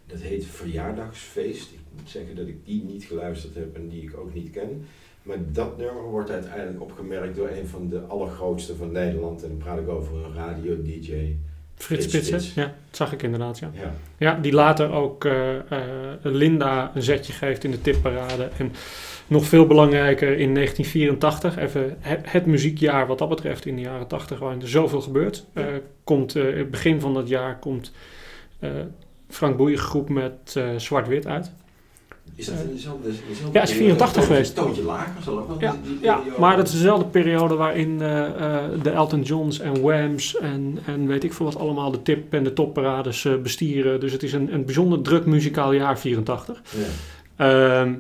Dat 0.06 0.20
heet 0.20 0.44
Verjaardagsfeest. 0.44 1.72
Ik 1.72 1.80
moet 1.96 2.10
zeggen 2.10 2.36
dat 2.36 2.46
ik 2.46 2.66
die 2.66 2.84
niet 2.84 3.04
geluisterd 3.04 3.54
heb 3.54 3.76
en 3.76 3.88
die 3.88 4.02
ik 4.02 4.16
ook 4.16 4.34
niet 4.34 4.50
ken. 4.50 4.86
Maar 5.22 5.38
dat 5.52 5.78
nummer 5.78 6.02
wordt 6.02 6.30
uiteindelijk 6.30 6.80
opgemerkt 6.80 7.36
door 7.36 7.48
een 7.48 7.66
van 7.66 7.88
de 7.88 8.00
allergrootste 8.00 8.76
van 8.76 8.92
Nederland. 8.92 9.42
En 9.42 9.48
dan 9.48 9.58
praat 9.58 9.78
ik 9.78 9.88
over 9.88 10.16
een 10.16 10.34
radio-dj. 10.34 11.36
Frits 11.78 12.04
Spitsen, 12.04 12.40
Spits. 12.40 12.54
ja, 12.54 12.62
dat 12.62 12.96
zag 12.96 13.12
ik 13.12 13.22
inderdaad, 13.22 13.58
ja. 13.58 13.70
Ja. 13.74 13.92
Ja, 14.18 14.38
die 14.40 14.52
later 14.52 14.92
ook 14.92 15.24
eh, 15.24 15.56
eh, 15.56 15.62
Linda 16.22 16.90
een 16.94 17.02
zetje 17.02 17.32
geeft 17.32 17.64
in 17.64 17.70
de 17.70 17.80
tipparade. 17.80 18.48
En 18.58 18.72
nog 19.26 19.44
veel 19.44 19.66
belangrijker 19.66 20.38
in 20.38 20.54
1984, 20.54 21.58
even 21.58 21.96
het, 22.00 22.46
muziekjaar 22.46 23.06
wat 23.06 23.18
dat 23.18 23.28
betreft 23.28 23.66
in 23.66 23.76
de 23.76 23.82
jaren 23.82 24.06
80, 24.06 24.38
waarin 24.38 24.62
er 24.62 24.68
zoveel 24.68 25.00
gebeurt. 25.00 25.44
Ja. 25.54 25.66
eh, 25.66 25.74
komt, 26.04 26.36
begin 26.70 27.00
van 27.00 27.14
dat 27.14 27.28
jaar 27.28 27.58
komt 27.58 27.92
Frank 29.28 29.56
Boeien 29.56 29.78
groep 29.78 30.08
met 30.08 30.60
Zwart-Wit 30.76 31.26
uit. 31.26 31.52
Is 32.34 32.46
dat 32.46 32.54
dezelfde, 32.72 33.08
dezelfde 33.28 33.58
Ja, 33.58 33.62
is 33.62 33.72
84 33.72 34.12
periode? 34.12 34.26
geweest. 34.34 34.56
Een 34.58 34.64
toontje 34.64 34.82
lager 34.82 35.22
zal 35.22 35.38
ook 35.38 35.48
wel. 35.48 35.56
Ja, 35.60 35.74
die- 35.82 35.92
die 35.98 36.04
Ja, 36.04 36.20
maar 36.38 36.56
dat 36.56 36.66
is 36.66 36.72
dezelfde 36.72 37.04
periode 37.04 37.54
waarin 37.54 38.02
eh, 38.02 38.26
eh, 38.26 38.64
de 38.82 38.90
Elton 38.90 39.22
Johns 39.22 39.60
en 39.60 39.82
Whams 39.82 40.36
en, 40.36 40.78
en 40.86 41.06
weet 41.06 41.24
ik 41.24 41.32
veel 41.32 41.46
wat 41.46 41.58
allemaal 41.58 41.90
de 41.90 42.02
tip 42.02 42.32
en 42.34 42.44
de 42.44 42.52
topparades 42.52 43.24
eh, 43.24 43.32
bestieren. 43.42 44.00
Dus 44.00 44.12
het 44.12 44.22
is 44.22 44.32
een, 44.32 44.54
een 44.54 44.64
bijzonder 44.64 45.02
druk 45.02 45.26
muzikaal 45.26 45.72
jaar 45.72 45.98
84. 45.98 46.62
Ja. 47.36 47.46
Ehm, 47.80 47.92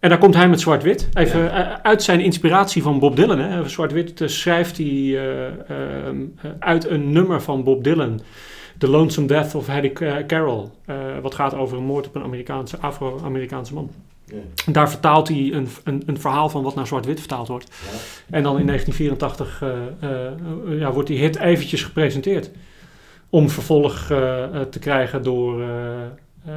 en 0.00 0.08
daar 0.08 0.18
komt 0.18 0.34
hij 0.34 0.48
met 0.48 0.60
Zwart-Wit. 0.60 1.08
Even 1.14 1.40
Ja. 1.42 1.82
uit 1.82 2.02
zijn 2.02 2.20
inspiratie 2.20 2.82
van 2.82 2.98
Bob 2.98 3.16
Dylan. 3.16 3.38
Hè. 3.38 3.68
Zwart-Wit 3.68 4.22
schrijft 4.24 4.76
hij 4.76 4.86
eh, 4.86 5.46
ehm, 5.46 6.16
eh, 6.42 6.50
uit 6.58 6.88
een 6.88 7.12
nummer 7.12 7.42
van 7.42 7.64
Bob 7.64 7.84
Dylan. 7.84 8.20
The 8.82 8.88
Lonesome 8.88 9.26
Death 9.26 9.54
of 9.54 9.66
Hattie 9.66 9.92
Ca- 9.92 10.24
Carroll. 10.26 10.68
eh, 10.84 10.96
wat 11.22 11.34
gaat 11.34 11.54
over 11.54 11.76
een 11.78 11.84
moord 11.84 12.06
op 12.06 12.14
een 12.14 12.22
Amerikaanse, 12.22 12.78
Afro-Amerikaanse 12.78 13.74
man. 13.74 13.90
En 14.66 14.72
daar 14.72 14.90
vertaalt 14.90 15.28
hij 15.28 15.52
een, 15.52 15.68
een, 15.84 16.02
een 16.06 16.20
verhaal 16.20 16.48
van 16.48 16.62
wat 16.62 16.74
naar 16.74 16.86
zwart-wit 16.86 17.18
vertaald 17.18 17.48
wordt. 17.48 17.68
Ja. 17.70 17.98
En 18.36 18.42
dan 18.42 18.58
in 18.58 18.66
1984 18.66 19.62
eh, 19.62 20.26
eh, 20.72 20.78
ja, 20.80 20.92
wordt 20.92 21.08
die 21.08 21.18
hit 21.18 21.36
eventjes 21.36 21.82
gepresenteerd. 21.82 22.50
Om 23.30 23.50
vervolg 23.50 24.06
te 24.70 24.78
krijgen 24.80 25.22
door 25.22 25.62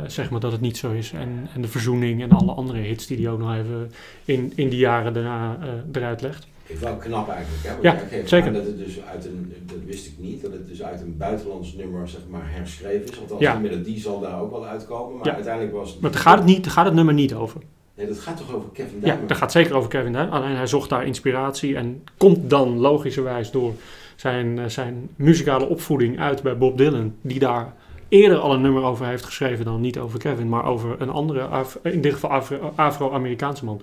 zeg 0.08 0.29
maar 0.29 0.39
dat 0.39 0.51
het 0.51 0.62
niet 0.62 0.77
zo 0.77 0.91
is. 0.91 1.12
En, 1.12 1.48
en 1.53 1.62
de 1.62 1.67
verzoening 1.67 2.22
en 2.22 2.32
alle 2.32 2.51
andere 2.51 2.79
hits 2.79 3.08
die 3.08 3.17
hij 3.17 3.29
ook 3.29 3.39
nog 3.39 3.55
even 3.55 3.91
in, 4.25 4.53
in 4.55 4.70
die 4.70 4.79
jaren 4.79 5.13
daarna 5.13 5.58
eruit 5.91 6.22
legt. 6.22 6.48
Ik 6.68 6.78
wel 6.78 6.96
knap 6.96 7.30
eigenlijk, 7.30 7.64
hè? 7.64 7.70
Want 7.72 7.84
Ja, 7.84 7.94
jij 7.94 8.08
geeft 8.08 8.30
zeker. 8.30 8.54
dat 8.54 8.66
het 8.66 8.78
dus 8.78 9.02
uit 9.02 9.26
een, 9.26 9.54
dat 9.66 9.78
wist 9.86 10.06
ik 10.06 10.14
niet, 10.18 10.42
dat 10.42 10.52
het 10.52 10.68
dus 10.68 10.84
uit 10.84 11.02
een 11.02 11.18
buitenlands 11.18 11.74
nummer 11.74 12.08
zeg 12.10 12.22
maar 12.30 12.42
herschreven 12.46 13.12
is. 13.12 13.20
Althans, 13.20 13.42
Ja. 13.42 13.54
de 13.56 13.60
melodie 13.62 14.00
zal 14.00 14.20
daar 14.20 14.42
ook 14.42 14.52
wel 14.52 14.66
uitkomen, 14.66 15.18
maar 15.18 15.26
Ja. 15.28 15.34
uiteindelijk 15.34 15.74
was 15.76 15.92
het... 15.92 16.00
Maar 16.00 16.12
daar 16.12 16.20
gaat 16.22 16.38
het, 16.38 16.46
niet, 16.48 16.64
daar 16.64 16.74
gaat 16.74 16.86
het 16.86 16.94
nummer 16.94 17.14
niet 17.14 17.34
over. 17.34 17.62
Nee, 17.96 18.08
dat 18.08 18.20
gaat 18.20 18.38
toch 18.38 18.56
over 18.56 18.70
Kevin 18.74 18.98
Ja, 19.00 19.06
Diamond? 19.06 19.28
dat 19.30 19.38
gaat 19.38 19.52
zeker 19.52 19.76
over 19.76 19.90
Kevin 19.90 20.14
Duin. 20.14 20.30
Alleen 20.30 20.56
hij 20.56 20.68
zocht 20.68 20.90
daar 20.90 21.06
inspiratie 21.06 21.76
en 21.76 22.04
komt 22.18 22.50
dan 22.50 22.78
logischerwijs 22.80 23.52
door 23.52 23.74
zijn, 24.16 24.60
eh, 24.60 24.66
zijn 24.66 25.10
muzikale 25.16 25.66
opvoeding 25.66 26.20
uit 26.20 26.42
bij 26.44 26.58
Bob 26.58 26.78
Dylan, 26.78 27.14
die 27.22 27.40
daar 27.40 27.74
eerder 28.10 28.38
al 28.38 28.54
een 28.54 28.62
nummer 28.62 28.84
over 28.84 29.06
heeft 29.06 29.26
geschreven 29.26 29.66
dan 29.66 29.82
niet 29.82 29.98
over 30.00 30.20
Kevin, 30.20 30.50
maar 30.50 30.66
over 30.66 30.96
een 31.00 31.10
andere, 31.10 31.48
in 31.84 32.02
dit 32.02 32.14
geval 32.14 32.30
Afro- 32.30 32.74
Afro-Amerikaanse 32.76 33.66
man. 33.66 33.82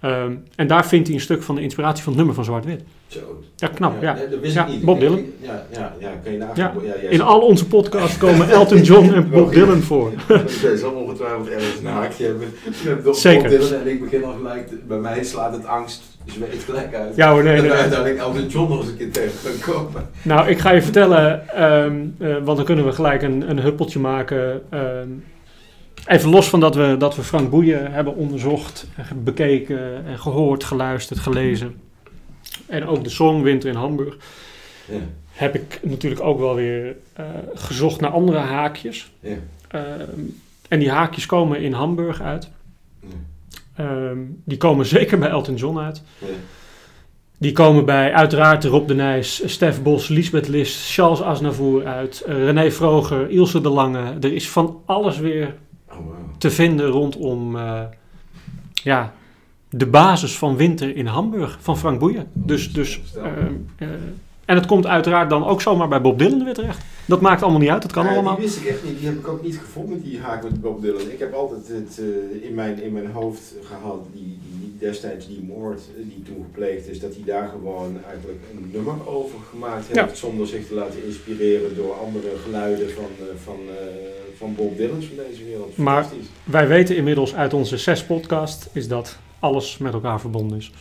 Ehm, 0.00 0.32
en 0.56 0.66
daar 0.66 0.86
vindt 0.86 1.06
hij 1.06 1.16
een 1.16 1.22
stuk 1.22 1.42
van 1.42 1.54
de 1.54 1.60
inspiratie 1.60 2.02
van 2.02 2.06
het 2.06 2.16
nummer 2.16 2.34
van 2.34 2.44
Zwart-Wit. 2.44 2.82
Zo. 3.06 3.20
Ja, 3.56 3.68
knap. 3.68 4.02
Ja. 4.02 4.14
nee, 4.14 4.28
dat 4.28 4.40
wist 4.40 4.54
Ja, 4.54 4.66
ik 4.66 4.72
niet. 4.72 4.84
Bob 4.84 5.00
Dylan. 5.00 5.22
Ja, 5.40 5.66
ja, 5.72 5.94
ja, 5.98 6.10
kan 6.22 6.32
je 6.32 6.38
nagaan. 6.38 6.54
Ja, 6.56 6.72
Ja, 7.02 7.08
In 7.08 7.20
al 7.20 7.40
onze 7.40 7.66
podcasts 7.66 8.18
komen 8.18 8.48
Elton 8.58 8.82
John 8.82 9.12
en 9.12 9.30
Bob 9.30 9.52
Dylan 9.52 9.80
voor. 9.80 10.12
Jij 10.62 10.76
zal 10.76 10.90
ongetwijfeld 10.92 11.48
ergens 11.48 11.78
een 11.78 11.86
haakje 11.86 12.24
hebben. 12.24 12.48
met 12.84 13.02
Bob 13.02 13.14
Zeker. 13.14 13.48
Dylan 13.48 13.72
en 13.72 13.86
ik 13.86 14.00
begin 14.00 14.24
al 14.24 14.32
gelijk, 14.32 14.88
bij 14.88 14.98
mij 14.98 15.24
slaat 15.24 15.52
het 15.52 15.66
angst 15.66 16.02
zweet 16.26 16.62
gelijk 16.62 16.94
uit. 16.94 17.16
Ja 17.16 17.32
hoor, 17.32 17.42
nee, 17.44 17.60
nee. 17.60 17.70
uiteindelijk 17.70 18.18
Elton 18.20 18.46
John 18.46 18.70
nog 18.72 18.80
eens 18.80 18.88
een 18.90 18.96
keer 18.96 19.10
tegen 19.12 19.38
gaan 19.38 19.74
komen. 19.74 20.08
Nou, 20.22 20.48
ik 20.48 20.58
ga 20.58 20.70
je 20.70 20.82
vertellen, 20.82 21.48
ehm, 21.48 21.96
eh, 22.18 22.34
want 22.42 22.56
dan 22.56 22.64
kunnen 22.64 22.84
we 22.84 22.92
gelijk 22.92 23.22
een, 23.22 23.50
een 23.50 23.58
huppeltje 23.58 23.98
maken. 23.98 24.62
ehm, 24.70 25.08
even 26.06 26.30
los 26.30 26.48
van 26.48 26.60
dat 26.60 26.74
we, 26.74 26.96
dat 26.98 27.16
we 27.16 27.22
Frank 27.22 27.50
Boeien 27.50 27.92
hebben 27.92 28.14
onderzocht, 28.14 28.86
bekeken 29.14 30.06
en 30.06 30.18
gehoord, 30.18 30.64
geluisterd, 30.64 31.18
gelezen. 31.18 31.74
En 32.66 32.86
ook 32.86 33.04
de 33.04 33.10
song 33.10 33.42
Winter 33.42 33.68
in 33.70 33.76
Hamburg. 33.76 34.16
Ja, 34.90 34.96
Heb 35.32 35.54
ik 35.54 35.80
natuurlijk 35.82 36.22
ook 36.22 36.38
wel 36.38 36.54
weer 36.54 36.96
eh, 37.12 37.24
gezocht 37.54 38.00
naar 38.00 38.10
andere 38.10 38.38
haakjes. 38.38 39.12
ja, 39.20 39.34
Ehm, 39.68 40.20
en 40.68 40.78
die 40.78 40.90
haakjes 40.90 41.26
komen 41.26 41.60
in 41.60 41.72
Hamburg 41.72 42.20
uit. 42.20 42.50
ja. 43.00 43.08
Ehm, 43.76 44.18
die 44.44 44.58
komen 44.58 44.86
zeker 44.96 45.18
bij 45.18 45.28
Elton 45.28 45.54
John 45.54 45.78
uit. 45.78 46.02
ja. 46.18 46.26
Die 47.38 47.52
komen 47.52 47.84
bij 47.84 48.12
uiteraard 48.12 48.64
Rob 48.64 48.88
de 48.88 48.94
Nijs, 48.94 49.42
Stef 49.52 49.82
Bos, 49.82 50.08
Lisbeth 50.08 50.48
List, 50.48 50.92
Charles 50.92 51.22
Aznavour 51.22 51.86
uit, 51.86 52.20
eh, 52.20 52.34
René 52.36 52.70
Vroger, 52.70 53.30
Ilse 53.30 53.60
de 53.60 53.68
Lange. 53.68 54.14
Er 54.20 54.32
is 54.32 54.50
van 54.50 54.80
alles 54.86 55.18
weer 55.18 55.54
Oh, 55.90 55.96
wow. 55.96 56.14
te 56.38 56.50
vinden 56.50 56.86
rondom 56.86 57.56
eh, 57.56 57.80
ja, 58.72 59.12
de 59.70 59.86
basis 59.86 60.38
van 60.38 60.56
Winter 60.56 60.96
in 60.96 61.06
Hamburg 61.06 61.58
van 61.60 61.78
Frank 61.78 61.98
Boeien. 61.98 62.26
Dus, 62.32 62.72
dus, 62.72 63.00
ehm, 63.16 63.52
eh, 63.76 63.88
en 64.44 64.54
het 64.56 64.66
komt 64.66 64.86
uiteraard 64.86 65.30
dan 65.30 65.44
ook 65.46 65.60
zomaar 65.62 65.88
bij 65.88 66.00
Bob 66.00 66.18
Dylan 66.18 66.44
weer 66.44 66.54
terecht. 66.54 66.84
Dat 67.06 67.20
maakt 67.20 67.42
allemaal 67.42 67.60
niet 67.60 67.70
uit, 67.70 67.82
dat 67.82 67.92
kan 67.92 68.04
Ja, 68.04 68.12
allemaal. 68.12 68.34
Die 68.34 68.44
wist 68.44 68.56
ik 68.56 68.64
echt 68.64 68.84
niet. 68.84 68.98
Die 68.98 69.06
heb 69.06 69.18
ik 69.18 69.28
ook 69.28 69.42
niet 69.42 69.58
gevonden, 69.58 70.02
die 70.02 70.20
haak 70.20 70.42
met 70.42 70.60
Bob 70.60 70.82
Dylan. 70.82 71.10
Ik 71.10 71.18
heb 71.18 71.32
altijd 71.32 71.68
het 71.68 71.98
eh, 71.98 72.48
in, 72.48 72.54
mijn, 72.54 72.82
in 72.82 72.92
mijn 72.92 73.10
hoofd 73.10 73.54
gehad, 73.62 74.06
die, 74.12 74.38
die 74.58 74.76
destijds 74.78 75.26
die 75.26 75.42
moord 75.42 75.80
eh, 75.96 76.02
die 76.04 76.22
toen 76.22 76.44
gepleegd 76.44 76.88
is, 76.88 77.00
dat 77.00 77.14
hij 77.14 77.24
daar 77.24 77.48
gewoon 77.48 77.96
eigenlijk 78.08 78.40
een 78.52 78.70
nummer 78.72 79.08
over 79.08 79.38
gemaakt 79.50 79.86
heeft. 79.86 80.10
Ja. 80.10 80.14
Zonder 80.14 80.46
zich 80.46 80.66
te 80.66 80.74
laten 80.74 81.04
inspireren 81.06 81.76
door 81.76 81.92
andere 81.92 82.28
geluiden 82.44 82.90
van, 82.90 83.10
eh, 83.20 83.26
van, 83.44 83.58
van 84.36 84.54
Bob 84.54 84.76
Dylan's 84.76 85.06
van 85.06 85.16
deze 85.28 85.44
wereld. 85.44 85.76
Maar-. 85.76 86.06
Wij 86.44 86.68
weten 86.68 86.96
inmiddels 86.96 87.34
uit 87.34 87.54
onze 87.54 87.78
zes 87.78 88.04
podcast 88.04 88.68
is 88.72 88.88
dat 88.88 89.18
alles 89.38 89.78
met 89.78 89.92
elkaar 89.92 90.20
verbonden 90.20 90.58
is. 90.58 90.72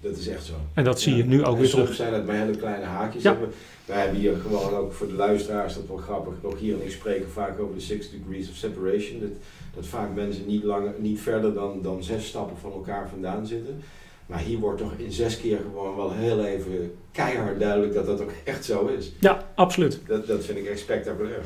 Dat 0.00 0.16
is 0.16 0.28
echt 0.28 0.44
zo. 0.44 0.52
En 0.74 0.84
dat 0.84 1.00
zie 1.00 1.16
je 1.16 1.24
nu 1.24 1.44
ook 1.44 1.54
En 1.54 1.60
weer 1.60 1.68
soms 1.68 1.82
terug. 1.82 1.96
zijn 1.96 2.12
het 2.12 2.26
maar 2.26 2.36
hele 2.36 2.56
kleine 2.56 2.84
haakjes. 2.84 3.22
Ja. 3.22 3.30
Hebben. 3.30 3.48
Wij 3.84 4.00
hebben 4.00 4.20
hier 4.20 4.36
gewoon 4.36 4.74
ook 4.74 4.92
voor 4.92 5.06
de 5.06 5.14
luisteraars, 5.14 5.74
dat 5.74 5.82
is 5.82 5.88
wel 5.88 5.98
grappig, 5.98 6.34
Rogier 6.42 6.74
en 6.74 6.84
ik 6.84 6.90
spreken 6.90 7.30
vaak 7.30 7.60
over 7.60 7.74
de 7.74 7.80
six 7.80 8.10
degrees 8.10 8.50
of 8.50 8.56
separation. 8.56 9.20
Dat, 9.20 9.30
dat 9.74 9.86
vaak 9.86 10.14
mensen 10.14 10.46
niet, 10.46 10.64
langer, 10.64 10.94
niet 10.98 11.20
verder 11.20 11.54
dan, 11.54 11.82
dan 11.82 12.02
zes 12.02 12.26
stappen 12.26 12.56
van 12.58 12.72
elkaar 12.72 13.08
vandaan 13.08 13.46
zitten. 13.46 13.82
Maar 14.26 14.38
hier 14.38 14.58
wordt 14.58 14.78
toch 14.78 14.92
in 14.96 15.12
zes 15.12 15.40
keer 15.40 15.58
gewoon 15.62 15.96
wel 15.96 16.12
heel 16.12 16.44
even 16.44 16.94
keihard 17.12 17.60
duidelijk 17.60 17.94
dat 17.94 18.06
dat 18.06 18.20
ook 18.20 18.32
echt 18.44 18.64
zo 18.64 18.86
is. 18.86 19.12
Ja, 19.20 19.50
absoluut. 19.54 20.00
Dat, 20.06 20.26
dat 20.26 20.44
vind 20.44 20.58
ik 20.58 20.66
echt 20.66 20.78
spectaculair. 20.78 21.40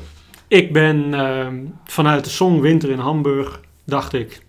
Ik 0.47 0.73
ben 0.73 1.13
ehm, 1.13 1.65
vanuit 1.83 2.23
de 2.23 2.29
song 2.29 2.59
Winter 2.59 2.89
in 2.89 2.99
Hamburg, 2.99 3.61
dacht 3.83 4.13
ik, 4.13 4.41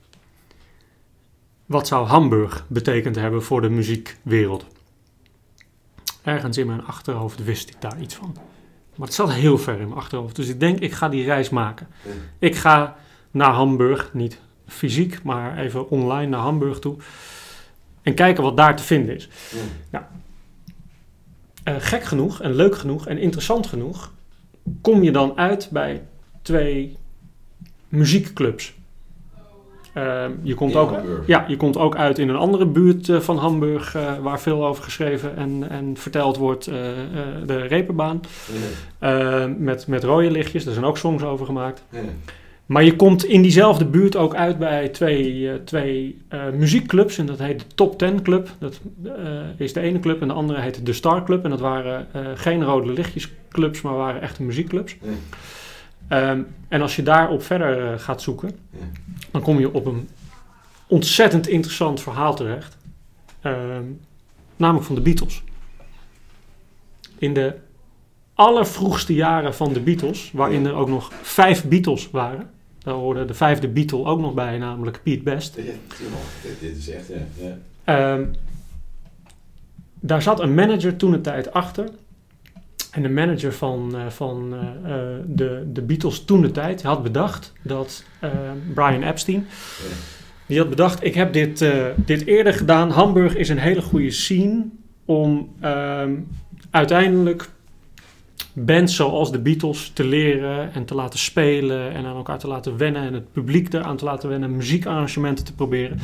wat 1.73 1.87
zou 1.87 2.07
Hamburg 2.07 2.65
betekend 2.69 3.17
hebben 3.17 3.43
voor 3.43 3.61
de 3.61 3.69
muziekwereld? 3.69 4.67
Ergens 6.23 6.59
in 6.59 6.67
mijn 6.67 6.85
achterhoofd 6.85 7.45
wist 7.45 7.69
ik 7.69 7.81
daar 7.81 8.01
iets 8.01 8.15
van. 8.15 8.37
Maar 8.97 9.07
het 9.07 9.17
zat 9.17 9.33
heel 9.33 9.59
ver 9.59 9.81
in 9.81 9.89
mijn 9.89 10.01
achterhoofd. 10.01 10.37
Dus 10.37 10.49
ik 10.49 10.61
denk, 10.61 10.79
ik 10.79 10.93
ga 10.93 11.09
die 11.09 11.25
reis 11.25 11.51
maken. 11.51 11.89
Ik 12.39 12.57
ga 12.57 12.97
naar 13.31 13.53
Hamburg, 13.53 14.11
niet 14.13 14.41
fysiek, 14.67 15.23
maar 15.23 15.59
even 15.59 15.91
online 15.91 16.27
naar 16.27 16.41
Hamburg 16.41 16.79
toe. 16.79 16.97
En 18.03 18.15
kijken 18.15 18.43
wat 18.43 18.57
daar 18.57 18.77
te 18.77 18.83
vinden 18.83 19.15
is. 19.15 19.29
Ja. 19.91 20.11
Eh, 21.65 21.75
gek 21.79 22.05
genoeg 22.05 22.41
en 22.41 22.55
leuk 22.55 22.77
genoeg 22.77 23.07
en 23.07 23.19
interessant 23.19 23.67
genoeg 23.67 24.13
kom 24.81 25.03
je 25.03 25.13
dan 25.13 25.37
uit 25.37 25.69
bij 25.71 26.03
twee 26.43 26.97
muziekclubs. 27.89 28.75
Ehm, 29.93 30.31
je, 30.43 30.55
komt 30.55 30.73
In 30.73 30.79
ook, 30.79 30.91
Hamburg. 30.91 31.27
ja, 31.27 31.45
je 31.49 31.57
komt 31.57 31.77
ook 31.77 31.97
uit 31.97 32.19
in 32.19 32.29
een 32.29 32.37
andere 32.37 32.67
buurt 32.67 33.09
eh, 33.09 33.21
van 33.21 33.37
Hamburg 33.37 33.95
eh, 33.95 34.19
waar 34.23 34.41
veel 34.41 34.67
over 34.67 34.85
geschreven 34.85 35.37
en, 35.37 35.71
en 35.71 35.97
verteld 35.97 36.37
wordt, 36.37 36.67
eh, 36.67 36.75
de 37.47 37.57
Repenbaan. 37.57 38.21
Ja. 38.99 39.43
Eh, 39.43 39.51
met, 39.59 39.87
met 39.87 40.05
rode 40.05 40.31
lichtjes, 40.31 40.65
daar 40.65 40.73
zijn 40.73 40.87
ook 40.87 40.99
songs 40.99 41.23
over 41.23 41.47
gemaakt. 41.47 41.85
Maar 42.67 42.85
je 42.85 42.97
komt 42.97 43.25
in 43.25 43.43
diezelfde 43.43 43.85
buurt 43.85 44.17
ook 44.17 44.35
uit 44.35 44.59
bij 44.59 44.89
twee, 44.89 45.51
twee 45.65 46.23
muziekclubs. 46.53 47.19
En 47.19 47.27
dat 47.27 47.39
heet 47.39 47.59
de 47.59 47.67
Top 47.75 47.99
Ten 47.99 48.23
Club. 48.23 48.49
Dat 48.59 48.81
is 49.57 49.73
de 49.73 49.81
ene 49.81 50.01
club. 50.01 50.21
En 50.21 50.29
de 50.29 50.35
andere 50.35 50.61
heet 50.61 50.87
de 50.87 50.93
Star 50.93 51.25
Club. 51.25 51.45
En 51.45 51.51
dat 51.51 51.61
waren 51.61 52.07
geen 52.35 52.65
rode 52.65 52.93
lichtjesclubs, 52.93 53.81
maar 53.81 53.97
waren 53.97 54.21
echte 54.23 54.43
muziekclubs. 54.43 54.97
Ehm, 56.09 56.41
en 56.69 56.83
als 56.83 56.97
je 56.97 57.03
daarop 57.03 57.43
verder 57.43 57.99
gaat 57.99 58.23
zoeken, 58.23 58.51
Ja. 58.71 58.79
Dan 59.33 59.43
kom 59.43 59.59
je 59.59 59.75
op 59.75 59.87
een 59.87 60.09
ontzettend 60.87 61.49
interessant 61.49 62.01
verhaal 62.01 62.35
terecht. 62.35 62.77
Ehm, 63.41 63.85
namelijk 64.57 64.87
van 64.87 64.95
de 64.95 65.01
Beatles. 65.01 65.43
In 67.19 67.35
de 67.35 67.55
allervroegste 68.35 69.15
jaren 69.15 69.55
van 69.55 69.73
de 69.73 69.81
Beatles, 69.81 70.31
waarin 70.33 70.67
er 70.67 70.75
ook 70.75 70.89
nog 70.89 71.13
vijf 71.23 71.65
Beatles 71.65 72.11
waren, 72.11 72.51
Daar 72.79 72.95
hoorde 72.95 73.25
de 73.25 73.35
vijfde 73.35 73.69
Beatle 73.69 74.05
ook 74.05 74.21
nog 74.21 74.35
bij, 74.35 74.59
namelijk 74.59 75.01
Pete 75.03 75.23
Best. 75.23 75.57
Ja, 75.57 75.63
dit, 76.61 76.77
is 76.77 76.89
echt, 76.89 77.09
ja. 77.09 77.27
ja. 77.37 77.59
Ehm, 77.85 78.25
daar 80.01 80.23
zat 80.23 80.41
een 80.41 80.55
manager 80.55 80.97
toen 80.97 81.13
een 81.13 81.23
tijd 81.23 81.53
achter. 81.53 81.89
En 82.93 83.03
de 83.03 83.09
manager 83.09 83.53
van, 83.53 83.97
eh, 83.97 84.07
van 84.09 84.55
eh, 84.55 84.95
eh, 84.95 85.21
de, 85.27 85.71
de 85.73 85.83
Beatles 85.83 86.25
toen 86.25 86.43
de 86.43 86.51
tijd 86.51 86.83
had 86.83 87.03
bedacht 87.03 87.53
dat 87.63 88.05
Brian 88.75 89.03
Epstein, 89.03 89.47
die 90.47 90.59
had 90.59 90.69
bedacht, 90.69 91.05
ik 91.05 91.15
heb 91.15 91.33
dit, 91.33 91.67
dit 91.97 92.27
eerder 92.27 92.55
gedaan. 92.55 92.91
Hamburg 92.91 93.37
is 93.37 93.49
een 93.49 93.59
hele 93.59 93.83
goede 93.83 94.11
scene 94.11 94.65
om 95.05 95.55
ehm, 95.61 96.15
uiteindelijk 96.71 97.49
bands 98.53 98.97
zoals 98.97 99.33
de 99.33 99.39
Beatles 99.39 99.91
te 99.95 100.05
leren 100.05 100.75
en 100.75 100.85
te 100.85 100.95
laten 100.95 101.19
spelen 101.19 101.93
en 101.93 102.05
aan 102.05 102.17
elkaar 102.17 102.39
te 102.39 102.49
laten 102.49 102.77
wennen 102.77 103.03
en 103.03 103.15
het 103.15 103.33
publiek 103.33 103.73
eraan 103.73 103.97
te 103.97 104.05
laten 104.05 104.29
wennen, 104.29 104.57
muziekarrangementen 104.57 105.45
te 105.45 105.55
proberen. 105.55 105.99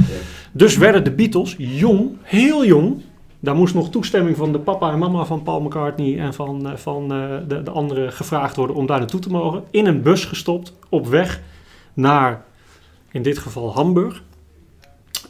Dus 0.52 0.76
werden 0.76 1.04
de 1.04 1.12
Beatles 1.12 1.54
jong, 1.58 2.10
heel 2.22 2.66
jong. 2.66 3.02
Daar 3.40 3.56
moest 3.56 3.74
nog 3.74 3.90
toestemming 3.90 4.36
van 4.36 4.52
de 4.52 4.58
papa 4.58 4.92
en 4.92 4.98
mama 4.98 5.24
van 5.24 5.42
Paul 5.42 5.60
McCartney 5.60 6.18
en 6.18 6.34
van, 6.34 6.68
eh, 6.68 6.76
van 6.76 7.12
eh, 7.12 7.36
de, 7.48 7.62
de 7.62 7.70
anderen 7.70 8.12
gevraagd 8.12 8.56
worden 8.56 8.76
om 8.76 8.86
daar 8.86 8.98
naartoe 8.98 9.20
te 9.20 9.30
mogen. 9.30 9.64
In 9.70 9.86
een 9.86 10.02
bus 10.02 10.24
gestopt, 10.24 10.76
op 10.88 11.06
weg 11.06 11.40
naar, 11.94 12.44
in 13.10 13.22
dit 13.22 13.38
geval 13.38 13.72
Hamburg, 13.72 14.22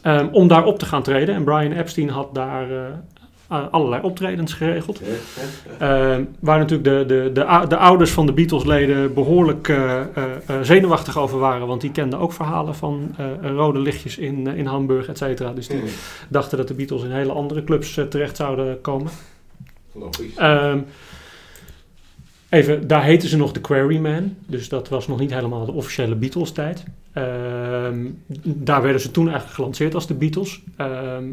ehm, 0.01 0.27
om 0.31 0.47
daar 0.47 0.65
op 0.65 0.79
te 0.79 0.85
gaan 0.85 1.03
treden. 1.03 1.35
En 1.35 1.43
Brian 1.43 1.71
Epstein 1.71 2.09
had 2.09 2.35
daar 2.35 2.71
eh, 2.71 2.93
allerlei 3.49 4.01
optredens 4.03 4.53
geregeld. 4.53 4.99
Ja, 4.99 5.05
ja, 5.79 6.15
Eh, 6.15 6.23
waar 6.39 6.57
natuurlijk 6.59 6.89
de, 6.89 7.05
de, 7.23 7.31
de, 7.33 7.65
de 7.67 7.77
ouders 7.77 8.11
van 8.11 8.25
de 8.25 8.33
Beatles-leden 8.33 9.13
behoorlijk 9.13 9.67
eh, 9.67 9.99
eh, 9.99 10.05
eh, 10.45 10.55
zenuwachtig 10.61 11.17
over 11.17 11.39
waren. 11.39 11.67
Want 11.67 11.81
die 11.81 11.91
kenden 11.91 12.19
ook 12.19 12.33
verhalen 12.33 12.75
van 12.75 13.15
eh, 13.17 13.25
rode 13.41 13.79
lichtjes 13.79 14.17
in, 14.17 14.47
eh, 14.47 14.57
in 14.57 14.65
Hamburg, 14.65 15.07
et 15.07 15.17
cetera. 15.17 15.51
Dus 15.53 15.67
die 15.67 15.81
dachten 16.29 16.57
dat 16.57 16.67
de 16.67 16.73
Beatles 16.73 17.03
in 17.03 17.11
hele 17.11 17.31
andere 17.31 17.63
clubs 17.63 17.97
eh, 17.97 18.05
terecht 18.05 18.35
zouden 18.35 18.81
komen. 18.81 19.11
Logisch. 19.93 20.35
Ehm, 20.35 20.79
even, 22.49 22.87
daar 22.87 23.03
heten 23.03 23.29
ze 23.29 23.37
nog 23.37 23.51
de 23.51 23.61
Quarrymen. 23.61 24.37
Dus 24.45 24.69
dat 24.69 24.89
was 24.89 25.07
nog 25.07 25.19
niet 25.19 25.33
helemaal 25.33 25.65
de 25.65 25.71
officiële 25.71 26.15
Beatles-tijd. 26.15 26.83
Ehm, 27.13 28.05
daar 28.43 28.81
werden 28.81 29.01
ze 29.01 29.11
toen 29.11 29.25
eigenlijk 29.25 29.55
gelanceerd 29.55 29.95
als 29.95 30.07
de 30.07 30.13
Beatles. 30.13 30.61
Ehm, 30.77 31.23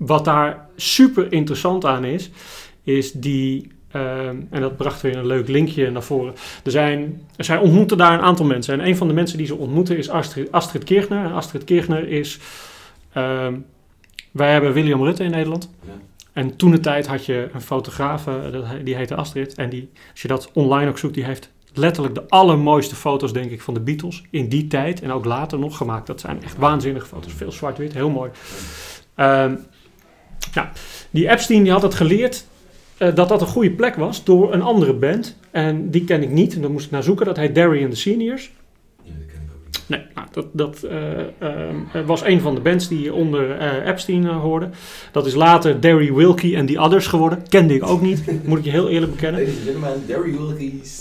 wat 0.00 0.24
daar 0.24 0.66
super 0.76 1.32
interessant 1.32 1.84
aan 1.84 2.04
is, 2.04 2.30
is 2.82 3.12
die... 3.12 3.72
ehm, 3.90 4.36
en 4.50 4.60
dat 4.60 4.76
bracht 4.76 5.00
weer 5.00 5.16
een 5.16 5.26
leuk 5.26 5.48
linkje 5.48 5.90
naar 5.90 6.02
voren. 6.02 6.34
Er 6.64 6.70
zijn, 6.70 7.22
zij 7.36 7.58
ontmoeten 7.58 7.96
daar 7.96 8.12
een 8.12 8.20
aantal 8.20 8.46
mensen. 8.46 8.80
En 8.80 8.86
een 8.86 8.96
van 8.96 9.08
de 9.08 9.14
mensen 9.14 9.38
die 9.38 9.46
ze 9.46 9.54
ontmoeten 9.54 9.96
is 9.96 10.08
Astrid, 10.08 10.52
Astrid 10.52 10.84
Kirchner. 10.84 11.24
En 11.24 11.32
Astrid 11.32 11.64
Kirchner 11.64 12.08
is... 12.08 12.38
ehm, 13.12 13.54
wij 14.30 14.52
hebben 14.52 14.72
William 14.72 15.02
Rutte 15.02 15.24
in 15.24 15.30
Nederland. 15.30 15.70
Ja. 15.86 15.92
En 16.32 16.56
toen 16.56 16.70
de 16.70 16.80
tijd 16.80 17.06
had 17.06 17.26
je 17.26 17.48
een 17.52 17.60
fotograaf, 17.60 18.26
eh, 18.26 18.34
die 18.84 18.96
heette 18.96 19.14
Astrid. 19.14 19.54
En 19.54 19.70
die, 19.70 19.90
als 20.10 20.22
je 20.22 20.28
dat 20.28 20.50
online 20.52 20.90
ook 20.90 20.98
zoekt, 20.98 21.14
die 21.14 21.24
heeft 21.24 21.50
letterlijk 21.74 22.14
de 22.14 22.28
allermooiste 22.28 22.94
foto's, 22.94 23.32
denk 23.32 23.50
ik, 23.50 23.60
van 23.60 23.74
de 23.74 23.80
Beatles. 23.80 24.22
In 24.30 24.48
die 24.48 24.66
tijd 24.66 25.02
en 25.02 25.12
ook 25.12 25.24
later 25.24 25.58
nog 25.58 25.76
gemaakt. 25.76 26.06
Dat 26.06 26.20
zijn 26.20 26.42
echt 26.42 26.56
waanzinnige 26.56 27.06
foto's. 27.06 27.32
Veel 27.32 27.52
zwart-wit, 27.52 27.92
heel 27.92 28.10
mooi. 28.10 28.30
Ehm, 29.14 29.54
ja, 30.52 30.72
die 31.10 31.28
Epstein 31.28 31.62
die 31.62 31.72
had 31.72 31.82
het 31.82 31.94
geleerd 31.94 32.44
eh, 33.00 33.14
dat 33.14 33.28
dat 33.28 33.40
een 33.40 33.46
goede 33.46 33.70
plek 33.70 33.94
was 33.94 34.24
door 34.24 34.52
een 34.52 34.62
andere 34.62 34.92
band. 34.92 35.36
En 35.50 35.90
die 35.90 36.04
ken 36.04 36.22
ik 36.22 36.30
niet, 36.30 36.54
en 36.54 36.60
daar 36.60 36.70
moest 36.70 36.84
ik 36.84 36.90
naar 36.90 37.02
zoeken. 37.02 37.26
Dat 37.26 37.36
heet 37.36 37.54
Derry 37.54 37.82
and 37.82 37.90
the 37.90 37.96
Seniors. 37.96 38.50
Ja, 39.02 39.12
dat 39.18 39.26
ken 39.26 39.40
ik 39.42 39.50
ook 39.54 39.64
niet. 39.64 39.82
Nee, 39.86 40.00
nou, 40.14 40.26
dat, 40.32 40.46
dat 40.52 40.82
eh, 40.82 41.20
eh, 41.20 42.06
was 42.06 42.24
een 42.24 42.40
van 42.40 42.54
de 42.54 42.60
bands 42.60 42.88
die 42.88 43.12
onder 43.14 43.60
Epstein 43.86 44.26
hoorde. 44.26 44.68
Dat 45.12 45.26
is 45.26 45.34
later 45.34 45.80
Derry 45.80 46.14
Wilkie 46.14 46.56
en 46.56 46.66
The 46.66 46.78
Others 46.78 47.06
geworden. 47.06 47.42
Kende 47.48 47.74
ik 47.74 47.86
ook 47.86 48.00
niet, 48.00 48.46
moet 48.46 48.58
ik 48.58 48.64
je 48.64 48.70
heel 48.70 48.88
eerlijk 48.88 49.12
bekennen. 49.12 49.46
Derry. 50.06 50.34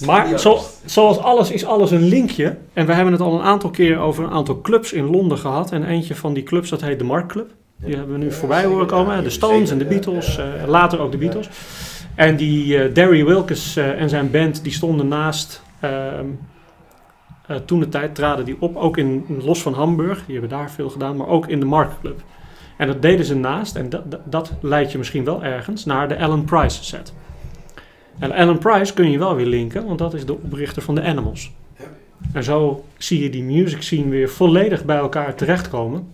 Maar 0.05 0.39
zo, 0.39 0.59
zoals 0.85 1.17
alles 1.17 1.51
is 1.51 1.65
alles 1.65 1.91
een 1.91 2.07
linkje. 2.07 2.57
En 2.73 2.85
we 2.85 2.93
hebben 2.93 3.13
het 3.13 3.21
al 3.21 3.33
een 3.33 3.45
aantal 3.45 3.69
keer 3.69 3.97
over 3.97 4.23
een 4.23 4.31
aantal 4.31 4.61
clubs 4.61 4.93
in 4.93 5.05
Londen 5.05 5.37
gehad. 5.37 5.71
En 5.71 5.83
eentje 5.83 6.15
van 6.15 6.33
die 6.33 6.43
clubs, 6.43 6.69
dat 6.69 6.81
heet 6.81 6.99
de 6.99 7.05
Mark 7.05 7.27
Club. 7.27 7.49
Die 7.83 7.95
hebben 7.95 8.13
we 8.13 8.23
nu 8.23 8.31
voorbij 8.31 8.65
horen 8.65 8.87
komen. 8.87 9.23
de 9.23 9.29
Stones 9.29 9.71
en 9.71 9.77
de 9.77 9.85
Beatles. 9.85 10.37
eh, 10.37 10.67
later 10.67 10.99
ook 10.99 11.11
de 11.11 11.17
Beatles. 11.17 11.49
En 12.15 12.35
die 12.35 12.77
eh 12.77 12.93
Derry 12.93 13.25
Wilkes 13.25 13.75
eh, 13.75 14.01
en 14.01 14.09
zijn 14.09 14.31
band, 14.31 14.63
die 14.63 14.71
stonden 14.71 15.07
naast... 15.07 15.63
eh, 15.79 16.19
toen 17.65 17.79
de 17.79 17.89
tijd 17.89 18.15
traden 18.15 18.45
die 18.45 18.55
op, 18.59 18.75
ook 18.75 18.97
in 18.97 19.25
los 19.41 19.61
van 19.61 19.73
Hamburg. 19.73 20.23
Die 20.25 20.39
hebben 20.39 20.57
daar 20.57 20.71
veel 20.71 20.89
gedaan, 20.89 21.15
maar 21.15 21.27
ook 21.27 21.47
in 21.47 21.59
de 21.59 21.65
Mark 21.65 21.91
Club. 22.01 22.21
En 22.77 22.87
dat 22.87 23.01
deden 23.01 23.25
ze 23.25 23.35
naast, 23.35 23.75
en 23.75 23.89
dat, 23.89 24.11
dat, 24.11 24.21
dat 24.25 24.53
leidt 24.61 24.91
je 24.91 24.97
misschien 24.97 25.23
wel 25.23 25.43
ergens, 25.43 25.85
naar 25.85 26.07
de 26.07 26.19
Alan 26.19 26.43
Price 26.45 26.83
set. 26.83 27.13
En 28.19 28.31
Alan 28.31 28.57
Price 28.57 28.93
kun 28.93 29.11
je 29.11 29.17
wel 29.17 29.35
weer 29.35 29.45
linken, 29.45 29.85
want 29.85 29.99
dat 29.99 30.13
is 30.13 30.25
de 30.25 30.33
oprichter 30.33 30.81
van 30.81 30.95
de 30.95 31.03
Animals. 31.03 31.51
En 32.33 32.43
zo 32.43 32.85
zie 32.97 33.23
je 33.23 33.29
die 33.29 33.43
music 33.43 33.81
scene 33.81 34.09
weer 34.09 34.29
volledig 34.29 34.85
bij 34.85 34.97
elkaar 34.97 35.35
terechtkomen. 35.35 36.07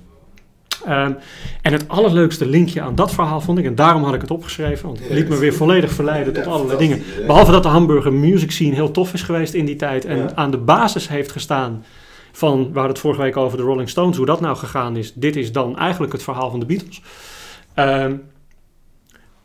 Ehm, 0.86 1.14
en 1.62 1.72
het 1.74 1.88
allerleukste 1.88 2.46
linkje 2.46 2.82
aan 2.82 2.96
dat 2.96 3.14
verhaal 3.14 3.42
vond 3.42 3.58
ik, 3.58 3.66
en 3.66 3.76
daarom 3.76 4.04
had 4.04 4.14
ik 4.14 4.22
het 4.22 4.32
opgeschreven, 4.32 4.86
want 4.86 5.00
het 5.00 5.10
liet 5.10 5.30
me 5.30 5.38
weer 5.38 5.54
volledig 5.54 5.92
verleiden 5.92 6.34
tot 6.34 6.48
allerlei 6.48 6.78
dingen. 6.78 7.04
Behalve 7.28 7.52
dat 7.52 7.64
de 7.64 7.70
Hamburger 7.70 8.14
music 8.14 8.52
scene 8.52 8.74
heel 8.74 8.92
tof 8.92 9.14
is 9.14 9.22
geweest 9.22 9.54
in 9.54 9.66
die 9.66 9.76
tijd 9.76 10.06
en 10.06 10.38
aan 10.38 10.52
de 10.52 10.58
basis 10.58 11.08
heeft 11.08 11.32
gestaan 11.32 11.84
van, 12.32 12.58
we 12.60 12.64
hadden 12.74 12.88
het 12.90 13.00
vorige 13.00 13.22
week 13.22 13.38
over 13.38 13.58
de 13.58 13.64
Rolling 13.64 13.90
Stones, 13.90 14.18
hoe 14.18 14.26
dat 14.26 14.42
nou 14.42 14.56
gegaan 14.58 14.98
is. 14.98 15.14
Dit 15.14 15.36
is 15.36 15.52
dan 15.52 15.78
eigenlijk 15.78 16.14
het 16.14 16.24
verhaal 16.24 16.50
van 16.50 16.60
de 16.60 16.66
Beatles. 16.66 17.02
Ehm, 17.74 18.16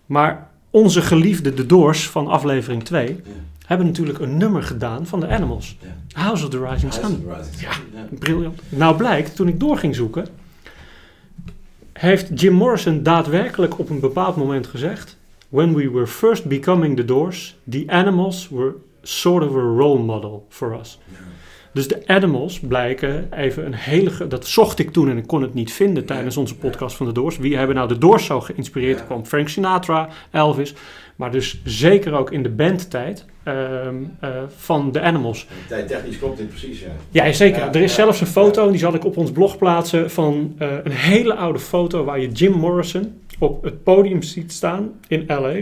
maar 0.07 0.49
onze 0.71 1.03
geliefde 1.03 1.55
The 1.55 1.67
Doors 1.67 2.09
van 2.09 2.27
aflevering 2.27 2.85
2 2.85 3.07
Ja. 3.07 3.31
hebben 3.67 3.87
natuurlijk 3.87 4.19
een 4.19 4.37
nummer 4.37 4.63
gedaan 4.63 5.07
van 5.07 5.21
de 5.21 5.29
Animals. 5.29 5.77
Ja. 5.81 6.21
House 6.23 6.45
of 6.45 6.51
the 6.51 6.59
Rising 6.59 6.93
House 6.93 7.01
Sun. 7.01 7.25
of 7.27 7.35
the 7.35 7.41
Rising 7.41 7.61
Ja. 7.61 7.73
Sun, 7.73 7.83
ja. 7.95 8.07
Briljant. 8.19 8.61
Nou 8.69 8.97
blijkt, 8.97 9.37
toen 9.37 9.49
ik 9.49 9.61
door 9.61 9.79
ging 9.79 9.95
zoeken, 9.95 10.27
heeft 12.01 12.41
Jim 12.41 12.53
Morrison 12.53 13.03
daadwerkelijk 13.03 13.79
op 13.79 13.91
een 13.91 14.01
bepaald 14.01 14.37
moment 14.37 14.67
gezegd: 14.67 15.19
When 15.49 15.75
we 15.75 15.91
were 15.91 16.07
first 16.07 16.45
becoming 16.45 16.97
the 16.97 17.05
Doors, 17.05 17.57
the 17.71 17.85
Animals 17.87 18.49
were 18.49 18.75
sort 19.03 19.45
of 19.45 19.55
a 19.55 19.77
role 19.77 19.99
model 19.99 20.47
for 20.49 20.79
us. 20.81 20.99
Dus 21.73 21.89
de 21.89 22.03
Animals 22.07 22.61
blijken 22.61 23.33
even 23.33 23.67
een 23.67 23.75
hele. 23.75 24.27
Dat 24.29 24.47
zocht 24.47 24.79
ik 24.79 24.91
toen 24.91 25.11
en 25.11 25.17
ik 25.17 25.27
kon 25.27 25.43
het 25.43 25.55
niet 25.55 25.73
vinden 25.73 26.05
tijdens 26.07 26.37
onze 26.37 26.57
podcast 26.57 26.97
van 26.97 27.07
de 27.07 27.13
Doors. 27.13 27.39
Wie 27.39 27.57
hebben 27.57 27.77
nou 27.77 27.89
de 27.89 27.99
Doors 27.99 28.25
zo 28.25 28.41
geïnspireerd? 28.41 28.99
Er 28.99 29.05
kwam 29.05 29.25
Frank 29.25 29.49
Sinatra, 29.49 30.09
Elvis, 30.31 30.75
maar 31.21 31.31
dus 31.31 31.61
zeker 31.65 32.13
ook 32.13 32.33
in 32.33 32.43
de 32.43 32.49
bandtijd 32.49 33.25
ehm, 33.43 33.95
eh, 34.21 34.31
van 34.57 34.93
de 34.93 35.01
Animals. 35.01 35.47
Tijd 35.69 35.89
technisch 35.89 36.19
klopt 36.19 36.39
dit 36.39 36.49
precies, 36.49 36.81
ja. 36.81 36.89
Ja, 37.11 37.33
zeker. 37.33 37.61
Ja, 37.61 37.69
er 37.69 37.83
is 37.83 37.97
ja, 37.97 38.03
zelfs 38.03 38.21
een 38.21 38.27
foto, 38.27 38.71
die 38.71 38.79
zal 38.79 38.95
ik 38.95 39.05
op 39.05 39.17
ons 39.17 39.33
blog 39.33 39.59
plaatsen, 39.59 40.11
van 40.11 40.55
eh, 40.59 40.69
een 40.83 40.93
hele 40.93 41.35
oude 41.35 41.59
foto 41.59 42.05
waar 42.05 42.21
je 42.21 42.29
Jim 42.29 42.53
Morrison 42.53 43.21
op 43.39 43.63
het 43.65 43.83
podium 43.83 44.23
ziet 44.23 44.53
staan 44.53 44.91
in 45.09 45.25
LA. 45.27 45.55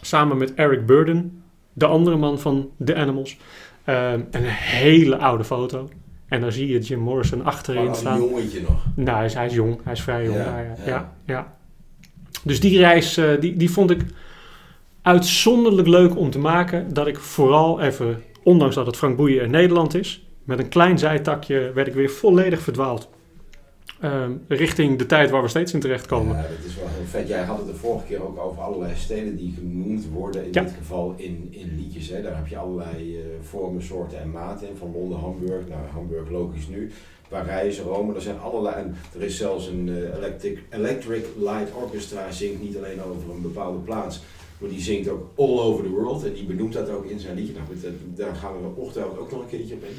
Samen 0.00 0.36
met 0.36 0.54
Eric 0.54 0.86
Burden, 0.86 1.42
de 1.72 1.86
andere 1.86 2.16
man 2.16 2.38
van 2.38 2.70
The 2.84 2.94
Animals. 2.94 3.36
Ehm, 3.84 4.20
een 4.30 4.44
hele 4.44 5.16
oude 5.16 5.44
foto. 5.44 5.88
En 6.28 6.40
daar 6.40 6.52
zie 6.52 6.68
je 6.68 6.78
Jim 6.78 7.00
Morrison 7.00 7.44
achterin 7.44 7.88
als 7.88 7.88
een 7.88 7.94
staan. 8.06 8.18
jongetje 8.20 8.60
nog. 8.60 8.84
Nou, 8.94 9.16
hij 9.16 9.26
is, 9.26 9.34
hij 9.34 9.46
is 9.46 9.54
jong. 9.54 9.80
Hij 9.84 9.92
is 9.92 10.02
vrij 10.02 10.24
jong. 10.24 10.36
Ja, 10.36 10.44
Ja, 10.44 10.58
ja, 10.58 10.74
ja. 10.76 10.86
ja, 10.86 11.12
ja. 11.24 11.56
Dus 12.44 12.60
die 12.60 12.78
reis, 12.78 13.16
eh, 13.16 13.40
die, 13.40 13.56
die 13.56 13.70
vond 13.70 13.90
ik 13.90 14.00
uitzonderlijk 15.02 15.88
leuk 15.88 16.16
om 16.16 16.30
te 16.30 16.38
maken. 16.38 16.94
Dat 16.94 17.06
ik 17.06 17.18
vooral 17.18 17.80
even, 17.80 18.22
ondanks 18.42 18.74
dat 18.74 18.86
het 18.86 18.96
Frank 18.96 19.16
Boeien 19.16 19.42
in 19.44 19.50
Nederland 19.50 19.94
is, 19.94 20.26
met 20.44 20.58
een 20.58 20.68
klein 20.68 20.98
zijtakje 20.98 21.70
werd 21.74 21.86
ik 21.86 21.94
weer 21.94 22.10
volledig 22.10 22.60
verdwaald. 22.60 23.08
Ehm, 24.00 24.32
richting 24.48 24.98
de 24.98 25.06
tijd 25.06 25.30
waar 25.30 25.42
we 25.42 25.48
steeds 25.48 25.72
in 25.74 25.80
terechtkomen. 25.80 26.36
Ja, 26.36 26.42
dat 26.42 26.66
is 26.66 26.74
wel 26.74 26.88
heel 26.88 27.04
vet. 27.06 27.28
Jij 27.28 27.42
had 27.44 27.58
het 27.58 27.66
de 27.66 27.74
vorige 27.74 28.06
keer 28.06 28.22
ook 28.26 28.38
over 28.38 28.62
allerlei 28.62 28.92
steden 28.96 29.36
die 29.36 29.54
genoemd 29.58 30.08
worden, 30.12 30.44
in 30.44 30.52
Ja. 30.52 30.62
dit 30.62 30.72
geval 30.78 31.14
in, 31.16 31.48
in 31.50 31.74
liedjes. 31.76 32.08
Hè. 32.08 32.22
Daar 32.22 32.36
heb 32.36 32.46
je 32.46 32.56
allerlei 32.56 33.16
eh, 33.18 33.24
vormen, 33.42 33.82
soorten 33.82 34.20
en 34.20 34.30
maten 34.30 34.68
in. 34.68 34.76
Van 34.76 34.92
Londen, 34.92 35.18
Hamburg, 35.18 35.68
nou 35.68 35.80
Hamburg 35.92 36.30
logisch 36.30 36.68
nu. 36.68 36.90
Parijs, 37.28 37.80
Rome, 37.80 38.14
er 38.14 38.20
zijn 38.20 38.38
allerlei. 38.40 38.74
En 38.76 38.96
er 39.14 39.22
is 39.22 39.36
zelfs 39.36 39.66
een 39.66 39.88
eh, 39.88 40.16
electric, 40.16 40.58
electric 40.70 41.24
Light 41.38 41.72
Orchestra, 41.82 42.30
zingt 42.30 42.62
niet 42.62 42.76
alleen 42.76 43.02
over 43.02 43.30
een 43.34 43.42
bepaalde 43.42 43.78
plaats. 43.78 44.20
Maar 44.62 44.70
die 44.70 44.80
zingt 44.80 45.08
ook 45.08 45.30
all 45.36 45.58
over 45.58 45.84
the 45.84 45.90
world. 45.90 46.24
En 46.24 46.32
die 46.32 46.44
benoemt 46.44 46.72
dat 46.72 46.90
ook 46.90 47.04
in 47.04 47.20
zijn 47.20 47.36
liedje. 47.36 47.52
Nou 47.52 47.66
goed, 47.66 47.86
daar 48.16 48.34
gaan 48.34 48.52
we 48.52 48.80
ongetwijfeld 48.80 49.18
ook 49.18 49.30
nog 49.30 49.40
een 49.40 49.48
keertje 49.48 49.74
op 49.74 49.84
in. 49.84 49.96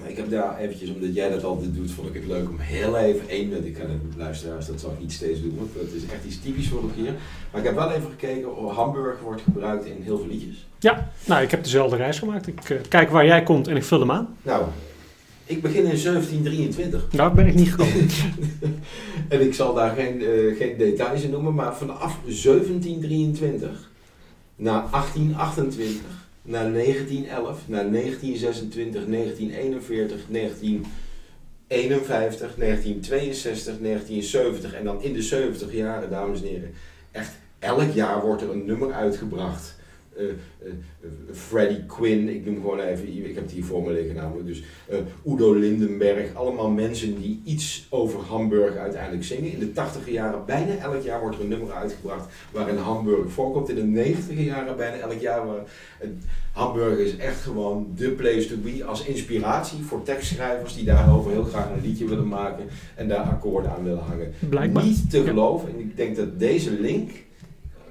Maar 0.00 0.10
ik 0.10 0.16
heb 0.16 0.30
daar 0.30 0.58
eventjes, 0.58 0.90
omdat 0.90 1.14
jij 1.14 1.30
dat 1.30 1.44
altijd 1.44 1.74
doet, 1.74 1.90
vond 1.90 2.08
ik 2.08 2.14
het 2.14 2.26
leuk 2.26 2.48
om 2.48 2.58
heel 2.58 2.96
even 2.96 3.28
één, 3.28 3.50
want 3.50 3.64
ik 3.64 3.76
ga 3.76 3.82
het 3.82 4.16
luisteraars, 4.16 4.66
dat 4.66 4.80
zal 4.80 4.90
ik 4.90 5.00
niet 5.00 5.12
steeds 5.12 5.42
doen, 5.42 5.56
want 5.56 5.74
dat 5.74 5.92
is 5.92 6.02
echt 6.02 6.24
iets 6.26 6.40
typisch 6.40 6.68
voor 6.68 6.82
een 6.82 6.94
keer. 6.94 7.14
Maar 7.50 7.60
ik 7.60 7.66
heb 7.66 7.74
wel 7.74 7.90
even 7.90 8.10
gekeken, 8.10 8.48
Hamburg 8.68 9.20
wordt 9.20 9.42
gebruikt 9.42 9.86
in 9.86 10.02
heel 10.02 10.18
veel 10.18 10.26
liedjes. 10.26 10.66
Nou, 11.26 11.42
ik 11.42 11.50
heb 11.50 11.62
dezelfde 11.62 11.96
reis 11.96 12.18
gemaakt. 12.18 12.46
Ik 12.46 12.70
eh, 12.70 12.76
kijk 12.88 13.10
waar 13.10 13.26
jij 13.26 13.42
komt 13.42 13.68
en 13.68 13.76
ik 13.76 13.84
vul 13.84 14.00
hem 14.00 14.10
aan. 14.10 14.36
Nou, 14.42 14.64
ik 15.48 15.62
begin 15.62 15.84
in 15.84 16.02
1723. 16.02 17.08
Daar 17.10 17.34
ben 17.34 17.46
ik 17.46 17.54
niet 17.54 17.70
gekomen. 17.70 18.08
en 19.28 19.40
ik 19.40 19.54
zal 19.54 19.74
daar 19.74 19.94
geen, 19.94 20.20
eh, 20.20 20.56
geen 20.56 20.76
details 20.76 21.22
in 21.22 21.30
noemen, 21.30 21.54
maar 21.54 21.76
vanaf 21.76 22.18
1723 22.24 23.90
naar 24.56 24.88
1828, 24.90 26.00
naar 26.42 26.72
1911, 26.72 27.60
naar 27.66 27.90
1926, 27.90 29.06
1941, 29.06 30.20
1951, 30.28 32.54
1962, 32.56 33.78
1970 33.80 34.72
en 34.72 34.84
dan 34.84 35.02
in 35.02 35.12
de 35.12 35.22
70 35.22 35.72
jaren, 35.72 36.10
dames 36.10 36.42
en 36.42 36.48
heren, 36.48 36.74
echt 37.10 37.32
elk 37.58 37.94
jaar 37.94 38.20
wordt 38.20 38.42
er 38.42 38.50
een 38.50 38.64
nummer 38.64 38.92
uitgebracht. 38.92 39.77
Eh, 40.18 40.24
eh, 40.24 40.72
eh, 41.02 41.08
Freddie 41.32 41.86
Quinn, 41.86 42.28
ik 42.28 42.44
noem 42.46 42.54
gewoon 42.54 42.80
even, 42.80 43.08
ik 43.08 43.34
heb 43.34 43.44
het 43.44 43.52
hier 43.52 43.64
voor 43.64 43.82
me 43.82 43.92
liggen 43.92 44.14
namelijk, 44.14 44.46
dus 44.46 44.62
Udo 45.26 45.54
Lindenberg, 45.54 46.34
allemaal 46.34 46.70
mensen 46.70 47.20
die 47.20 47.40
iets 47.44 47.86
over 47.90 48.20
Hamburg 48.20 48.76
uiteindelijk 48.76 49.24
zingen. 49.24 49.52
In 49.52 49.58
de 49.58 49.72
80 49.72 50.10
jaren, 50.10 50.44
bijna 50.46 50.76
elk 50.76 51.02
jaar 51.02 51.20
wordt 51.20 51.36
er 51.36 51.42
een 51.42 51.48
nummer 51.48 51.72
uitgebracht 51.72 52.32
waarin 52.52 52.76
Hamburg 52.76 53.32
voorkomt. 53.32 53.68
In 53.68 53.74
de 53.74 53.82
90 53.82 54.38
jaren, 54.38 54.76
bijna 54.76 54.96
elk 54.96 55.20
jaar. 55.20 55.46
Waar, 55.46 55.62
Hamburg 56.52 56.98
is 56.98 57.16
echt 57.16 57.40
gewoon 57.40 57.92
de 57.96 58.10
place 58.10 58.48
to 58.48 58.56
be 58.56 58.84
als 58.84 59.04
inspiratie 59.04 59.82
voor 59.82 60.02
tekstschrijvers 60.02 60.74
die 60.74 60.84
daarover 60.84 61.30
heel 61.30 61.44
graag 61.44 61.70
een 61.70 61.82
liedje 61.82 62.08
willen 62.08 62.28
maken 62.28 62.64
en 62.94 63.08
daar 63.08 63.24
akkoorden 63.24 63.70
aan 63.70 63.84
willen 63.84 64.04
hangen. 64.04 64.32
Blijkbaar. 64.48 64.84
Niet 64.84 65.10
te 65.10 65.22
geloven. 65.22 65.68
En 65.68 65.80
ik 65.80 65.96
denk 65.96 66.16
dat 66.16 66.38
deze 66.38 66.70
link, 66.80 67.10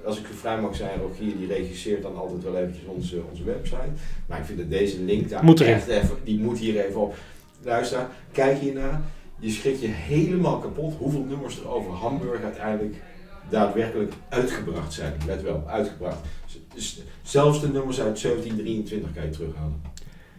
als 0.08 0.18
ik 0.18 0.26
zo 0.26 0.32
vrij 0.34 0.60
mag 0.60 0.76
zijn, 0.76 1.00
Rogier 1.00 1.36
die 1.38 1.46
regisseert 1.46 2.02
dan 2.02 2.16
altijd 2.16 2.42
wel 2.42 2.56
eventjes 2.56 2.84
onze, 2.86 3.20
onze 3.30 3.44
website. 3.44 3.90
Maar 4.26 4.38
ik 4.38 4.44
vind 4.44 4.58
dat 4.58 4.70
deze 4.70 5.00
link 5.00 5.28
daar 5.28 5.44
Moet 5.44 5.60
echt 5.60 5.86
even, 5.86 6.16
die 6.24 6.38
moet 6.38 6.58
hier 6.58 6.86
even 6.86 7.00
op. 7.00 7.14
Luister, 7.62 8.06
kijk 8.32 8.58
hiernaar. 8.58 9.00
Je 9.38 9.50
schrikt 9.50 9.80
je 9.80 9.86
helemaal 9.86 10.58
kapot 10.58 10.94
hoeveel 10.98 11.24
nummers 11.28 11.58
er 11.58 11.68
over 11.68 11.92
Hamburg 11.92 12.42
uiteindelijk 12.42 12.96
daadwerkelijk 13.50 14.12
uitgebracht 14.28 14.92
zijn. 14.92 15.12
Let 15.26 15.42
wel, 15.42 15.62
uitgebracht. 15.66 16.18
Zelfs 17.22 17.60
de 17.60 17.68
nummers 17.68 18.00
uit 18.00 18.22
1723 18.22 19.12
kan 19.14 19.22
je 19.24 19.30
terughalen. 19.30 19.80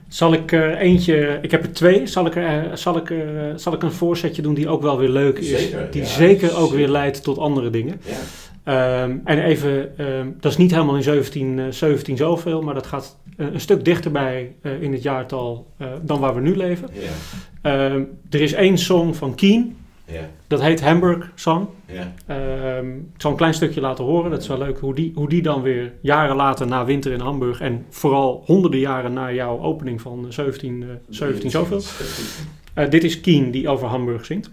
Zal 0.07 0.33
ik 0.33 0.51
er 0.51 0.77
eentje, 0.77 1.39
ik 1.41 1.51
heb 1.51 1.63
er 1.63 1.73
twee, 1.73 2.07
zal 2.07 2.25
ik, 2.25 2.35
er, 2.35 2.65
eh, 2.65 2.75
zal, 2.75 2.97
ik 2.97 3.09
er, 3.09 3.49
eh, 3.49 3.57
zal 3.57 3.73
ik 3.73 3.83
een 3.83 3.91
voorzetje 3.91 4.41
doen 4.41 4.53
die 4.53 4.67
ook 4.67 4.81
wel 4.81 4.97
weer 4.97 5.09
leuk 5.09 5.37
is? 5.37 5.49
Zeker, 5.49 5.91
die 5.91 6.01
ja, 6.01 6.07
zeker 6.07 6.49
ook 6.55 6.61
zeker. 6.61 6.75
weer 6.75 6.87
leidt 6.87 7.23
tot 7.23 7.37
andere 7.37 7.69
dingen. 7.69 8.01
Ja. 8.05 8.17
Ehm, 8.63 9.17
en 9.23 9.43
even, 9.43 9.97
ehm, 9.97 10.27
dat 10.39 10.51
is 10.51 10.57
niet 10.57 10.71
helemaal 10.71 10.95
in 10.95 11.03
17, 11.03 11.59
eh, 11.59 11.65
17 11.69 12.17
zoveel, 12.17 12.61
maar 12.61 12.73
dat 12.73 12.87
gaat 12.87 13.19
eh, 13.37 13.47
een 13.53 13.59
stuk 13.59 13.85
dichterbij 13.85 14.55
eh, 14.61 14.81
in 14.81 14.91
het 14.91 15.01
jaartal 15.01 15.67
eh, 15.77 15.87
dan 16.01 16.19
waar 16.19 16.35
we 16.35 16.41
nu 16.41 16.55
leven. 16.55 16.89
Ehm, 17.61 18.03
er 18.29 18.41
is 18.41 18.53
één 18.53 18.77
song 18.77 19.13
van 19.13 19.35
Keen, 19.35 19.77
dat 20.47 20.61
heet 20.61 20.81
Hamburg 20.81 21.31
Song. 21.35 21.67
ik 23.13 23.21
zal 23.21 23.31
een 23.31 23.37
klein 23.37 23.53
stukje 23.53 23.81
laten 23.81 24.03
horen. 24.03 24.31
Dat 24.31 24.41
is 24.41 24.47
wel 24.47 24.57
leuk 24.57 24.79
hoe 24.79 24.95
die, 24.95 25.11
hoe 25.15 25.29
die 25.29 25.41
dan 25.41 25.61
weer 25.61 25.93
jaren 26.01 26.35
later 26.35 26.67
na 26.67 26.85
winter 26.85 27.11
in 27.11 27.19
Hamburg 27.19 27.61
en 27.61 27.85
vooral 27.89 28.43
honderden 28.45 28.79
jaren 28.79 29.13
na 29.13 29.31
jouw 29.31 29.59
opening 29.59 30.01
van 30.01 30.25
eh, 30.25 30.31
17, 30.31 30.83
eh, 30.83 30.87
17 31.09 31.49
zoveel. 31.49 31.81
Eh, 32.73 32.89
dit 32.89 33.03
is 33.03 33.21
Keen 33.21 33.51
die 33.51 33.69
over 33.69 33.87
Hamburg 33.87 34.25
zingt. 34.25 34.49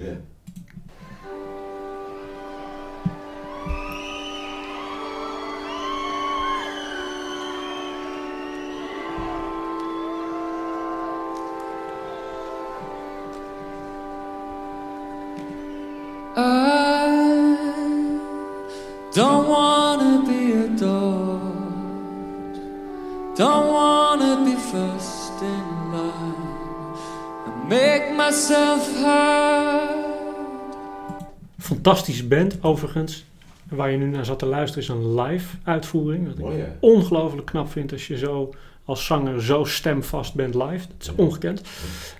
Fantastische 31.87 32.27
band 32.27 32.59
overigens. 32.63 33.25
Waar 33.69 33.91
je 33.91 33.97
nu 33.97 34.07
naar 34.07 34.25
zat 34.25 34.39
te 34.39 34.47
luisteren 34.47 34.83
is 34.83 34.89
een 34.89 35.21
live 35.21 35.57
uitvoering. 35.65 36.27
Wat 36.27 36.53
ik 36.53 36.65
ongelooflijk 36.81 37.47
knap 37.47 37.71
vind 37.71 37.93
als 37.93 38.07
je 38.07 38.19
zo 38.19 38.55
als 38.85 39.07
zanger 39.07 39.43
zo 39.43 39.65
stemvast 39.65 40.35
bent 40.35 40.55
live. 40.55 40.87
Dat 40.89 41.09
is 41.09 41.15
ongekend. 41.15 41.63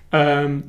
Ehm, 0.09 0.59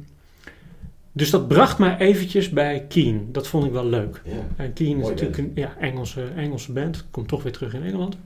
dus 1.12 1.30
dat 1.30 1.48
bracht 1.48 1.78
mij 1.78 1.98
eventjes 1.98 2.48
bij 2.48 2.86
Keen. 2.88 3.28
Dat 3.32 3.46
vond 3.46 3.64
ik 3.64 3.72
wel 3.72 3.86
leuk. 3.86 4.22
En 4.56 4.72
Keen 4.72 5.00
is 5.00 5.08
natuurlijk 5.08 5.38
een 5.38 5.52
ja, 5.54 5.76
Engelse, 5.80 6.24
Engelse 6.36 6.72
band. 6.72 7.06
Komt 7.10 7.28
toch 7.28 7.42
weer 7.42 7.52
terug 7.52 7.74
in 7.74 7.82
Engeland. 7.82 8.16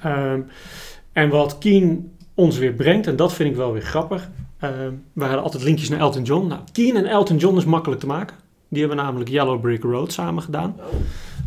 Ehm, 0.00 0.40
en 1.12 1.28
wat 1.28 1.58
Keen 1.58 2.12
ons 2.34 2.58
weer 2.58 2.72
brengt, 2.72 3.06
en 3.06 3.16
dat 3.16 3.32
vind 3.32 3.50
ik 3.50 3.56
wel 3.56 3.72
weer 3.72 3.82
grappig. 3.82 4.30
ehm, 4.58 4.92
we 5.12 5.24
hadden 5.24 5.42
altijd 5.42 5.62
linkjes 5.62 5.88
naar 5.88 6.00
Elton 6.00 6.22
John. 6.22 6.46
Nou, 6.46 6.60
Keen 6.72 6.96
en 6.96 7.06
Elton 7.06 7.36
John 7.36 7.56
is 7.56 7.64
makkelijk 7.64 8.00
te 8.00 8.06
maken. 8.06 8.45
Die 8.68 8.80
hebben 8.80 8.96
namelijk 8.98 9.30
Yellow 9.30 9.60
Brick 9.60 9.82
Road 9.82 10.12
samen 10.12 10.42
gedaan 10.42 10.76
Oh, 10.78 10.84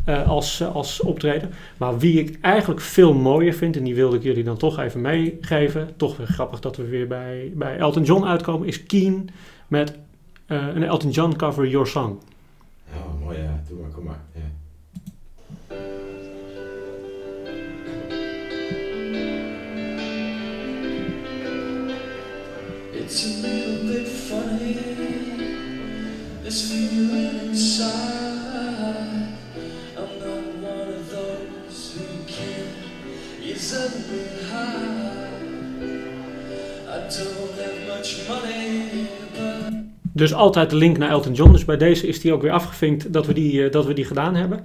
eh, 0.05 0.27
als, 0.27 0.59
eh, 0.59 0.75
als 0.75 1.01
optreden. 1.01 1.49
Maar 1.77 1.97
wie 1.99 2.19
ik 2.19 2.37
eigenlijk 2.41 2.81
veel 2.81 3.13
mooier 3.13 3.53
vind, 3.53 3.75
en 3.77 3.83
die 3.83 3.95
wilde 3.95 4.15
ik 4.15 4.23
jullie 4.23 4.43
dan 4.43 4.57
toch 4.57 4.79
even 4.79 5.01
meegeven. 5.01 5.89
Toch 5.97 6.17
weer 6.17 6.27
grappig 6.27 6.59
dat 6.59 6.77
we 6.77 6.83
weer 6.87 7.07
bij, 7.07 7.51
bij 7.55 7.77
Elton 7.77 8.03
John 8.03 8.25
uitkomen. 8.25 8.67
Is 8.67 8.83
Keen 8.83 9.29
met 9.67 9.97
eh, 10.45 10.67
een 10.73 10.83
Elton 10.83 11.09
John 11.09 11.35
cover 11.35 11.67
Your 11.67 11.87
Song. 11.87 12.19
oh, 12.93 13.23
mooi 13.23 13.37
ja. 13.37 13.61
Doe 13.67 13.79
maar, 13.79 13.89
kom 13.89 14.03
maar. 14.03 14.19
Ja. 14.33 14.41
It's 22.93 23.25
a 23.25 23.47
little 23.47 23.87
bit 23.87 24.07
funny, 24.07 24.58
Dus 40.13 40.33
altijd 40.33 40.69
de 40.69 40.75
link 40.75 40.97
naar 40.97 41.09
Elton 41.09 41.33
John. 41.33 41.51
Dus 41.51 41.65
bij 41.65 41.77
deze 41.77 42.07
is 42.07 42.21
die 42.21 42.33
ook 42.33 42.41
weer 42.41 42.51
afgevinkt 42.51 43.13
dat 43.13 43.25
we 43.25 43.33
die, 43.33 43.65
eh, 43.65 43.71
dat 43.71 43.85
we 43.85 43.93
die 43.93 44.05
gedaan 44.05 44.35
hebben. 44.35 44.59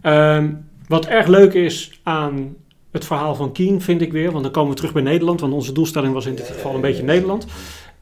Ehm, 0.00 0.50
wat 0.88 1.06
erg 1.06 1.26
leuk 1.26 1.52
is 1.52 2.00
aan 2.02 2.56
het 2.90 3.04
verhaal 3.04 3.34
van 3.34 3.52
Keen, 3.52 3.80
vind 3.80 4.00
ik 4.00 4.12
weer. 4.12 4.30
Want 4.30 4.42
dan 4.42 4.52
komen 4.52 4.70
we 4.70 4.76
terug 4.76 4.92
bij 4.92 5.02
Nederland. 5.02 5.40
Want 5.40 5.52
onze 5.52 5.72
doelstelling 5.72 6.14
was 6.14 6.26
in 6.26 6.34
dit 6.34 6.46
geval 6.46 6.74
een 6.74 6.80
beetje 6.80 7.02
Nederland. 7.02 7.46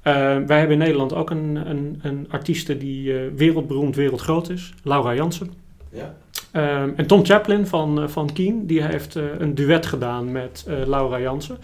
Eh, 0.03 0.13
wij 0.47 0.59
hebben 0.59 0.71
in 0.71 0.79
Nederland 0.79 1.15
ook 1.15 1.31
een, 1.31 1.71
een, 1.71 1.99
een 2.03 2.27
artieste 2.31 2.77
die 2.77 3.19
eh, 3.19 3.21
wereldberoemd, 3.37 3.97
wereldgroot 3.97 4.51
is. 4.51 4.75
Laura 4.83 5.15
Jansen. 5.15 5.53
Ja. 5.93 6.15
Ehm, 6.53 6.91
en 6.97 7.07
Tom 7.07 7.25
Chaplin 7.25 7.67
van, 7.67 8.03
eh, 8.03 8.09
van 8.09 8.33
Keen, 8.33 8.67
die 8.67 8.83
heeft 8.83 9.15
een 9.15 9.55
duet 9.55 9.87
gedaan 9.87 10.33
met 10.33 10.65
Laura 10.87 11.21
Jansen. 11.21 11.59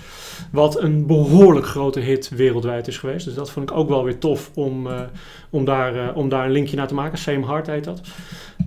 Wat 0.53 0.83
een 0.83 1.07
behoorlijk 1.07 1.67
grote 1.67 2.01
hit 2.01 2.29
wereldwijd 2.29 2.89
is 2.89 2.99
geweest. 2.99 3.25
Dus 3.25 3.35
dat 3.35 3.51
vond 3.51 3.71
ik 3.71 3.77
ook 3.77 3.89
wel 3.89 4.05
weer 4.05 4.19
tof 4.19 4.51
om, 4.55 4.89
om, 5.51 5.65
daar, 5.65 6.15
om 6.15 6.29
daar 6.29 6.45
een 6.45 6.51
linkje 6.51 6.77
naar 6.77 6.89
te 6.89 6.95
maken. 6.95 7.19
Same 7.19 7.47
Heart 7.47 7.67
heet 7.67 7.85
dat. 7.85 8.01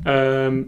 Ehm, 0.04 0.62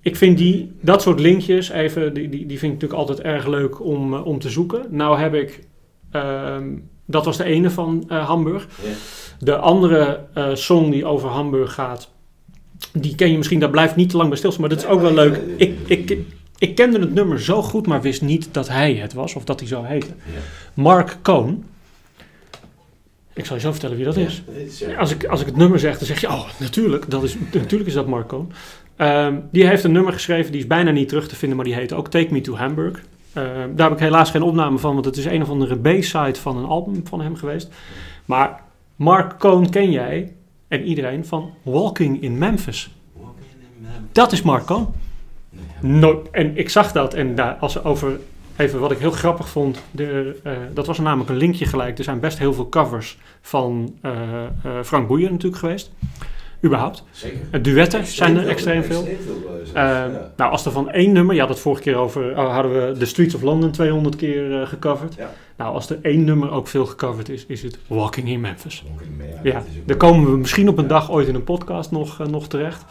ik 0.00 0.16
vind 0.16 0.38
die, 0.38 0.72
dat 0.80 1.02
soort 1.02 1.20
linkjes 1.20 1.68
even, 1.68 2.14
die, 2.14 2.28
die, 2.28 2.46
die 2.46 2.58
vind 2.58 2.72
ik 2.72 2.80
natuurlijk 2.80 3.08
altijd 3.08 3.20
erg 3.20 3.46
leuk 3.46 3.80
om, 3.80 4.14
om 4.14 4.38
te 4.38 4.50
zoeken. 4.50 4.86
Nou 4.90 5.18
heb 5.18 5.34
ik, 5.34 5.66
ehm, 6.10 6.74
dat 7.12 7.24
was 7.24 7.36
de 7.36 7.44
ene 7.44 7.70
van 7.70 8.04
eh, 8.08 8.26
Hamburg. 8.26 8.66
De 9.38 9.56
andere 9.56 10.24
eh, 10.34 10.54
song 10.54 10.90
die 10.90 11.04
over 11.04 11.28
Hamburg 11.28 11.74
gaat, 11.74 12.10
die 12.92 13.14
ken 13.14 13.30
je 13.30 13.36
misschien, 13.36 13.60
daar 13.60 13.70
blijft 13.70 13.96
niet 13.96 14.10
te 14.10 14.16
lang 14.16 14.28
bij 14.28 14.38
stilstaan, 14.38 14.66
maar 14.66 14.76
dat 14.76 14.84
is 14.84 14.90
ook 14.90 15.00
wel 15.00 15.14
leuk. 15.14 15.40
Ik, 15.56 15.78
ik, 15.86 16.18
ik 16.58 16.74
kende 16.74 16.98
het 16.98 17.14
nummer 17.14 17.40
zo 17.40 17.62
goed, 17.62 17.86
maar 17.86 18.02
wist 18.02 18.22
niet 18.22 18.48
dat 18.52 18.68
hij 18.68 18.94
het 18.94 19.12
was, 19.12 19.34
of 19.34 19.44
dat 19.44 19.60
hij 19.60 19.68
zo 19.68 19.82
heette. 19.82 20.14
Mark 20.74 21.16
Cohn. 21.22 21.64
Ik 23.34 23.44
zal 23.44 23.56
je 23.56 23.62
zo 23.62 23.70
vertellen 23.70 23.96
wie 23.96 24.04
dat 24.04 24.16
is. 24.16 24.42
Als 24.98 25.10
ik, 25.10 25.24
als 25.24 25.40
ik 25.40 25.46
het 25.46 25.56
nummer 25.56 25.78
zeg, 25.78 25.98
dan 25.98 26.06
zeg 26.06 26.20
je, 26.20 26.28
oh, 26.28 26.48
natuurlijk, 26.58 27.10
dat 27.10 27.22
is, 27.22 27.36
natuurlijk 27.52 27.88
is 27.88 27.94
dat 27.94 28.06
Mark 28.06 28.28
Cohn. 28.28 28.52
Ehm, 28.96 29.36
die 29.50 29.66
heeft 29.66 29.84
een 29.84 29.92
nummer 29.92 30.12
geschreven, 30.12 30.52
die 30.52 30.60
is 30.60 30.66
bijna 30.66 30.90
niet 30.90 31.08
terug 31.08 31.28
te 31.28 31.36
vinden, 31.36 31.56
maar 31.56 31.66
die 31.66 31.74
heet 31.74 31.92
ook 31.92 32.08
Take 32.08 32.32
Me 32.32 32.40
to 32.40 32.56
Hamburg. 32.56 33.02
Eh, 33.34 33.42
daar 33.74 33.88
heb 33.88 33.98
ik 33.98 34.04
helaas 34.04 34.30
geen 34.30 34.42
opname 34.42 34.78
van, 34.78 34.92
want 34.92 35.04
het 35.04 35.16
is 35.16 35.24
een 35.24 35.42
of 35.42 35.50
andere 35.50 35.76
B-side 35.76 36.40
van 36.40 36.56
een 36.56 36.64
album 36.64 37.06
van 37.06 37.20
hem 37.20 37.36
geweest. 37.36 37.68
Maar 38.24 38.62
Mark 38.96 39.38
Cohn 39.38 39.70
ken 39.70 39.90
jij 39.90 40.32
en 40.68 40.82
iedereen 40.84 41.26
van 41.26 41.50
Walking 41.62 42.22
in 42.22 42.38
Memphis. 42.38 42.90
Dat 44.12 44.32
is 44.32 44.42
Mark 44.42 44.64
Cohn. 44.64 44.86
No, 45.80 46.22
en 46.30 46.56
ik 46.56 46.68
zag 46.68 46.92
dat 46.92 47.14
en 47.14 47.34
daar, 47.34 47.54
als 47.54 47.84
over 47.84 48.20
even 48.56 48.80
wat 48.80 48.90
ik 48.90 48.98
heel 48.98 49.10
grappig 49.10 49.48
vond, 49.48 49.82
de, 49.90 50.40
eh, 50.42 50.52
dat 50.74 50.86
was 50.86 50.98
namelijk 50.98 51.30
een 51.30 51.36
linkje 51.36 51.66
gelijk. 51.66 51.98
Er 51.98 52.04
zijn 52.04 52.20
best 52.20 52.38
heel 52.38 52.54
veel 52.54 52.68
covers 52.68 53.18
van 53.40 53.94
eh, 54.00 54.12
Frank 54.84 55.08
Boeien 55.08 55.30
natuurlijk 55.30 55.60
geweest. 55.60 55.92
Überhaupt. 56.64 57.04
Zeker. 57.10 57.38
Uh, 57.52 57.62
duetten 57.62 58.06
zijn 58.06 58.36
er 58.36 58.48
extreem 58.48 58.82
veel. 58.84 58.98
Extreem 59.06 59.18
veel 59.26 59.50
eh, 59.74 59.90
Eh, 60.06 60.12
ja. 60.12 60.32
Nou, 60.36 60.50
als 60.50 60.64
er 60.66 60.72
van 60.72 60.90
één 60.90 61.12
nummer, 61.12 61.34
je 61.34 61.40
had 61.40 61.48
het 61.48 61.58
vorige 61.58 61.82
keer 61.82 61.96
over, 61.96 62.30
oh, 62.38 62.54
hadden 62.54 62.72
we 62.88 62.98
The 62.98 63.06
Streets 63.06 63.34
of 63.34 63.42
London 63.42 63.70
200 63.70 64.16
keer 64.16 64.60
eh, 64.60 64.68
gecoverd. 64.68 65.14
Ja. 65.14 65.30
Nou, 65.56 65.74
als 65.74 65.90
er 65.90 65.98
één 66.02 66.24
nummer 66.24 66.50
ook 66.50 66.68
veel 66.68 66.86
gecoverd 66.86 67.28
is, 67.28 67.44
is 67.46 67.62
het 67.62 67.78
Walking 67.86 68.28
in 68.28 68.40
Memphis. 68.40 68.84
Walking 68.90 69.10
in 69.10 69.16
Memphis, 69.16 69.52
Ja, 69.52 69.52
dat 69.52 69.64
daar 69.86 69.96
komen 69.96 70.30
we 70.30 70.36
misschien 70.36 70.68
op 70.68 70.76
een 70.78 70.82
Ja. 70.82 70.88
dag 70.88 71.10
ooit 71.10 71.28
in 71.28 71.34
een 71.34 71.44
podcast 71.44 71.90
nog, 71.90 72.20
eh, 72.20 72.26
nog 72.26 72.48
terecht. 72.48 72.84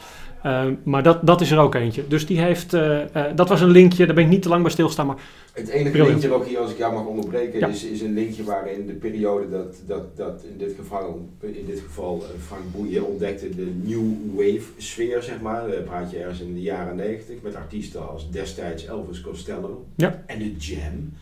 Eh, 0.44 0.66
maar 0.84 1.04
dat, 1.04 1.26
dat 1.26 1.42
is 1.42 1.52
er 1.52 1.58
ook 1.60 1.76
eentje. 1.76 2.08
Dus 2.08 2.26
die 2.26 2.40
heeft, 2.42 2.74
eh, 2.74 3.16
eh, 3.16 3.36
dat 3.36 3.50
was 3.50 3.62
een 3.62 3.70
linkje, 3.70 4.06
daar 4.06 4.16
ben 4.16 4.24
ik 4.24 4.30
niet 4.30 4.42
te 4.42 4.50
lang 4.50 4.62
bij 4.62 4.72
stilstaan. 4.72 5.06
Maar 5.06 5.18
Het 5.54 5.68
enige 5.68 5.90
Brilliant. 5.92 6.22
linkje, 6.22 6.38
Rogier, 6.40 6.58
als 6.60 6.72
ik 6.72 6.78
jou 6.78 6.94
mag 6.94 7.06
onderbreken, 7.06 7.60
Ja. 7.60 7.68
is, 7.68 7.84
is 7.84 8.02
een 8.02 8.14
linkje 8.14 8.44
waarin 8.44 8.88
de 8.88 8.94
periode 8.94 9.50
dat, 9.50 9.76
dat, 9.88 10.18
dat 10.18 10.44
in 10.52 10.58
dit 10.58 10.74
geval, 10.80 11.30
in 11.42 11.66
dit 11.66 11.80
geval 11.80 12.24
eh, 12.24 12.42
Frank 12.46 12.62
Boeien 12.76 13.06
ontdekte 13.08 13.50
de 13.50 13.72
New 13.84 14.04
Wave 14.36 14.62
sfeer, 14.78 15.22
zeg 15.24 15.42
maar. 15.42 15.72
Dan 15.72 15.84
praat 15.84 16.12
je 16.12 16.18
ergens 16.18 16.40
in 16.42 16.54
de 16.54 16.62
jaren 16.62 16.96
90 16.96 17.36
met 17.42 17.56
artiesten 17.56 18.10
als 18.10 18.32
destijds 18.32 18.86
Elvis 18.86 19.22
Costello 19.22 19.86
Ja. 19.96 20.24
en 20.26 20.40
de 20.40 20.56
Jam. 20.58 21.14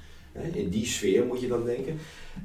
In 0.54 0.70
die 0.70 0.86
sfeer 0.86 1.26
moet 1.26 1.42
je 1.42 1.48
dan 1.48 1.66
denken. 1.66 1.98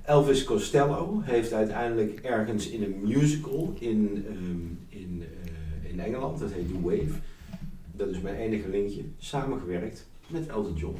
Elvis 0.04 0.44
Costello 0.44 1.20
heeft 1.22 1.52
uiteindelijk 1.52 2.18
ergens 2.22 2.68
in 2.70 2.82
een 2.82 2.94
musical 3.02 3.74
in, 3.78 4.24
ehm, 4.28 5.00
in, 5.02 5.22
in 5.96 6.00
Engeland, 6.00 6.38
dat 6.38 6.50
heet 6.52 6.68
The 6.68 6.80
Wave, 6.82 7.18
dat 7.96 8.08
is 8.08 8.20
mijn 8.20 8.36
enige 8.36 8.68
linkje, 8.68 9.00
samengewerkt 9.18 10.06
met 10.26 10.46
Elton 10.48 10.74
John. 10.76 10.96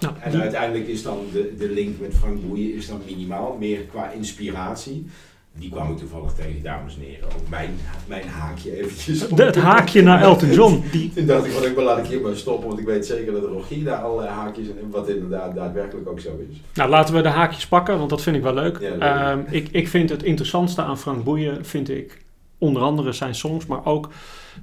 nou, 0.00 0.14
En 0.20 0.30
die- 0.30 0.40
uiteindelijk 0.40 0.88
is 0.88 1.02
dan 1.02 1.18
de, 1.32 1.54
de 1.58 1.68
link 1.70 2.00
met 2.00 2.14
Frank 2.14 2.46
Boeien 2.48 2.74
is 2.74 2.88
dan 2.88 3.00
minimaal, 3.06 3.56
meer 3.58 3.80
qua 3.80 4.10
inspiratie. 4.10 5.06
Die 5.52 5.70
kwam 5.70 5.90
ik 5.90 5.98
toevallig 5.98 6.32
tegen, 6.34 6.62
dames 6.62 6.94
en 6.96 7.00
heren. 7.02 7.24
Ook 7.24 7.48
mijn, 7.48 7.70
mijn 8.08 8.26
haakje 8.28 8.76
eventjes. 8.78 9.28
de- 9.28 9.44
het 9.44 9.56
haakje 9.56 10.02
naar 10.02 10.22
Elton 10.22 10.50
John. 10.52 10.82
Die, 10.92 11.12
Toen 11.14 11.26
dacht 11.26 11.46
ik, 11.46 11.52
van, 11.52 11.64
ik 11.64 11.76
laat 11.76 11.98
ik 11.98 12.04
hier 12.06 12.20
maar 12.20 12.36
stoppen, 12.36 12.68
want 12.68 12.80
ik 12.80 12.86
weet 12.86 13.06
zeker 13.06 13.32
dat 13.32 13.44
Rogier 13.44 13.84
daar 13.84 14.02
al 14.02 14.24
eh, 14.24 14.30
haakjes 14.32 14.66
in 14.66 14.74
heeft, 14.74 14.90
wat 14.90 15.08
inderdaad 15.08 15.54
daadwerkelijk 15.54 16.08
ook 16.08 16.20
zo 16.20 16.40
is. 16.50 16.60
nou, 16.74 16.90
laten 16.90 17.14
we 17.14 17.20
de 17.22 17.28
haakjes 17.28 17.66
pakken, 17.66 17.98
want 17.98 18.10
dat 18.10 18.22
vind 18.22 18.36
ik 18.36 18.42
wel 18.42 18.54
leuk. 18.54 18.78
Ja, 18.80 18.90
leuk. 18.90 19.00
Ehm, 19.00 19.40
ik, 19.54 19.68
ik 19.70 19.88
vind 19.88 20.10
het 20.10 20.22
interessantste 20.22 20.82
aan 20.82 20.98
Frank 20.98 21.24
Boeien, 21.24 21.64
vind 21.64 21.88
ik 21.88 22.18
onder 22.60 22.82
andere 22.82 23.12
zijn 23.12 23.34
songs, 23.34 23.66
maar 23.66 23.84
ook 23.84 24.08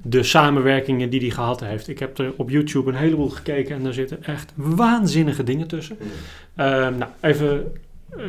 de 0.02 0.22
samenwerkingen 0.22 1.10
die 1.10 1.20
hij 1.20 1.30
gehad 1.30 1.60
heeft. 1.60 1.88
Ik 1.88 1.98
heb 1.98 2.18
er 2.18 2.32
op 2.36 2.50
YouTube 2.50 2.90
een 2.90 2.96
heleboel 2.96 3.28
gekeken 3.28 3.76
en 3.76 3.82
daar 3.82 3.92
zitten 3.92 4.24
echt 4.24 4.52
waanzinnige 4.54 5.42
dingen 5.42 5.66
tussen. 5.66 5.98
Ehm, 6.56 6.98
nou, 6.98 7.10
even 7.20 7.72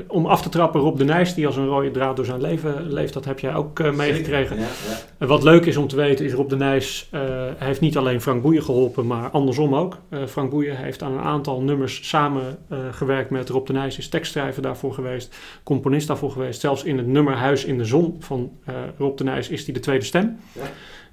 om 0.07 0.25
af 0.25 0.41
te 0.41 0.49
trappen, 0.49 0.81
Rob 0.81 0.97
de 0.97 1.03
Nijs, 1.03 1.33
die 1.33 1.45
als 1.45 1.55
een 1.55 1.67
rode 1.67 1.91
draad 1.91 2.15
door 2.15 2.25
zijn 2.25 2.41
leven 2.41 2.93
leeft, 2.93 3.13
dat 3.13 3.25
heb 3.25 3.39
jij 3.39 3.55
ook 3.55 3.79
eh, 3.79 3.91
meegekregen. 3.91 4.55
Ja, 4.55 4.61
ja. 4.61 4.97
En 5.17 5.27
Wat 5.27 5.43
leuk 5.43 5.65
is 5.65 5.77
om 5.77 5.87
te 5.87 5.95
weten 5.95 6.25
is 6.25 6.33
Rob 6.33 6.49
de 6.49 6.55
Nijs 6.55 7.07
eh, 7.11 7.21
heeft 7.57 7.81
niet 7.81 7.97
alleen 7.97 8.21
Frank 8.21 8.41
Boeien 8.41 8.63
geholpen, 8.63 9.07
maar 9.07 9.29
andersom 9.29 9.75
ook. 9.75 9.97
Eh, 10.09 10.25
Frank 10.25 10.49
Boeien 10.49 10.77
heeft 10.77 11.03
aan 11.03 11.11
een 11.11 11.23
aantal 11.23 11.61
nummers 11.61 12.07
samen 12.07 12.57
eh, 12.67 12.77
gewerkt 12.91 13.29
met 13.29 13.49
Rob 13.49 13.67
de 13.67 13.73
Nijs, 13.73 13.97
is 13.97 14.09
tekstschrijver 14.09 14.61
daarvoor 14.61 14.93
geweest, 14.93 15.35
componist 15.63 16.07
daarvoor 16.07 16.31
geweest. 16.31 16.61
Zelfs 16.61 16.83
in 16.83 16.97
het 16.97 17.07
nummer 17.07 17.33
Huis 17.33 17.65
in 17.65 17.77
de 17.77 17.85
Zon 17.85 18.15
van 18.19 18.51
eh, 18.65 18.75
Rob 18.97 19.17
de 19.17 19.23
Nijs 19.23 19.49
is 19.49 19.65
hij 19.65 19.73
de 19.73 19.79
tweede 19.79 20.05
stem. 20.05 20.39
Ja. 20.53 20.61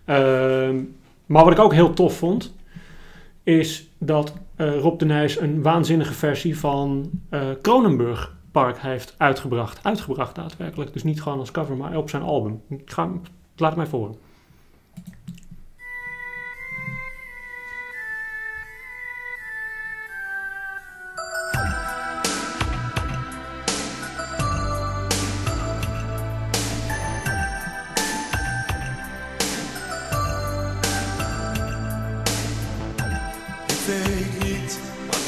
Ehm, 0.04 0.76
maar 1.26 1.44
wat 1.44 1.52
ik 1.52 1.58
ook 1.58 1.72
heel 1.74 1.92
tof 1.92 2.16
vond, 2.16 2.54
is 3.42 3.88
dat 3.98 4.32
eh, 4.56 4.78
Rob 4.78 4.98
de 4.98 5.04
Nijs 5.04 5.40
een 5.40 5.62
waanzinnige 5.62 6.12
versie 6.12 6.58
van 6.58 7.10
eh 7.30 7.40
Kronenburg 7.62 8.35
Park 8.56 8.78
heeft 8.78 9.14
uitgebracht. 9.16 9.78
Uitgebracht 9.82 10.34
daadwerkelijk, 10.34 10.92
dus 10.92 11.02
niet 11.02 11.22
gewoon 11.22 11.38
als 11.38 11.50
cover, 11.50 11.76
maar 11.76 11.96
op 11.96 12.10
zijn 12.10 12.22
album. 12.22 12.62
Ik 12.68 12.90
ga, 12.90 13.08
laat 13.56 13.68
het 13.68 13.76
mij 13.76 13.86
voor. 13.86 14.16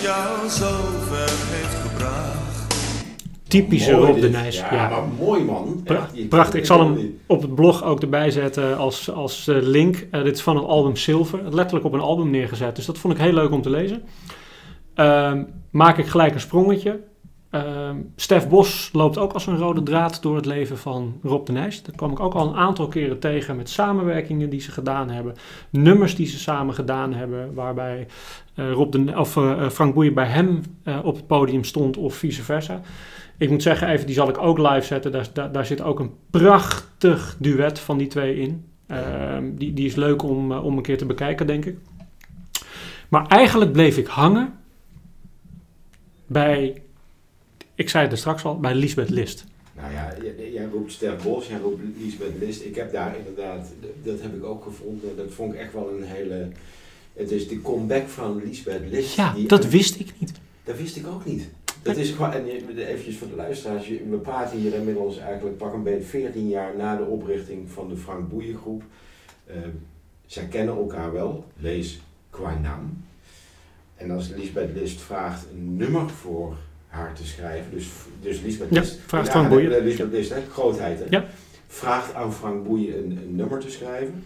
Ik 0.01 0.88
Typische 3.49 3.93
Mooi 3.93 4.07
Rob 4.07 4.21
de. 4.21 4.29
Nijs. 4.31 4.57
Ja, 4.59 4.73
Ja, 4.75 4.89
maar 4.89 5.03
mooi 5.19 5.45
man. 5.45 5.81
Pra- 5.85 6.09
je- 6.13 6.25
prachtig. 6.27 6.61
Ik 6.61 6.67
zal 6.67 6.81
hem 6.81 7.19
op 7.27 7.43
het 7.43 7.55
blog 7.55 7.85
ook 7.85 8.01
erbij 8.03 8.31
zetten 8.31 8.77
als, 8.79 9.11
als 9.13 9.49
eh, 9.49 9.57
link. 9.61 10.07
Eh, 10.11 10.23
dit 10.23 10.35
is 10.35 10.43
van 10.43 10.57
het 10.57 10.65
album 10.65 10.97
Silver. 10.97 11.41
Letterlijk 11.55 11.85
op 11.87 11.93
een 11.93 12.01
album 12.01 12.31
neergezet. 12.31 12.77
Dus 12.77 12.87
dat 12.87 12.99
vond 12.99 13.15
ik 13.15 13.21
heel 13.21 13.33
leuk 13.33 13.51
om 13.51 13.63
te 13.63 13.71
lezen. 13.71 14.03
Ehm, 14.95 15.43
maak 15.71 15.99
ik 15.99 16.07
gelijk 16.07 16.35
een 16.35 16.41
sprongetje. 16.41 17.01
Ehm 17.51 17.97
Stef 18.17 18.49
Bos 18.49 18.91
loopt 18.93 19.19
ook 19.19 19.33
als 19.33 19.47
een 19.47 19.59
rode 19.59 19.83
draad 19.83 20.23
door 20.23 20.37
het 20.37 20.47
leven 20.47 20.79
van 20.79 21.19
Rob 21.23 21.47
de 21.47 21.53
Nijs. 21.53 21.83
Dat 21.83 21.97
kwam 21.97 22.11
ik 22.11 22.21
ook 22.21 22.35
al 22.35 22.49
een 22.49 22.55
aantal 22.57 22.89
keren 22.89 23.19
tegen 23.19 23.57
met 23.57 23.69
samenwerkingen 23.71 24.51
die 24.51 24.61
ze 24.61 24.71
gedaan 24.71 25.11
hebben. 25.11 25.35
Nummers 25.71 26.15
die 26.17 26.27
ze 26.27 26.39
samen 26.39 26.75
gedaan 26.75 27.13
hebben. 27.15 27.55
Waarbij 27.55 28.07
eh, 28.55 28.73
Rob 28.73 28.93
de, 28.93 29.13
of, 29.19 29.39
Frank 29.73 29.95
Boeien 29.95 30.15
bij 30.15 30.27
hem 30.27 30.61
op 31.05 31.15
het 31.17 31.27
podium 31.27 31.65
stond 31.65 31.97
of 31.97 32.15
vice 32.15 32.43
versa. 32.43 32.81
Ik 33.39 33.51
moet 33.51 33.63
zeggen, 33.63 33.89
even, 33.89 34.07
die 34.07 34.15
zal 34.15 34.29
ik 34.29 34.39
ook 34.39 34.59
live 34.59 34.87
zetten. 34.87 35.13
Daar, 35.13 35.29
daar, 35.33 35.53
daar 35.53 35.67
zit 35.67 35.81
ook 35.81 36.01
een 36.01 36.13
prachtig 36.31 37.37
duet 37.39 37.79
van 37.79 37.99
die 37.99 38.07
twee 38.07 38.37
in. 38.37 38.65
Ehm, 38.87 39.55
die, 39.55 39.73
die 39.73 39.87
is 39.87 39.95
leuk 39.95 40.23
om, 40.23 40.53
eh, 40.53 40.65
om 40.65 40.77
een 40.77 40.83
keer 40.83 40.99
te 40.99 41.07
bekijken, 41.07 41.47
denk 41.47 41.65
ik. 41.65 41.77
Maar 43.09 43.27
eigenlijk 43.27 43.73
bleef 43.73 43.97
ik 43.97 44.07
hangen 44.07 44.55
bij, 46.27 46.83
ik 47.75 47.89
zei 47.89 48.03
het 48.03 48.13
er 48.13 48.19
straks 48.19 48.45
al, 48.45 48.61
bij 48.61 48.75
Lisbeth 48.75 49.11
List. 49.11 49.45
Nou 49.77 49.93
ja, 49.93 50.15
jij, 50.53 50.69
roept 50.73 50.93
Stef 50.93 51.23
Bos, 51.23 51.49
jij 51.49 51.59
roept 51.59 51.81
Lisbeth 51.99 52.39
List. 52.39 52.65
Ik 52.65 52.75
heb 52.75 52.93
daar 52.93 53.17
inderdaad, 53.19 53.69
dat 54.03 54.21
heb 54.21 54.35
ik 54.35 54.45
ook 54.45 54.63
gevonden. 54.63 55.17
Dat 55.17 55.31
vond 55.31 55.55
ik 55.55 55.61
echt 55.61 55.73
wel 55.73 55.91
een 55.97 56.05
hele... 56.05 56.49
Het 57.13 57.31
is 57.31 57.49
de 57.49 57.63
comeback 57.63 58.09
van 58.09 58.43
Lisbeth 58.45 58.91
List. 58.91 59.15
Ja, 59.15 59.35
dat 59.47 59.69
wist 59.69 60.01
ik 60.01 60.13
niet. 60.19 60.33
Dat 60.65 60.77
wist 60.77 60.97
ik 60.97 61.07
ook 61.07 61.25
niet. 61.25 61.49
Dat 61.83 61.97
is 61.97 62.11
gewoon, 62.11 62.33
en 62.33 62.47
eventjes 62.47 63.17
voor 63.17 63.29
de 63.29 63.37
luisteraars, 63.37 63.89
we 63.89 64.17
praten 64.23 64.59
hier 64.59 64.75
inmiddels 64.75 65.19
eigenlijk 65.19 65.57
pak 65.57 65.73
een 65.73 65.83
beetje 65.83 66.07
14 66.09 66.49
jaar 66.49 66.77
na 66.77 66.97
de 66.97 67.05
oprichting 67.05 67.71
van 67.71 67.89
de 67.89 67.97
Frank 67.97 68.29
Boeien 68.29 68.57
groep. 68.57 68.83
Eh, 69.47 69.57
zij 70.27 70.45
kennen 70.45 70.75
elkaar 70.77 71.13
wel, 71.13 71.45
lees 71.57 72.01
qua 72.31 72.59
naam. 72.59 73.05
En 73.97 74.11
als 74.11 74.29
Lisbeth 74.29 74.75
List 74.75 75.01
vraagt 75.01 75.47
een 75.53 75.77
nummer 75.77 76.11
voor 76.11 76.57
haar 76.89 77.13
te 77.15 77.27
schrijven, 77.27 77.71
dus, 77.71 77.89
dus 78.23 78.41
Lisbeth 78.41 78.69
Ja, 78.71 78.81
List, 78.81 78.99
vraagt 79.07 79.29
Frank 79.29 79.49
Boeien. 79.49 79.83
Lisbeth 79.83 80.13
List, 80.13 80.31
hè, 80.31 80.41
grootheid 80.51 80.99
hè, 80.99 81.05
Ja. 81.11 81.25
vraagt 81.67 82.15
aan 82.15 82.33
Frank 82.33 82.65
Boeien 82.67 82.99
een, 82.99 83.11
een 83.11 83.37
nummer 83.37 83.59
te 83.59 83.71
schrijven. 83.71 84.25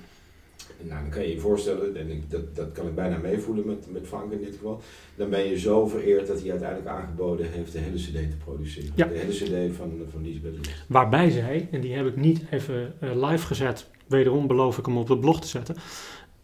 Nou, 0.81 1.01
dan 1.01 1.11
kan 1.11 1.23
je 1.23 1.35
je 1.35 1.41
voorstellen, 1.41 1.97
en 1.97 2.11
ik, 2.11 2.31
dat, 2.31 2.57
dat 2.57 2.73
kan 2.73 2.87
ik 2.87 2.95
bijna 2.95 3.19
meevoelen 3.19 3.67
met, 3.67 3.87
met 3.91 4.07
Frank 4.07 4.33
in 4.33 4.41
dit 4.41 4.55
geval. 4.55 4.83
Dan 5.17 5.31
ben 5.31 5.49
je 5.49 5.59
zo 5.59 5.87
vereerd 5.87 6.27
dat 6.27 6.41
hij 6.41 6.51
uiteindelijk 6.51 6.89
aangeboden 6.89 7.51
heeft 7.51 7.73
de 7.73 7.79
hele 7.79 7.97
CD 7.97 8.31
te 8.31 8.37
produceren. 8.45 8.93
Ja. 8.95 9.07
De 9.07 9.19
hele 9.19 9.33
CD 9.33 9.77
van, 9.77 10.01
van 10.13 10.23
Lisbeth 10.23 10.53
List. 10.57 10.85
Waarbij 10.87 11.31
zij, 11.31 11.69
en 11.71 11.81
die 11.81 11.95
heb 11.95 12.07
ik 12.07 12.17
niet 12.17 12.43
even 12.51 12.95
eh, 13.01 13.29
live 13.31 13.47
gezet, 13.47 13.87
wederom 14.07 14.47
beloof 14.47 14.79
ik 14.79 14.87
hem 14.87 14.97
op 14.97 15.07
de 15.07 15.19
blog 15.19 15.41
te 15.41 15.47
zetten. 15.47 15.77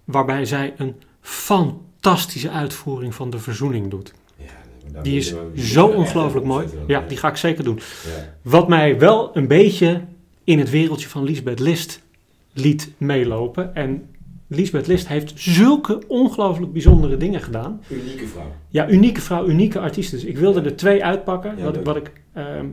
Waarbij 0.05 0.45
zij 0.45 0.75
een 0.77 0.95
fantastische 1.21 2.51
uitvoering 2.51 3.15
van 3.15 3.31
de 3.31 3.39
verzoening 3.39 3.91
doet. 3.91 4.15
Ja, 4.93 5.03
Die 5.03 5.17
is 5.17 5.35
zo 5.55 5.87
ongelooflijk 5.87 6.47
mooi. 6.47 6.67
Ja, 6.87 7.05
die 7.09 7.17
ga 7.17 7.29
ik 7.29 7.37
zeker 7.37 7.65
doen. 7.65 7.81
Ja. 8.17 8.35
Wat 8.43 8.69
mij 8.69 8.99
wel 8.99 9.37
een 9.37 9.47
beetje 9.47 10.05
in 10.45 10.59
het 10.59 10.71
wereldje 10.71 11.09
van 11.09 11.25
Lisbeth 11.25 11.61
List 11.61 12.03
liet 12.61 12.91
meelopen. 12.97 13.75
En 13.75 14.11
Lisbeth 14.47 14.87
List 14.87 15.09
heeft 15.09 15.33
zulke 15.37 16.03
ongelooflijk 16.09 16.73
bijzondere 16.73 17.17
dingen 17.17 17.41
gedaan. 17.41 17.81
Unieke 17.91 18.27
vrouw. 18.27 18.53
Ja, 18.69 18.89
unieke 18.91 19.21
vrouw, 19.21 19.47
unieke 19.47 19.79
artiest. 19.81 20.11
Dus 20.11 20.25
ik 20.25 20.39
wilde 20.39 20.61
er 20.61 20.77
twee 20.77 21.05
uitpakken. 21.05 21.57
Ja, 21.57 21.65
wat, 21.65 21.77
ik- 21.77 21.85
wat 21.85 21.97
ik, 21.97 22.13
ehm, 22.33 22.67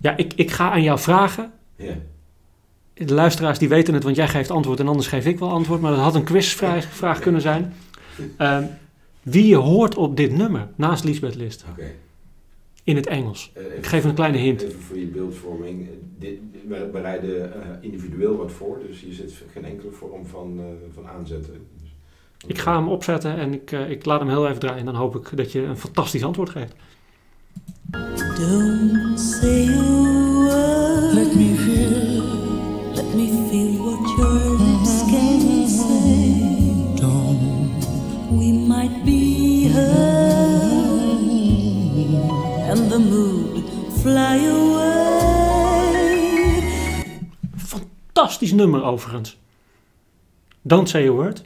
ja, 0.00 0.16
ik, 0.16 0.32
ik 0.36 0.50
ga 0.50 0.70
aan 0.70 0.82
jou 0.82 0.98
vragen. 0.98 1.50
Ja. 1.76 1.92
De 2.94 3.14
luisteraars 3.14 3.58
die 3.58 3.68
weten 3.68 3.94
het, 3.94 4.02
want 4.02 4.16
jij 4.16 4.28
geeft 4.28 4.50
antwoord 4.50 4.80
en 4.80 4.88
anders 4.88 5.06
geef 5.06 5.26
ik 5.26 5.38
wel 5.38 5.50
antwoord. 5.50 5.80
Maar 5.80 5.90
dat 5.90 6.00
had 6.00 6.14
een 6.14 6.24
quizvraag 6.24 6.84
vraag 6.84 7.18
kunnen 7.18 7.40
zijn. 7.40 7.72
Ehm, 8.36 8.64
wie 9.22 9.46
je 9.46 9.56
hoort 9.56 9.94
op 9.96 10.16
dit 10.16 10.32
nummer, 10.36 10.68
naast 10.76 11.04
Lisbeth 11.04 11.34
List, 11.34 11.64
Oké. 11.70 11.90
In 12.88 12.96
het 12.96 13.06
Engels. 13.06 13.50
Eh, 13.54 13.62
Ik 13.76 13.86
geef 13.86 14.04
een 14.04 14.14
kleine 14.14 14.38
hint. 14.38 14.62
Even 14.62 14.80
voor 14.80 14.98
je 14.98 15.06
beeldvorming. 15.06 15.88
Dit, 16.18 16.38
we 16.68 16.88
bereiden 16.92 17.52
eh, 17.62 17.68
individueel 17.80 18.36
wat 18.36 18.52
voor, 18.52 18.78
dus 18.86 19.00
hier 19.00 19.12
zit 19.14 19.32
geen 19.52 19.64
enkele 19.64 19.90
vorm 19.90 20.26
van, 20.26 20.58
eh, 20.58 20.64
van 20.94 21.06
aanzetten. 21.06 21.52
Dus, 21.82 21.90
Ik 22.46 22.58
ga 22.58 22.74
hem 22.78 22.88
opzetten 22.88 23.36
en 23.36 23.52
ik, 23.52 23.72
eh, 23.72 23.90
ik 23.90 24.04
laat 24.04 24.20
hem 24.20 24.28
heel 24.28 24.48
even 24.48 24.60
draaien. 24.60 24.78
En 24.78 24.84
dan 24.84 24.94
hoop 24.94 25.16
ik 25.16 25.36
dat 25.36 25.52
je 25.52 25.62
een 25.62 25.76
fantastisch 25.76 26.24
antwoord 26.24 26.50
geeft. 26.50 26.74
Don't 28.38 29.20
say 29.20 29.66
a 29.68 29.82
word. 29.82 31.12
Let 31.12 31.34
me 31.34 31.54
feel, 31.56 31.77
and 42.68 42.90
the 42.90 42.98
mood 42.98 43.64
fly 44.00 44.36
away. 44.46 46.06
Fantastisch 47.56 48.52
nummer 48.52 48.82
overigens. 48.84 49.36
Don't 50.62 50.88
say 50.88 51.06
a 51.06 51.12
word. 51.12 51.42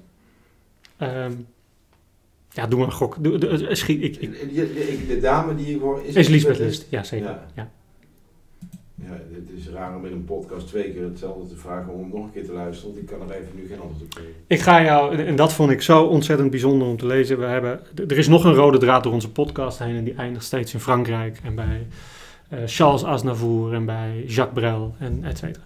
Ehm, 0.97 1.33
ja, 2.51 2.67
doe 2.67 2.79
maar 2.79 2.89
een 2.89 2.95
gok. 2.95 3.17
Doe, 3.21 3.39
doe- 3.39 3.75
schiet, 3.75 4.03
ik, 4.03 4.17
ik, 4.17 4.31
De, 4.55 4.73
de, 4.75 5.05
de 5.07 5.21
dame 5.21 5.55
die 5.55 5.75
ik 5.75 5.81
hoor 5.81 6.03
is, 6.05 6.15
is 6.15 6.29
Lisbeth 6.29 6.59
List. 6.59 6.87
Ja, 6.91 7.03
zeker. 7.03 7.27
Ja. 7.29 7.47
Ja. 7.55 7.71
Ja, 9.07 9.13
het 9.13 9.51
is 9.57 9.69
raar 9.69 9.97
om 9.97 10.07
in 10.07 10.13
een 10.13 10.25
podcast 10.25 10.67
twee 10.67 10.93
keer 10.93 11.03
hetzelfde 11.05 11.49
te 11.49 11.57
vragen 11.57 11.93
om 11.93 12.11
nog 12.13 12.25
een 12.25 12.33
keer 12.33 12.45
te 12.45 12.53
luisteren, 12.53 12.93
want 12.95 13.03
ik 13.03 13.19
kan 13.19 13.29
er 13.31 13.37
even 13.37 13.51
nu 13.55 13.67
geen 13.67 13.81
antwoord 13.81 14.03
op 14.03 14.15
geven. 14.15 14.33
Ik 14.47 14.61
ga 14.61 14.83
jou, 14.83 15.17
en 15.17 15.37
dat 15.37 15.53
vond 15.53 15.71
ik 15.71 15.83
zo 15.83 16.05
ontzettend 16.05 16.51
bijzonder 16.51 16.89
om 16.89 16.97
te 16.97 17.07
lezen. 17.07 17.39
We 17.39 17.45
hebben, 17.45 17.81
er 18.09 18.19
is 18.19 18.29
nog 18.29 18.45
een 18.45 18.55
rode 18.55 18.79
draad 18.79 19.03
door 19.03 19.13
onze 19.13 19.31
podcast 19.31 19.79
heen 19.79 19.97
en 19.97 20.05
die 20.05 20.15
eindigt 20.15 20.45
steeds 20.45 20.75
in 20.75 20.81
Frankrijk 20.81 21.41
en 21.45 21.55
bij 21.55 21.87
eh, 22.49 22.59
Charles 22.67 23.05
Aznavour 23.05 23.75
en 23.75 23.85
bij 23.85 24.25
Jacques 24.27 24.63
Brel 24.63 24.95
en 24.99 25.25
et 25.25 25.39
cetera. 25.39 25.65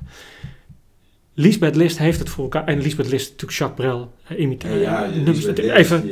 Lisbeth 1.39 1.77
List 1.77 1.99
heeft 1.99 2.19
het 2.19 2.29
voor 2.29 2.43
elkaar. 2.45 2.65
En 2.65 2.81
Lisbeth 2.81 3.09
List 3.09 3.31
natuurlijk 3.31 3.59
Jacques 3.59 3.87
Brel 3.87 4.13
eh, 4.27 4.39
imiteert. 4.41 4.81
ja, 4.81 5.07
Lisbeth 5.25 5.59
even, 5.59 6.03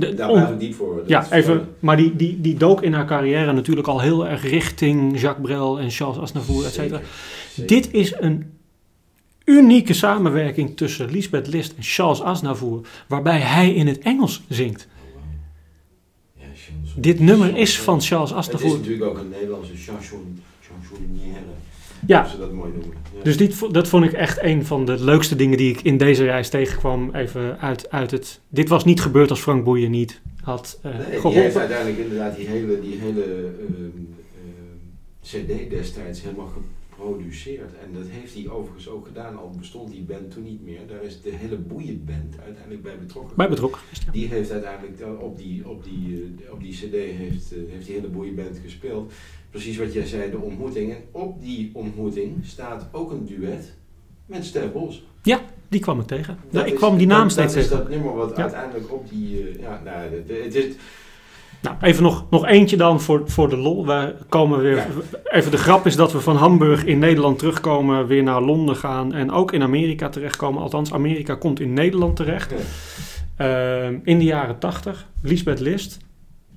eh, 0.00 0.16
daar 0.16 0.52
ik 0.52 0.60
diep 0.60 0.74
voor. 0.74 0.96
Dat 0.96 1.08
ja, 1.08 1.24
even, 1.32 1.42
gewoon- 1.54 1.66
maar 1.78 1.96
die, 1.96 2.16
die, 2.16 2.40
die 2.40 2.56
dook 2.56 2.82
in 2.82 2.92
haar 2.92 3.06
carrière 3.06 3.52
natuurlijk 3.52 3.86
al 3.86 4.00
heel 4.00 4.26
erg 4.26 4.42
richting 4.42 5.20
Jacques 5.20 5.46
Brel 5.46 5.78
en 5.78 5.90
Charles 5.90 6.18
Aznavour, 6.18 6.64
et 6.64 6.72
cetera. 6.72 7.00
Dit 7.66 7.92
is 7.92 8.14
een 8.18 8.52
unieke 9.44 9.92
samenwerking 9.92 10.76
tussen 10.76 11.10
Lisbeth 11.10 11.46
List 11.46 11.70
en 11.76 11.82
Charles 11.82 12.22
Aznavour, 12.22 12.86
waarbij 13.08 13.38
hij 13.40 13.74
in 13.74 13.86
het 13.86 13.98
Engels 13.98 14.42
zingt. 14.48 14.88
Ja. 16.38 16.44
Dit 16.96 17.20
nummer 17.20 17.56
is 17.56 17.78
van 17.80 18.00
Charles 18.00 18.30
Het 18.30 18.38
is 18.38 18.46
Aznavour. 18.46 18.76
natuurlijk 18.78 19.04
ook 19.04 19.18
een 19.18 19.28
Nederlandse 19.28 19.76
chanson, 19.76 20.42
chansonnière. 20.60 21.40
Ja. 22.06 22.24
Ze 22.26 22.38
dat 22.38 22.52
mooi 22.52 22.70
noemen. 22.72 22.96
Ja. 23.16 23.22
Dus 23.22 23.36
dit, 23.36 23.72
dat 23.74 23.88
vond 23.88 24.04
ik 24.04 24.12
echt 24.12 24.42
een 24.42 24.64
van 24.64 24.84
de 24.84 25.04
leukste 25.04 25.36
dingen 25.36 25.58
die 25.58 25.70
ik 25.70 25.82
in 25.82 25.96
deze 25.96 26.24
reis 26.24 26.48
tegenkwam. 26.48 27.14
Even 27.14 27.60
uit, 27.60 27.90
uit 27.90 28.10
het. 28.10 28.40
Dit 28.48 28.68
was 28.68 28.84
niet 28.84 29.00
gebeurd 29.00 29.30
als 29.30 29.40
Frank 29.40 29.64
Boeien 29.64 29.90
niet 29.90 30.20
had 30.42 30.78
eh 30.82 30.90
Nee, 30.90 31.00
die 31.00 31.10
heeft 31.10 31.20
geholpen. 31.20 31.60
uiteindelijk 31.60 31.98
inderdaad 31.98 32.36
die 32.36 32.46
hele, 32.46 32.80
die 32.80 32.98
hele 32.98 33.22
ehm, 33.22 33.74
ehm, 33.82 35.42
CD 35.44 35.70
destijds 35.70 36.22
helemaal 36.22 36.52
geproduceerd. 36.88 37.72
En 37.84 37.92
dat 37.92 38.06
heeft 38.08 38.34
hij 38.34 38.48
overigens 38.48 38.88
ook 38.88 39.06
gedaan, 39.06 39.38
al 39.38 39.50
bestond 39.58 39.90
die 39.90 40.02
band 40.02 40.30
toen 40.30 40.42
niet 40.42 40.64
meer. 40.64 40.80
Daar 40.86 41.02
is 41.02 41.20
de 41.22 41.32
hele 41.34 41.56
boeienband 41.56 42.34
uiteindelijk 42.44 42.82
bij 42.82 42.98
betrokken. 42.98 43.36
Bij 43.36 43.48
betrokken. 43.48 43.80
ja. 44.04 44.12
Die 44.12 44.28
heeft 44.28 44.50
uiteindelijk 44.50 44.98
dan 44.98 45.18
op 45.18 45.36
die, 45.36 45.68
op 45.68 45.84
die, 45.84 46.34
eh, 46.44 46.52
op 46.52 46.60
die 46.60 46.72
CD 46.72 46.92
heeft, 46.92 47.52
eh, 47.52 47.58
heeft 47.68 47.86
die 47.86 47.94
hele 47.94 48.08
boeienband 48.08 48.58
gespeeld. 48.64 49.12
Precies 49.56 49.76
wat 49.76 49.92
jij 49.92 50.06
zei, 50.06 50.30
de 50.30 50.38
ontmoeting. 50.38 50.90
En 50.90 50.96
op 51.12 51.40
die 51.40 51.70
ontmoeting 51.72 52.34
staat 52.44 52.88
ook 52.92 53.10
een 53.10 53.26
duet 53.26 53.74
met 54.26 54.44
Stef 54.44 54.72
Bos. 54.72 55.04
Die 55.68 55.80
kwam 55.80 56.00
ik 56.00 56.06
tegen. 56.06 56.38
Dat 56.42 56.52
Nou, 56.52 56.66
ik 56.66 56.72
is- 56.72 56.78
kwam 56.78 56.96
die 56.96 57.06
naam 57.06 57.22
dat- 57.22 57.30
steeds 57.30 57.54
Dat 57.54 57.62
is 57.62 57.68
tegen. 57.68 57.82
dat 57.84 57.92
nummer 57.92 58.14
wat 58.14 58.32
Ja. 58.36 58.42
uiteindelijk 58.42 58.92
op 58.92 59.08
die... 59.10 59.48
eh, 59.48 59.60
ja, 59.60 59.80
nou, 59.84 59.98
het, 59.98 60.44
het 60.44 60.54
is... 60.54 60.74
Nou, 61.62 61.76
even 61.80 62.02
nog, 62.02 62.26
nog 62.30 62.46
eentje 62.46 62.76
dan 62.76 63.00
voor, 63.00 63.22
voor 63.30 63.48
de 63.48 63.56
lol. 63.56 63.86
We 63.86 64.14
komen 64.28 64.60
weer. 64.60 64.76
Ja. 64.76 64.86
Even 65.24 65.50
de 65.50 65.56
grap 65.56 65.86
is 65.86 65.96
dat 65.96 66.12
we 66.12 66.20
van 66.20 66.36
Hamburg 66.36 66.84
in 66.84 66.98
Nederland 66.98 67.38
terugkomen, 67.38 68.06
weer 68.06 68.22
naar 68.22 68.42
Londen 68.42 68.76
gaan 68.76 69.12
en 69.12 69.30
ook 69.30 69.52
in 69.52 69.62
Amerika 69.62 70.08
terechtkomen. 70.08 70.62
Althans, 70.62 70.92
Amerika 70.92 71.34
komt 71.34 71.60
in 71.60 71.72
Nederland 71.72 72.16
terecht. 72.16 72.52
Ehm, 73.36 73.98
in 74.04 74.18
de 74.18 74.24
jaren 74.24 74.58
80, 74.58 75.08
Lisbeth 75.22 75.60
List 75.60 75.98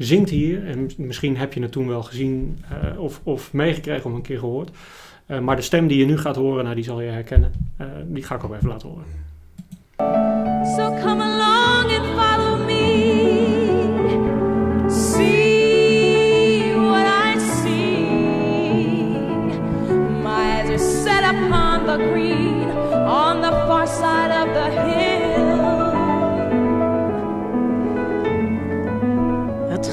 zingt 0.06 0.30
hier, 0.30 0.68
en 0.68 0.82
mis- 0.82 0.96
misschien 0.96 1.38
heb 1.38 1.54
je 1.54 1.62
het 1.62 1.72
toen 1.72 1.88
wel 1.88 2.04
gezien 2.04 2.60
eh, 2.70 3.00
of, 3.00 3.22
of 3.24 3.54
meegekregen 3.54 4.10
of 4.10 4.16
een 4.16 4.22
keer 4.22 4.40
gehoord. 4.40 4.70
Eh, 5.26 5.40
maar 5.40 5.56
de 5.56 5.62
stem 5.62 5.88
die 5.88 5.98
je 6.00 6.06
nu 6.06 6.18
gaat 6.18 6.36
horen, 6.36 6.64
nou, 6.64 6.76
die 6.76 6.84
zal 6.84 7.02
je 7.02 7.10
herkennen. 7.10 7.52
Eh, 7.78 7.88
die 8.06 8.24
ga 8.24 8.36
ik 8.36 8.44
ook 8.44 8.54
even 8.54 8.68
laten 8.68 8.90
horen. 8.90 9.06
So 10.78 10.94
come 11.04 11.24
along 11.24 11.92
and 11.98 12.06
follow 12.06 12.66
me. 12.66 12.78
The 21.86 21.98
green 21.98 22.70
on 23.08 23.42
the 23.42 23.50
far 23.66 23.88
side 23.88 24.30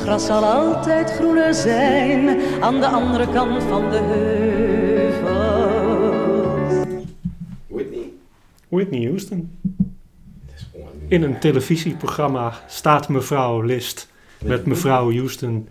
gras 0.07 0.27
zal 0.27 0.45
altijd 0.45 1.11
groener 1.11 1.55
zijn 1.55 2.41
aan 2.61 2.81
de 2.81 2.87
andere 2.87 3.29
kant 3.29 3.63
van 3.63 3.91
de 3.91 3.99
heuvels. 3.99 5.27
Whitney? 7.67 8.13
Whitney 8.69 9.05
Houston. 9.07 9.59
In 11.09 11.23
een 11.23 11.39
televisieprogramma 11.39 12.53
staat 12.67 13.09
mevrouw 13.09 13.61
List 13.61 14.13
met 14.45 14.67
mevrouw 14.67 15.13
Houston. 15.13 15.69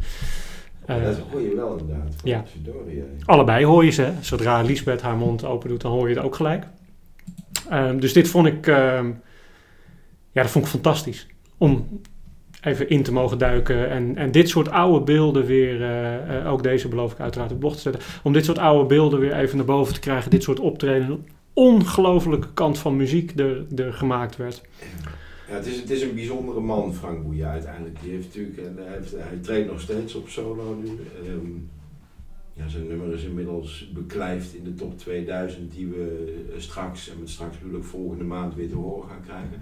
Eh, 0.86 1.04
dat 1.04 1.18
hoor 1.32 1.42
je 1.42 1.56
wel 1.56 1.78
inderdaad. 1.78 2.14
ja. 2.24 2.44
Allebei 3.26 3.66
hoor 3.66 3.86
je 3.86 3.92
ze. 3.92 4.02
hè. 4.02 4.14
Zodra 4.22 4.62
Lisbeth 4.62 5.02
haar 5.02 5.18
mond 5.18 5.46
open 5.46 5.70
doet, 5.70 5.82
dan 5.82 5.92
hoor 5.92 6.10
je 6.10 6.16
het 6.16 6.24
ook 6.24 6.36
gelijk. 6.36 6.68
Ehm, 7.70 8.00
dus 8.00 8.14
dit 8.14 8.28
vond 8.28 8.48
ik, 8.48 8.68
ehm, 8.68 9.12
ja, 10.32 10.42
dat 10.42 10.52
vond 10.52 10.66
ik 10.66 10.72
fantastisch. 10.72 11.28
Om 11.58 12.02
even 12.66 12.90
in 12.90 13.04
te 13.04 13.12
mogen 13.12 13.38
duiken 13.38 13.90
en, 13.90 14.16
en 14.16 14.32
dit 14.32 14.50
soort 14.50 14.70
oude 14.70 15.06
beelden 15.06 15.46
weer, 15.46 15.82
eh, 15.82 16.38
eh, 16.38 16.52
ook 16.52 16.64
deze 16.64 16.88
beloof 16.88 17.12
ik 17.12 17.20
uiteraard 17.20 17.52
op 17.52 17.60
blog 17.60 17.76
te 17.76 17.82
zetten, 17.82 18.02
om 18.24 18.34
dit 18.34 18.46
soort 18.46 18.58
oude 18.58 18.86
beelden 18.86 19.20
weer 19.20 19.34
even 19.34 19.58
naar 19.58 19.66
boven 19.66 19.94
te 19.94 20.00
krijgen, 20.00 20.32
dit 20.32 20.44
soort 20.44 20.60
optreden, 20.60 21.10
een 21.10 21.26
ongelofelijke 21.54 22.54
kant 22.54 22.78
van 22.78 22.96
muziek 22.96 23.40
er, 23.40 23.66
er 23.76 23.94
gemaakt 23.94 24.38
werd. 24.38 24.62
Ja, 25.48 25.56
het, 25.56 25.66
is, 25.66 25.80
het 25.80 25.90
is 25.90 26.02
een 26.02 26.16
bijzondere 26.16 26.60
man, 26.60 26.94
Frank 26.94 27.24
Boeien, 27.24 27.48
uiteindelijk. 27.48 27.98
Heeft 28.00 28.26
natuurlijk, 28.26 28.58
en 28.58 28.78
hij, 28.78 28.98
heeft, 28.98 29.12
hij 29.12 29.38
treedt 29.42 29.72
nog 29.72 29.82
steeds 29.82 30.16
op 30.16 30.30
solo 30.30 30.78
nu. 30.84 30.90
Ehm, 31.26 31.52
ja, 32.54 32.68
zijn 32.68 32.88
nummer 32.88 33.14
is 33.14 33.24
inmiddels 33.24 33.92
beklijft 33.94 34.54
in 34.54 34.64
de 34.64 34.74
top 34.74 34.98
2000, 34.98 35.74
die 35.74 35.88
we 35.88 36.34
eh, 36.54 36.60
straks, 36.60 37.10
en 37.10 37.20
met 37.20 37.30
straks 37.30 37.56
ik 37.56 37.84
volgende 37.84 38.24
maand 38.24 38.56
weer 38.56 38.70
te 38.70 38.76
horen 38.76 39.10
gaan 39.10 39.24
krijgen. 39.24 39.62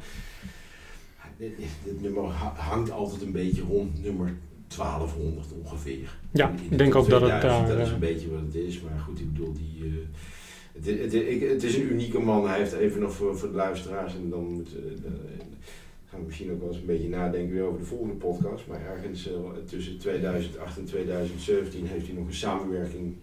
Dit, 1.38 1.52
dit 1.84 2.02
nummer 2.02 2.24
ha- 2.24 2.54
hangt 2.56 2.92
altijd 2.92 3.22
een 3.22 3.32
beetje 3.32 3.62
rond 3.62 4.04
nummer 4.04 4.34
1200 4.68 5.48
ongeveer. 5.64 6.18
Ja, 6.32 6.50
In 6.50 6.58
ik 6.72 6.78
denk 6.78 6.96
ook 6.96 7.10
dat 7.10 7.22
het 7.22 7.30
2000, 7.30 7.68
daar... 7.68 7.78
Dat 7.78 7.86
is 7.86 7.88
eh, 7.88 7.94
een 7.94 8.14
beetje 8.14 8.32
wat 8.32 8.42
het 8.42 8.56
is, 8.56 8.82
maar 8.82 9.00
goed, 9.00 9.20
ik 9.20 9.34
bedoel, 9.34 9.54
die... 9.54 9.84
eh, 9.84 9.92
het, 10.74 10.86
het, 10.86 11.00
het, 11.00 11.14
ik- 11.14 11.50
het 11.50 11.64
is 11.64 11.76
een 11.76 11.92
unieke 11.92 12.20
man. 12.20 12.48
Hij 12.48 12.58
heeft 12.58 12.74
even 12.74 13.02
nog 13.02 13.14
voor, 13.14 13.38
voor 13.38 13.50
de 13.50 13.56
luisteraars 13.56 14.16
en 14.16 14.30
dan 14.30 14.44
moet, 14.54 14.68
eh, 14.76 15.12
gaan 16.10 16.20
we 16.20 16.26
misschien 16.26 16.52
ook 16.52 16.60
wel 16.60 16.68
eens 16.70 16.78
een 16.78 16.86
beetje 16.86 17.10
nadenken 17.10 17.54
weer 17.54 17.64
over 17.64 17.80
de 17.80 17.86
volgende 17.86 18.14
podcast. 18.14 18.68
Maar 18.68 18.82
ergens 18.82 19.30
tussen 19.66 19.98
2008 19.98 20.78
en 20.78 20.86
2017 20.86 21.86
heeft 21.88 22.06
hij 22.08 22.16
nog 22.16 22.28
een 22.28 22.34
samenwerking 22.34 23.14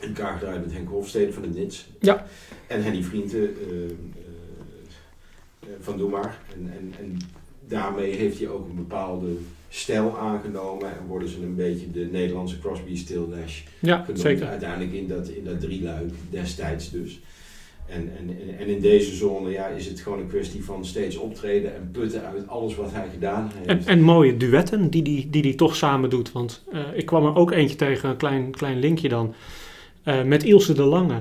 in 0.00 0.08
elkaar 0.08 0.38
gedraaid 0.38 0.60
met 0.64 0.72
Henk 0.72 0.88
Hofstede 0.88 1.32
van 1.32 1.42
de 1.42 1.48
Nits. 1.48 1.90
Ja. 2.00 2.26
En 2.66 2.82
Henny 2.82 3.02
Vrienden 3.02 3.50
van 5.80 5.98
Doe 5.98 6.10
Maar. 6.10 6.40
En, 6.54 6.72
en, 6.78 6.92
en 6.98 7.18
daarmee 7.70 8.12
heeft 8.12 8.38
hij 8.38 8.48
ook 8.48 8.68
een 8.68 8.74
bepaalde 8.76 9.26
stijl 9.68 10.18
aangenomen 10.18 10.88
en 10.88 11.06
worden 11.08 11.28
ze 11.28 11.42
een 11.42 11.54
beetje 11.54 11.90
de 11.90 12.08
Nederlandse 12.12 12.58
Crosby, 12.58 12.96
Still 12.96 13.22
Nash 13.30 13.60
ja, 13.78 14.00
genoemd. 14.02 14.20
zeker. 14.20 14.46
Uiteindelijk 14.46 14.92
in 14.92 15.08
dat, 15.08 15.28
in 15.28 15.44
dat 15.44 15.60
drieluik 15.60 16.10
destijds 16.30 16.90
dus. 16.90 17.20
En, 17.86 18.10
en, 18.18 18.36
en- 18.58 18.66
in 18.66 18.80
deze 18.80 19.14
zone 19.14 19.50
ja, 19.50 19.66
is 19.66 19.86
het 19.86 20.00
gewoon 20.00 20.18
een 20.18 20.28
kwestie 20.28 20.64
van 20.64 20.84
steeds 20.84 21.16
optreden 21.16 21.74
en 21.74 21.88
putten 21.92 22.24
uit 22.24 22.48
alles 22.48 22.74
wat 22.76 22.92
hij 22.92 23.08
gedaan 23.12 23.50
heeft. 23.54 23.68
En, 23.86 23.92
en 23.98 24.02
mooie 24.02 24.36
duetten 24.36 24.90
die 24.90 25.02
die, 25.02 25.30
die 25.30 25.42
die 25.42 25.54
toch 25.54 25.76
samen 25.76 26.10
doet. 26.10 26.32
Want 26.32 26.64
eh, 26.72 26.80
ik 26.94 27.06
kwam 27.06 27.24
er 27.26 27.34
ook 27.34 27.50
eentje 27.50 27.76
tegen, 27.76 28.08
een 28.10 28.16
klein, 28.16 28.50
klein 28.50 28.78
linkje 28.78 29.08
dan. 29.08 29.34
eh, 30.02 30.22
met 30.24 30.44
Ilse 30.44 30.72
de 30.72 30.82
Lange. 30.82 31.18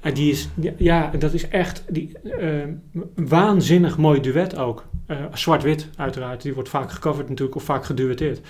En 0.00 0.14
die 0.14 0.30
is, 0.30 0.48
ja, 0.76 1.10
dat 1.18 1.32
is 1.34 1.48
echt 1.48 1.84
die, 1.88 2.18
eh, 2.22 2.62
waanzinnig 3.14 3.98
mooi 3.98 4.20
duet 4.20 4.56
ook. 4.56 4.84
Eh, 5.06 5.16
zwart-wit 5.32 5.88
uiteraard. 5.96 6.42
Die 6.42 6.54
wordt 6.54 6.68
vaak 6.68 6.90
gecoverd 6.90 7.28
natuurlijk 7.28 7.56
of 7.56 7.62
vaak 7.62 7.84
geduetteerd. 7.84 8.40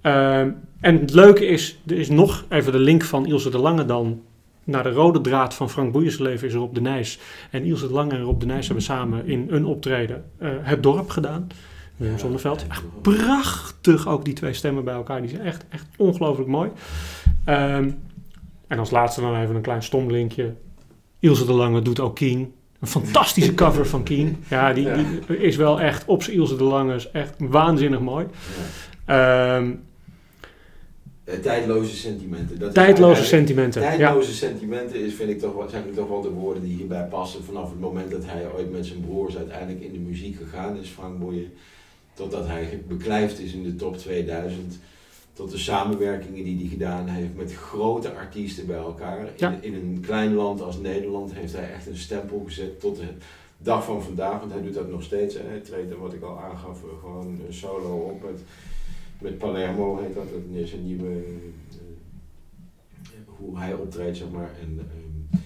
Ehm, 0.00 0.50
en 0.80 1.00
het 1.00 1.12
leuke 1.12 1.46
is, 1.46 1.78
er 1.86 1.98
is 1.98 2.08
nog 2.08 2.44
even 2.48 2.72
de 2.72 2.78
link 2.78 3.02
van 3.02 3.26
Ilse 3.26 3.50
de 3.50 3.58
Lange 3.58 3.84
dan 3.84 4.22
naar 4.64 4.82
de 4.82 4.90
rode 4.90 5.20
draad 5.20 5.54
van 5.54 5.70
Frank 5.70 5.92
Boeiers 5.92 6.18
leven 6.18 6.48
is 6.48 6.54
Rob 6.54 6.74
de 6.74 6.80
Nijs. 6.80 7.18
En 7.50 7.64
Ilse 7.64 7.86
de 7.86 7.92
Lange 7.92 8.14
en 8.14 8.22
Rob 8.22 8.40
de 8.40 8.46
Nijs 8.46 8.66
hebben 8.66 8.84
samen 8.84 9.26
in 9.26 9.46
een 9.50 9.64
optreden 9.64 10.24
eh, 10.38 10.50
Het 10.60 10.82
Dorp 10.82 11.10
gedaan. 11.10 11.46
Willem 11.96 12.18
Zonneveld. 12.18 12.66
Echt 12.68 12.82
prachtig 13.00 14.08
ook 14.08 14.24
die 14.24 14.34
twee 14.34 14.52
stemmen 14.52 14.84
bij 14.84 14.94
elkaar. 14.94 15.20
Die 15.20 15.30
zijn 15.30 15.42
echt, 15.42 15.64
echt 15.68 15.86
ongelooflijk 15.96 16.48
mooi. 16.48 16.70
Ehm, 17.44 17.90
en 18.66 18.78
als 18.78 18.90
laatste 18.90 19.20
dan 19.20 19.36
even 19.36 19.54
een 19.54 19.62
klein 19.62 19.82
stom 19.82 20.10
linkje. 20.10 20.54
Ilse 21.18 21.46
de 21.46 21.52
Lange 21.52 21.82
doet 21.82 22.00
ook 22.00 22.14
Keen. 22.14 22.52
Een 22.84 22.90
fantastische 22.90 23.54
cover 23.54 23.86
van 23.86 24.02
Keen. 24.02 24.44
Ja, 24.48 24.72
die, 24.72 24.88
die 25.26 25.38
is 25.38 25.56
wel 25.56 25.80
echt 25.80 26.04
op 26.06 26.22
zijn 26.22 26.36
Ilse 26.36 26.56
de 26.56 26.64
Lange. 26.64 26.94
Is 26.94 27.10
echt 27.10 27.34
waanzinnig 27.38 28.00
mooi. 28.00 28.26
Ehm, 29.04 29.70
Eh, 31.24 31.34
tijdloze 31.34 31.96
sentimenten. 31.96 32.58
Dat 32.58 32.68
is 32.68 32.74
tijdloze 32.74 33.24
sentimenten. 33.24 33.82
Ja. 33.82 33.96
Tijdloze 33.96 34.32
sentimenten 34.34 35.04
is, 35.04 35.14
vind 35.14 35.30
ik 35.30 35.38
toch, 35.40 35.70
zijn 35.70 35.84
toch 35.94 36.08
wel 36.08 36.20
de 36.20 36.28
woorden 36.28 36.62
die 36.62 36.76
hierbij 36.76 37.04
passen. 37.04 37.44
Vanaf 37.44 37.70
het 37.70 37.80
moment 37.80 38.10
dat 38.10 38.22
hij 38.24 38.46
ooit 38.56 38.72
met 38.72 38.86
zijn 38.86 39.00
broers 39.00 39.36
uiteindelijk 39.36 39.84
in 39.84 39.92
de 39.92 39.98
muziek 39.98 40.36
gegaan 40.36 40.76
is, 40.82 40.88
Frank 40.88 41.18
Boeien. 41.18 41.52
Totdat 42.14 42.46
hij 42.46 42.82
beklijft 42.88 43.40
is 43.40 43.52
in 43.52 43.62
de 43.62 43.74
top 43.76 43.98
2000. 43.98 44.78
Tot 45.34 45.50
de 45.50 45.58
samenwerkingen 45.58 46.44
die 46.44 46.58
hij 46.58 46.66
gedaan 46.68 47.06
heeft 47.08 47.34
met 47.36 47.54
grote 47.54 48.14
artiesten 48.14 48.66
bij 48.66 48.76
elkaar. 48.76 49.18
In, 49.26 49.32
Ja. 49.36 49.58
in 49.60 49.74
een 49.74 49.98
klein 50.00 50.34
land 50.34 50.60
als 50.60 50.78
Nederland 50.78 51.34
heeft 51.34 51.52
hij 51.52 51.72
echt 51.72 51.86
een 51.86 51.96
stempel 51.96 52.42
gezet 52.46 52.80
tot 52.80 52.96
de 52.96 53.08
dag 53.58 53.84
van 53.84 54.02
vandaag. 54.02 54.38
Want 54.40 54.52
hij 54.52 54.62
doet 54.62 54.74
dat 54.74 54.90
nog 54.90 55.02
steeds. 55.02 55.34
Hè. 55.34 55.40
Hij 55.48 55.60
treedt, 55.60 55.96
wat 55.96 56.12
ik 56.14 56.22
al 56.22 56.40
aangaf, 56.40 56.82
eh, 56.82 56.88
gewoon 57.00 57.40
een 57.46 57.54
solo 57.54 57.96
op 57.96 58.22
met, 58.22 58.40
met 59.20 59.38
Palermo 59.38 59.98
heet 60.02 60.14
dat. 60.14 60.30
Dat 60.30 60.40
is 60.62 60.72
een 60.72 60.86
nieuwe... 60.86 61.08
eh, 61.08 61.74
hoe 63.26 63.58
hij 63.58 63.74
optreedt, 63.74 64.16
zeg 64.16 64.30
maar. 64.30 64.50
En 64.60 64.78
ehm, 64.78 65.38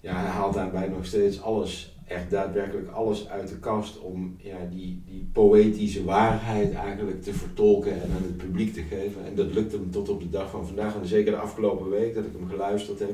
ja, 0.00 0.14
hij 0.16 0.30
haalt 0.30 0.54
daarbij 0.54 0.88
nog 0.88 1.06
steeds 1.06 1.40
alles, 1.42 1.91
echt 2.12 2.30
daadwerkelijk 2.30 2.88
alles 2.88 3.28
uit 3.28 3.48
de 3.48 3.58
kast 3.58 4.00
om 4.00 4.36
ja, 4.38 4.56
die, 4.70 5.02
die 5.06 5.28
poëtische 5.32 6.04
waarheid 6.04 6.74
eigenlijk 6.74 7.22
te 7.22 7.34
vertolken 7.34 7.92
en 7.92 8.10
aan 8.16 8.22
het 8.22 8.36
publiek 8.36 8.74
te 8.74 8.82
geven. 8.82 9.26
En 9.26 9.34
dat 9.34 9.54
lukt 9.54 9.72
hem 9.72 9.90
tot 9.90 10.08
op 10.08 10.20
de 10.20 10.30
dag 10.30 10.50
van 10.50 10.66
vandaag. 10.66 10.94
En 10.94 11.06
zeker 11.06 11.32
de 11.32 11.38
afgelopen 11.38 11.90
week 11.90 12.14
dat 12.14 12.24
ik 12.24 12.32
hem 12.38 12.48
geluisterd 12.48 12.98
heb. 12.98 13.12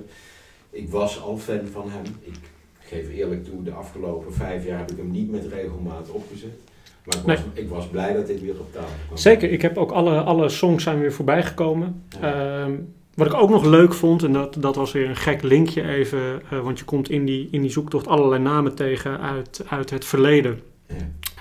Ik 0.70 0.90
was 0.90 1.22
al 1.22 1.36
fan 1.36 1.66
van 1.66 1.90
hem. 1.90 2.04
Ik 2.20 2.38
geef 2.78 3.10
eerlijk 3.10 3.44
toe, 3.44 3.62
de 3.62 3.72
afgelopen 3.72 4.32
vijf 4.32 4.64
jaar 4.66 4.78
heb 4.78 4.90
ik 4.90 4.96
hem 4.96 5.10
niet 5.10 5.30
met 5.30 5.46
regelmaat 5.46 6.10
opgezet. 6.10 6.60
Maar 7.04 7.16
ik 7.16 7.24
was, 7.24 7.38
ik 7.52 7.68
was 7.68 7.88
blij 7.88 8.12
dat 8.12 8.26
dit 8.26 8.40
weer 8.40 8.60
op 8.60 8.72
tafel 8.72 8.96
kwam. 9.06 9.18
Zeker, 9.18 9.50
ik 9.50 9.62
heb 9.62 9.76
ook 9.76 9.90
alle, 9.90 10.20
alle 10.20 10.48
songs 10.48 10.82
zijn 10.82 11.00
weer 11.00 11.12
voorbij 11.12 11.42
gekomen. 11.42 12.02
Ja. 12.20 12.62
Ehm, 12.62 12.74
wat 13.18 13.26
ik 13.26 13.34
ook 13.34 13.50
nog 13.50 13.64
leuk 13.64 13.94
vond, 13.94 14.22
en 14.22 14.32
dat, 14.32 14.56
dat 14.58 14.76
was 14.76 14.92
weer 14.92 15.08
een 15.08 15.16
gek 15.16 15.42
linkje 15.42 15.82
even, 15.88 16.42
eh, 16.50 16.60
want 16.60 16.78
je 16.78 16.84
komt 16.84 17.10
in 17.10 17.24
die, 17.24 17.48
in 17.50 17.60
die 17.60 17.70
zoektocht 17.70 18.06
allerlei 18.06 18.42
namen 18.42 18.74
tegen 18.74 19.20
uit, 19.20 19.64
uit 19.68 19.90
het 19.90 20.04
verleden. 20.04 20.60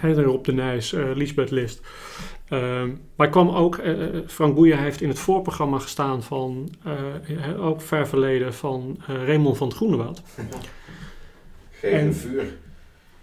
Ja. 0.02 0.14
Rob 0.14 0.46
de 0.46 0.54
Nijs, 0.54 0.94
eh 0.94 1.04
Lisbeth 1.14 1.52
List. 1.52 1.82
Ehm, 2.48 2.90
maar 3.16 3.26
ik 3.28 3.32
kwam 3.34 3.50
ook, 3.50 3.78
eh, 3.78 3.94
Frank 4.28 4.56
Boeien 4.56 4.78
heeft 4.80 5.02
in 5.02 5.08
het 5.10 5.20
voorprogramma 5.20 5.80
gestaan 5.80 6.24
van, 6.24 6.70
ook 7.60 7.82
ver 7.82 8.08
verleden, 8.08 8.54
van 8.54 8.98
Raymond 9.26 9.58
van 9.58 9.68
het 9.68 9.76
Groenewoud. 9.78 10.22
Geef 11.80 11.92
En- 11.92 12.06
een 12.06 12.14
vuur. 12.14 12.44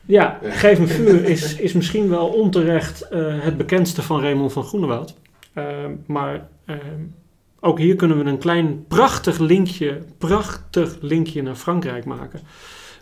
Ja, 0.06 0.38
Ja. 0.42 0.50
Geef 0.50 0.78
me 0.78 0.86
vuur 0.86 1.24
is, 1.24 1.56
is 1.56 1.72
misschien 1.72 2.08
wel 2.08 2.26
onterecht 2.28 3.06
het 3.40 3.56
bekendste 3.56 4.02
van 4.02 4.20
Raymond 4.20 4.52
van 4.52 4.64
Groenewoud. 4.64 5.14
Ehm, 5.52 5.92
maar 6.06 6.48
ehm, 6.64 6.78
ook 7.64 7.78
hier 7.78 7.96
kunnen 7.96 8.18
we 8.18 8.30
een 8.30 8.38
klein 8.38 8.84
prachtig 8.88 9.38
linkje, 9.38 9.98
prachtig 10.18 10.96
linkje 11.00 11.42
naar 11.42 11.54
Frankrijk 11.54 12.04
maken. 12.04 12.40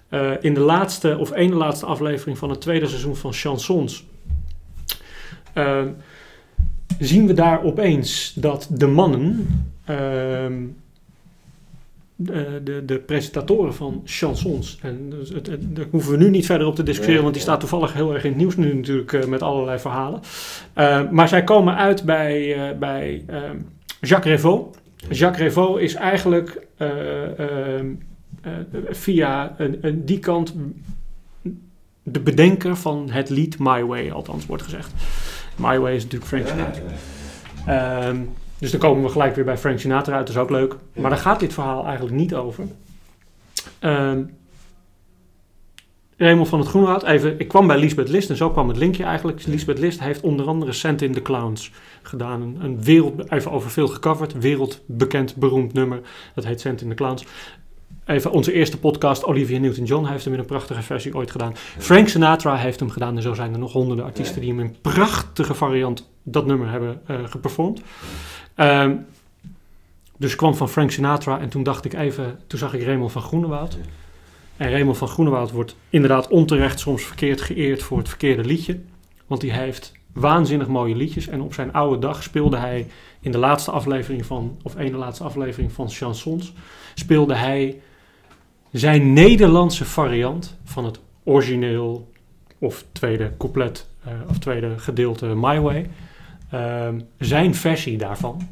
Eh, 0.08 0.30
in 0.40 0.54
de 0.54 0.60
laatste 0.60 1.16
of 1.18 1.32
ene 1.32 1.54
laatste 1.54 1.86
aflevering 1.86 2.38
van 2.38 2.50
het 2.50 2.60
tweede 2.60 2.86
seizoen 2.86 3.16
van 3.16 3.32
Chansons 3.32 4.04
ehm, 5.52 5.88
zien 6.98 7.26
we 7.26 7.32
daar 7.32 7.62
opeens 7.62 8.32
dat 8.36 8.68
de 8.70 8.86
mannen, 8.86 9.46
ehm, 9.84 10.62
de, 12.16 12.82
de, 12.86 12.98
presentatoren 12.98 13.74
van 13.74 14.02
chansons. 14.04 14.78
En 14.82 15.10
dus 15.10 15.28
het, 15.28 15.46
het- 15.46 15.76
daar 15.76 15.86
hoeven 15.90 16.10
we 16.10 16.16
nu 16.16 16.30
niet 16.30 16.46
verder 16.46 16.66
op 16.66 16.74
te 16.74 16.82
discussiëren, 16.82 17.22
Nee, 17.22 17.22
want 17.22 17.34
die 17.34 17.44
ja. 17.44 17.48
staat 17.50 17.60
toevallig 17.60 17.92
heel 17.94 18.14
erg 18.14 18.22
in 18.24 18.28
het 18.30 18.38
nieuws 18.38 18.56
nu 18.56 18.74
natuurlijk 18.74 19.12
eh, 19.12 19.24
met 19.24 19.42
allerlei 19.42 19.78
verhalen. 19.78 20.20
Eh, 20.72 21.10
maar 21.10 21.28
zij 21.28 21.44
komen 21.44 21.76
uit 21.76 22.04
bij, 22.04 22.54
eh, 22.70 22.78
bij 22.78 23.24
ehm, 23.26 23.56
Jacques 24.02 24.32
Revaux. 24.32 24.76
Jacques 25.10 25.42
Revaux 25.42 25.80
is 25.80 25.94
eigenlijk 25.94 26.66
eh, 26.76 27.38
ehm, 27.38 27.86
eh, 28.42 28.52
via 28.90 29.54
een, 29.58 29.78
een, 29.80 30.04
die 30.04 30.18
kant 30.18 30.54
de 32.02 32.20
bedenker 32.20 32.76
van 32.76 33.10
het 33.10 33.28
lied 33.28 33.58
My 33.58 33.84
Way, 33.84 34.10
althans 34.10 34.46
wordt 34.46 34.62
gezegd. 34.62 34.92
My 35.56 35.78
Way 35.78 35.94
is 35.94 36.02
natuurlijk 36.02 36.30
Frank 36.30 36.46
Sinatra. 36.46 36.82
ja. 37.66 38.00
Ehm, 38.06 38.16
dus 38.58 38.70
dan 38.70 38.80
komen 38.80 39.02
we 39.02 39.08
gelijk 39.08 39.34
weer 39.34 39.44
bij 39.44 39.58
Frank 39.58 39.78
Sinatra 39.78 40.16
uit, 40.16 40.26
dat 40.26 40.36
is 40.36 40.42
ook 40.42 40.50
leuk. 40.50 40.76
Ja. 40.92 41.00
Maar 41.00 41.10
daar 41.10 41.18
gaat 41.18 41.40
dit 41.40 41.52
verhaal 41.52 41.86
eigenlijk 41.86 42.16
niet 42.16 42.34
over. 42.34 42.64
Ehm 43.78 44.22
Raymond 46.22 46.48
van 46.48 46.58
het 46.58 46.68
Groenraad, 46.68 47.02
even, 47.02 47.40
ik 47.40 47.48
kwam 47.48 47.66
bij 47.66 47.78
Lisbeth 47.78 48.08
List 48.08 48.30
en 48.30 48.36
zo 48.36 48.50
kwam 48.50 48.68
het 48.68 48.76
linkje 48.76 49.04
eigenlijk. 49.04 49.46
Lisbeth 49.46 49.78
List 49.78 50.00
heeft 50.00 50.20
onder 50.20 50.46
andere 50.46 50.72
Sent 50.72 51.02
in 51.02 51.12
the 51.12 51.22
Clowns 51.22 51.70
gedaan. 52.02 52.42
Een, 52.42 52.56
een 52.60 52.82
wereld, 52.82 53.30
even 53.30 53.50
over 53.50 53.70
veel 53.70 53.88
gecoverd, 53.88 54.38
wereldbekend, 54.38 55.36
beroemd 55.36 55.72
nummer. 55.72 56.00
Dat 56.34 56.44
heet 56.44 56.60
Sent 56.60 56.80
in 56.80 56.88
the 56.88 56.94
Clowns. 56.94 57.24
Even 58.06 58.30
onze 58.30 58.52
eerste 58.52 58.78
podcast, 58.78 59.24
Olivia 59.24 59.58
Newton-John 59.58 60.06
heeft 60.06 60.24
hem 60.24 60.32
in 60.32 60.38
een 60.38 60.44
prachtige 60.44 60.82
versie 60.82 61.14
ooit 61.14 61.30
gedaan. 61.30 61.52
Frank 61.78 62.08
Sinatra 62.08 62.56
heeft 62.56 62.80
hem 62.80 62.90
gedaan 62.90 63.16
en 63.16 63.22
zo 63.22 63.34
zijn 63.34 63.52
er 63.52 63.58
nog 63.58 63.72
honderden 63.72 64.04
artiesten 64.04 64.40
die 64.40 64.50
hem 64.50 64.60
in 64.60 64.76
prachtige 64.80 65.54
variant 65.54 66.10
dat 66.22 66.46
nummer 66.46 66.70
hebben 66.70 67.00
eh 67.06 67.16
geperformd. 67.24 67.80
Ehm, 68.54 68.96
dus 70.16 70.30
ik 70.30 70.36
kwam 70.36 70.54
van 70.54 70.68
Frank 70.68 70.90
Sinatra 70.90 71.40
en 71.40 71.48
toen 71.48 71.62
dacht 71.62 71.84
ik 71.84 71.92
even, 71.92 72.38
toen 72.46 72.58
zag 72.58 72.74
ik 72.74 72.84
Raymond 72.84 73.12
van 73.12 73.22
Groenewoud. 73.22 73.78
En 74.62 74.70
Raymond 74.70 74.98
van 74.98 75.08
Groenewoud 75.08 75.50
wordt 75.50 75.76
inderdaad 75.90 76.28
onterecht 76.28 76.80
soms 76.80 77.02
verkeerd 77.02 77.40
geëerd 77.40 77.82
voor 77.82 77.98
het 77.98 78.08
verkeerde 78.08 78.44
liedje. 78.44 78.80
Want 79.26 79.42
hij 79.42 79.50
heeft 79.50 79.92
waanzinnig 80.12 80.66
mooie 80.66 80.94
liedjes. 80.94 81.28
En 81.28 81.40
op 81.40 81.54
zijn 81.54 81.72
oude 81.72 81.98
dag 81.98 82.22
speelde 82.22 82.56
hij 82.56 82.86
in 83.20 83.32
de 83.32 83.38
laatste 83.38 83.70
aflevering 83.70 84.26
van, 84.26 84.58
of 84.62 84.76
ene 84.76 84.96
laatste 84.96 85.24
aflevering 85.24 85.72
van 85.72 85.90
Chansons, 85.90 86.52
speelde 86.94 87.34
hij 87.34 87.80
zijn 88.70 89.12
Nederlandse 89.12 89.84
variant 89.84 90.58
van 90.64 90.84
het 90.84 91.00
origineel 91.24 92.10
of 92.58 92.84
tweede 92.92 93.32
couplet 93.38 93.88
eh, 94.04 94.12
of 94.28 94.38
tweede 94.38 94.78
gedeelte 94.78 95.26
My 95.26 95.60
Way. 95.60 95.90
Ehm, 96.50 97.00
zijn 97.18 97.54
versie 97.54 97.98
daarvan. 97.98 98.48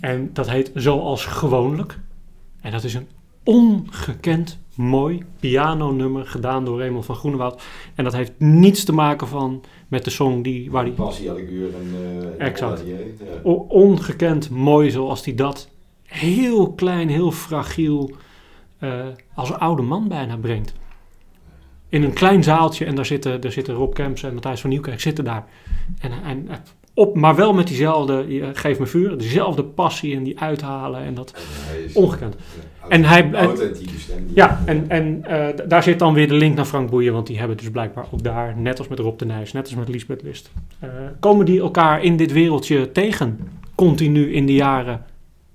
En 0.00 0.30
dat 0.32 0.50
heet 0.50 0.70
Zoals 0.74 1.24
Gewoonlijk. 1.24 1.98
En 2.60 2.70
dat 2.70 2.84
is 2.84 2.94
een 2.94 3.08
ongekend 3.44 4.59
mooi 4.74 5.24
pianonummer 5.40 6.26
gedaan 6.26 6.64
door 6.64 6.78
Raymond 6.78 7.04
van 7.04 7.14
Groenewoud. 7.14 7.62
En 7.94 8.04
dat 8.04 8.12
heeft 8.12 8.32
niets 8.38 8.84
te 8.84 8.92
maken 8.92 9.28
van 9.28 9.64
met 9.88 10.04
de 10.04 10.10
song 10.10 10.42
die, 10.42 10.70
waar 10.70 10.84
die 10.84 10.92
Passie 10.92 11.28
en 11.28 11.94
uh, 12.38 12.46
Exact. 12.46 12.82
O- 13.42 13.66
ongekend 13.68 14.50
mooi 14.50 14.90
zoals 14.90 15.24
hij 15.24 15.34
dat 15.34 15.68
heel 16.02 16.72
klein, 16.72 17.08
heel 17.08 17.30
fragiel 17.30 18.10
eh, 18.78 19.06
als 19.34 19.48
een 19.48 19.58
oude 19.58 19.82
man 19.82 20.08
bijna 20.08 20.36
brengt. 20.36 20.72
In 21.88 22.02
een 22.02 22.12
klein 22.12 22.42
zaaltje 22.42 22.84
en 22.84 22.94
daar 22.94 23.06
zitten, 23.06 23.40
daar 23.40 23.52
zitten 23.52 23.74
Rob 23.74 23.94
Kemps 23.94 24.22
en 24.22 24.34
Matthijs 24.34 24.60
van 24.60 24.70
Nieuwkerk 24.70 25.00
zitten 25.00 25.24
daar. 25.24 25.48
En, 26.00 26.12
en, 26.24 26.48
op, 27.00 27.16
maar 27.16 27.34
wel 27.34 27.52
met 27.52 27.66
diezelfde, 27.66 28.24
geef 28.52 28.78
me 28.78 28.86
vuur, 28.86 29.18
diezelfde 29.18 29.64
passie 29.64 30.16
en 30.16 30.22
die 30.22 30.40
uithalen 30.40 31.02
en 31.02 31.14
dat 31.14 31.34
ongekend. 31.94 32.34
En 32.88 33.04
hij- 33.04 33.32
en-. 33.32 33.56
Ja, 34.34 34.62
en, 34.64 34.84
en 34.88 35.24
eh, 35.24 35.66
daar 35.68 35.82
zit 35.82 35.98
dan 35.98 36.14
weer 36.14 36.28
de 36.28 36.34
link 36.34 36.56
naar 36.56 36.64
Frank 36.64 36.90
Boeien, 36.90 37.12
want 37.12 37.26
die 37.26 37.38
hebben 37.38 37.56
dus 37.56 37.70
blijkbaar 37.70 38.06
ook 38.10 38.22
daar, 38.22 38.56
net 38.56 38.78
als 38.78 38.88
met 38.88 38.98
Rob 38.98 39.18
de 39.18 39.24
Nijs, 39.24 39.52
net 39.52 39.64
als 39.64 39.74
met 39.74 39.88
Lisbeth 39.88 40.22
List, 40.22 40.50
eh, 40.78 40.88
komen 41.20 41.46
die 41.46 41.60
elkaar 41.60 42.02
in 42.02 42.16
dit 42.16 42.32
wereldje 42.32 42.92
tegen, 42.92 43.38
continu 43.74 44.32
in 44.32 44.46
de 44.46 44.54
jaren 44.54 45.04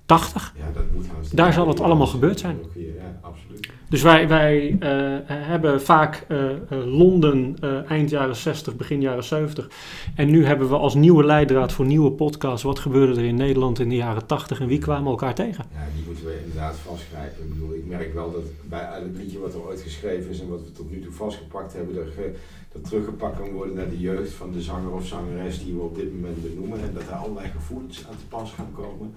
80. 0.06 0.54
Ja, 0.56 0.64
dat 0.74 0.82
moet 0.94 1.06
Daar 1.36 1.52
zal 1.52 1.68
het 1.68 1.80
allemaal 1.80 2.06
gebeurd 2.06 2.38
zijn. 2.40 2.56
Hier, 2.74 2.84
Ja, 2.84 3.18
absoluut. 3.20 3.68
Dus 3.88 4.02
wij, 4.02 4.28
wij 4.28 4.76
eh, 4.80 4.88
hebben 5.28 5.82
vaak 5.82 6.24
eh, 6.28 6.50
eh, 6.50 6.56
Londen 6.68 7.56
eind 7.88 8.10
jaren 8.10 8.36
60, 8.36 8.76
begin 8.76 9.00
jaren 9.00 9.24
70. 9.24 9.68
En 10.14 10.30
nu 10.30 10.44
hebben 10.44 10.68
we 10.68 10.76
als 10.76 10.94
nieuwe 10.94 11.24
leidraad 11.24 11.72
voor 11.72 11.86
nieuwe 11.86 12.10
podcasts... 12.12 12.62
wat 12.62 12.78
gebeurde 12.78 13.20
er 13.20 13.26
in 13.26 13.34
Nederland 13.36 13.78
in 13.78 13.88
de 13.88 13.94
jaren 13.96 14.26
80 14.26 14.60
en 14.60 14.66
wie 14.66 14.78
kwamen 14.78 15.10
elkaar 15.10 15.34
tegen? 15.34 15.64
Ja, 15.72 15.78
die 15.94 16.04
moeten 16.06 16.24
we 16.24 16.38
inderdaad 16.44 16.76
vastgrijpen. 16.76 17.44
Ik 17.44 17.48
bedoel, 17.52 17.74
ik 17.74 17.86
merk 17.86 18.14
wel 18.14 18.32
dat 18.32 18.42
bij 18.68 18.88
elk 18.94 19.16
liedje 19.16 19.38
wat 19.38 19.54
er 19.54 19.66
ooit 19.66 19.80
geschreven 19.80 20.30
is 20.30 20.40
en 20.40 20.48
wat 20.48 20.60
we 20.64 20.72
tot 20.72 20.90
nu 20.90 21.00
toe 21.00 21.12
vastgepakt 21.12 21.72
hebben, 21.72 21.94
dat, 21.94 22.06
ge- 22.16 22.34
dat 22.72 22.88
teruggepakt 22.88 23.38
kan 23.38 23.50
worden 23.50 23.74
naar 23.74 23.88
de 23.90 24.00
jeugd 24.00 24.32
van 24.32 24.52
de 24.52 24.62
zanger 24.62 24.92
of 24.92 25.06
zangeres 25.06 25.64
die 25.64 25.74
we 25.74 25.80
op 25.80 25.94
dit 25.96 26.14
moment 26.14 26.42
benoemen. 26.42 26.80
En 26.80 26.90
dat 26.94 27.02
er 27.02 27.14
allerlei 27.14 27.48
gevoelens 27.48 28.06
aan 28.10 28.16
te 28.16 28.26
pas 28.28 28.52
gaan 28.52 28.72
komen, 28.74 29.12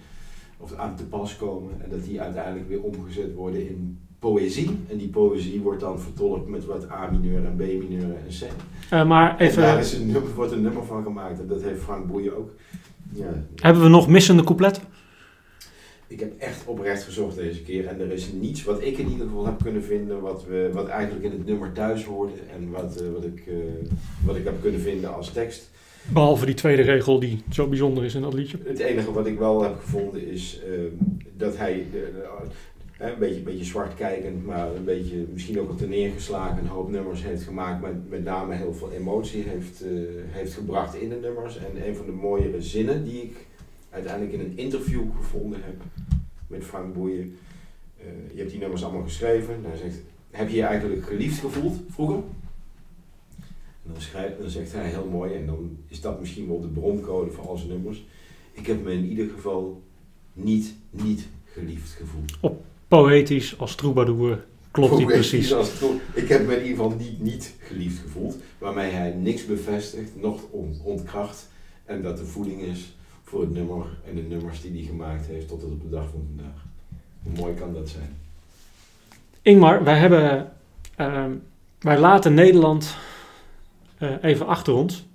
of 0.57 0.73
aan 0.75 0.95
te 0.95 1.03
pas 1.03 1.35
komen. 1.37 1.71
En 1.83 1.89
dat 1.89 2.03
die 2.03 2.21
uiteindelijk 2.21 2.67
weer 2.67 2.81
omgezet 2.81 3.33
worden 3.33 3.67
in 3.69 3.99
poëzie. 4.19 4.69
En 4.89 4.97
die 4.97 5.07
poëzie 5.07 5.61
wordt 5.61 5.79
dan 5.79 5.99
vertolkt 5.99 6.47
met 6.47 6.65
wat 6.65 6.89
A 6.91 7.09
mineur 7.11 7.45
en 7.45 7.55
B 7.55 7.59
mineur 7.59 8.15
en 8.15 8.27
C. 8.39 8.43
Eh, 8.89 9.05
maar 9.07 9.37
En 9.37 9.55
daar 9.55 9.67
even, 9.67 9.79
is 9.79 9.93
een 9.93 10.11
nummer, 10.11 10.33
wordt 10.35 10.51
een 10.51 10.61
nummer 10.61 10.85
van 10.85 11.03
gemaakt 11.03 11.39
en 11.39 11.47
dat 11.47 11.61
heeft 11.61 11.81
Frank 11.81 12.07
Boeien 12.07 12.37
ook. 12.37 12.49
Ja, 13.11 13.43
hebben 13.55 13.83
we 13.83 13.89
nog 13.89 14.07
missende 14.07 14.43
coupletten? 14.43 14.83
ik 16.09 16.19
heb 16.19 16.31
echt 16.37 16.65
oprecht 16.65 17.03
gezocht 17.03 17.35
deze 17.35 17.61
keer 17.61 17.85
en 17.85 17.99
er 17.99 18.11
is 18.11 18.31
niets 18.31 18.63
wat 18.63 18.81
ik 18.81 18.97
in 18.97 19.09
ieder 19.09 19.25
geval 19.25 19.45
heb 19.45 19.63
kunnen 19.63 19.83
vinden 19.83 20.21
wat, 20.21 20.45
we, 20.45 20.69
wat 20.73 20.87
eigenlijk 20.87 21.25
in 21.25 21.31
het 21.31 21.45
nummer 21.45 21.71
thuis 21.71 22.03
hoorde 22.03 22.33
en 22.55 22.71
wat, 22.71 23.01
eh, 23.01 23.11
wat, 23.13 23.23
ik, 23.23 23.43
eh, 23.47 23.55
wat 24.25 24.35
ik 24.35 24.43
heb 24.43 24.61
kunnen 24.61 24.81
vinden 24.81 25.15
als 25.15 25.31
tekst. 25.31 25.69
Behalve 26.13 26.45
die 26.45 26.55
tweede 26.55 26.81
regel 26.81 27.19
die 27.19 27.43
zo 27.49 27.67
bijzonder 27.67 28.03
is 28.03 28.15
in 28.15 28.21
dat 28.21 28.33
liedje. 28.33 28.57
Het 28.63 28.79
enige 28.79 29.11
wat 29.11 29.27
ik 29.27 29.37
wel 29.39 29.63
heb 29.63 29.79
gevonden 29.79 30.27
is 30.27 30.61
dat 31.37 31.57
hij 31.57 31.85
een, 32.99 33.19
beetje, 33.19 33.41
beetje 33.41 33.65
zwart 33.65 33.95
kijkend, 33.95 34.45
maar 34.45 34.75
een 34.75 34.83
beetje 34.83 35.25
misschien 35.33 35.59
ook 35.59 35.67
wat 35.67 35.87
neergeslagen 35.87 36.57
een 36.57 36.67
hoop 36.67 36.89
nummers 36.89 37.23
heeft 37.23 37.43
gemaakt, 37.43 37.81
maar 37.81 37.93
met 38.09 38.23
name 38.23 38.55
heel 38.55 38.73
veel 38.73 38.91
emotie 38.91 39.43
heeft, 39.43 39.81
eh, 39.81 39.91
heeft 40.27 40.53
gebracht 40.53 40.95
in 40.95 41.09
de 41.09 41.15
nummers. 41.15 41.57
En 41.57 41.87
een 41.87 41.95
van 41.95 42.05
de 42.05 42.11
mooiere 42.11 42.61
zinnen 42.61 43.03
die 43.03 43.21
ik 43.21 43.47
uiteindelijk 43.89 44.33
in 44.33 44.39
een 44.39 44.57
interview 44.57 45.03
gevonden 45.15 45.63
heb 45.63 45.81
met 46.47 46.63
Frank 46.63 46.93
Boeien. 46.93 47.37
eh, 47.97 48.05
je 48.31 48.37
hebt 48.37 48.51
die 48.51 48.59
nummers 48.59 48.83
allemaal 48.83 49.03
geschreven. 49.03 49.63
Hij 49.63 49.77
zegt, 49.77 49.97
heb 50.31 50.49
je 50.49 50.55
je 50.55 50.63
eigenlijk 50.63 51.05
geliefd 51.05 51.39
gevoeld 51.39 51.79
vroeger? 51.89 52.23
En 53.83 53.95
dan 54.39 54.49
zegt 54.49 54.73
hij 54.73 54.89
heel 54.89 55.07
mooi, 55.11 55.33
en 55.33 55.45
dan 55.45 55.77
is 55.87 56.01
dat 56.01 56.19
misschien 56.19 56.47
wel 56.47 56.61
de 56.61 56.67
broncode 56.67 57.31
voor 57.31 57.47
al 57.47 57.57
zijn 57.57 57.69
nummers. 57.69 58.05
Ik 58.51 58.67
heb 58.67 58.83
me 58.83 58.93
in 58.93 59.05
ieder 59.05 59.29
geval 59.29 59.81
niet, 60.33 60.73
niet 60.89 61.27
geliefd 61.45 61.91
gevoeld. 61.91 62.59
Poëtisch 62.89 63.59
als 63.59 63.75
troubadour 63.75 64.45
klopt 64.71 64.97
die 64.97 65.05
Poëtisch 65.05 65.29
precies. 65.29 65.53
als. 65.53 65.71
Ik 66.13 66.27
heb 66.29 66.45
me 66.47 66.55
in 66.55 66.61
ieder 66.67 66.83
geval 66.83 66.97
niet, 66.97 67.21
niet 67.21 67.55
geliefd 67.59 67.99
gevoeld. 68.01 68.35
Waarmee 68.57 68.91
hij 68.91 69.11
niks 69.11 69.45
bevestigt, 69.45 70.11
nog 70.21 70.41
on- 70.49 70.79
ontkracht. 70.83 71.47
En 71.85 72.01
dat 72.01 72.17
de 72.17 72.25
voeding 72.25 72.61
is 72.61 72.95
voor 73.23 73.41
het 73.41 73.53
nummer 73.53 73.85
en 74.09 74.15
de 74.15 74.21
nummers 74.21 74.61
die 74.61 74.71
hij 74.71 74.81
gemaakt 74.81 75.25
heeft 75.25 75.47
tot 75.47 75.63
op 75.63 75.81
de 75.81 75.89
dag 75.89 76.03
van 76.11 76.23
vandaag. 76.35 76.63
Hoe 77.23 77.33
mooi 77.41 77.53
kan 77.53 77.73
dat 77.73 77.89
zijn? 77.89 78.17
Ingmar, 79.41 79.83
wij 79.83 79.97
hebben, 79.97 80.51
ehm, 80.95 81.31
wij 81.79 81.99
laten 81.99 82.33
Nederland 82.33 82.95
eh, 83.97 84.11
even 84.21 84.47
achter 84.47 84.73
ons. 84.73 85.05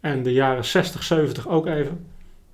En 0.00 0.22
de 0.22 0.32
jaren 0.32 0.64
60, 0.64 1.02
70 1.02 1.48
ook 1.48 1.66
even. 1.66 2.06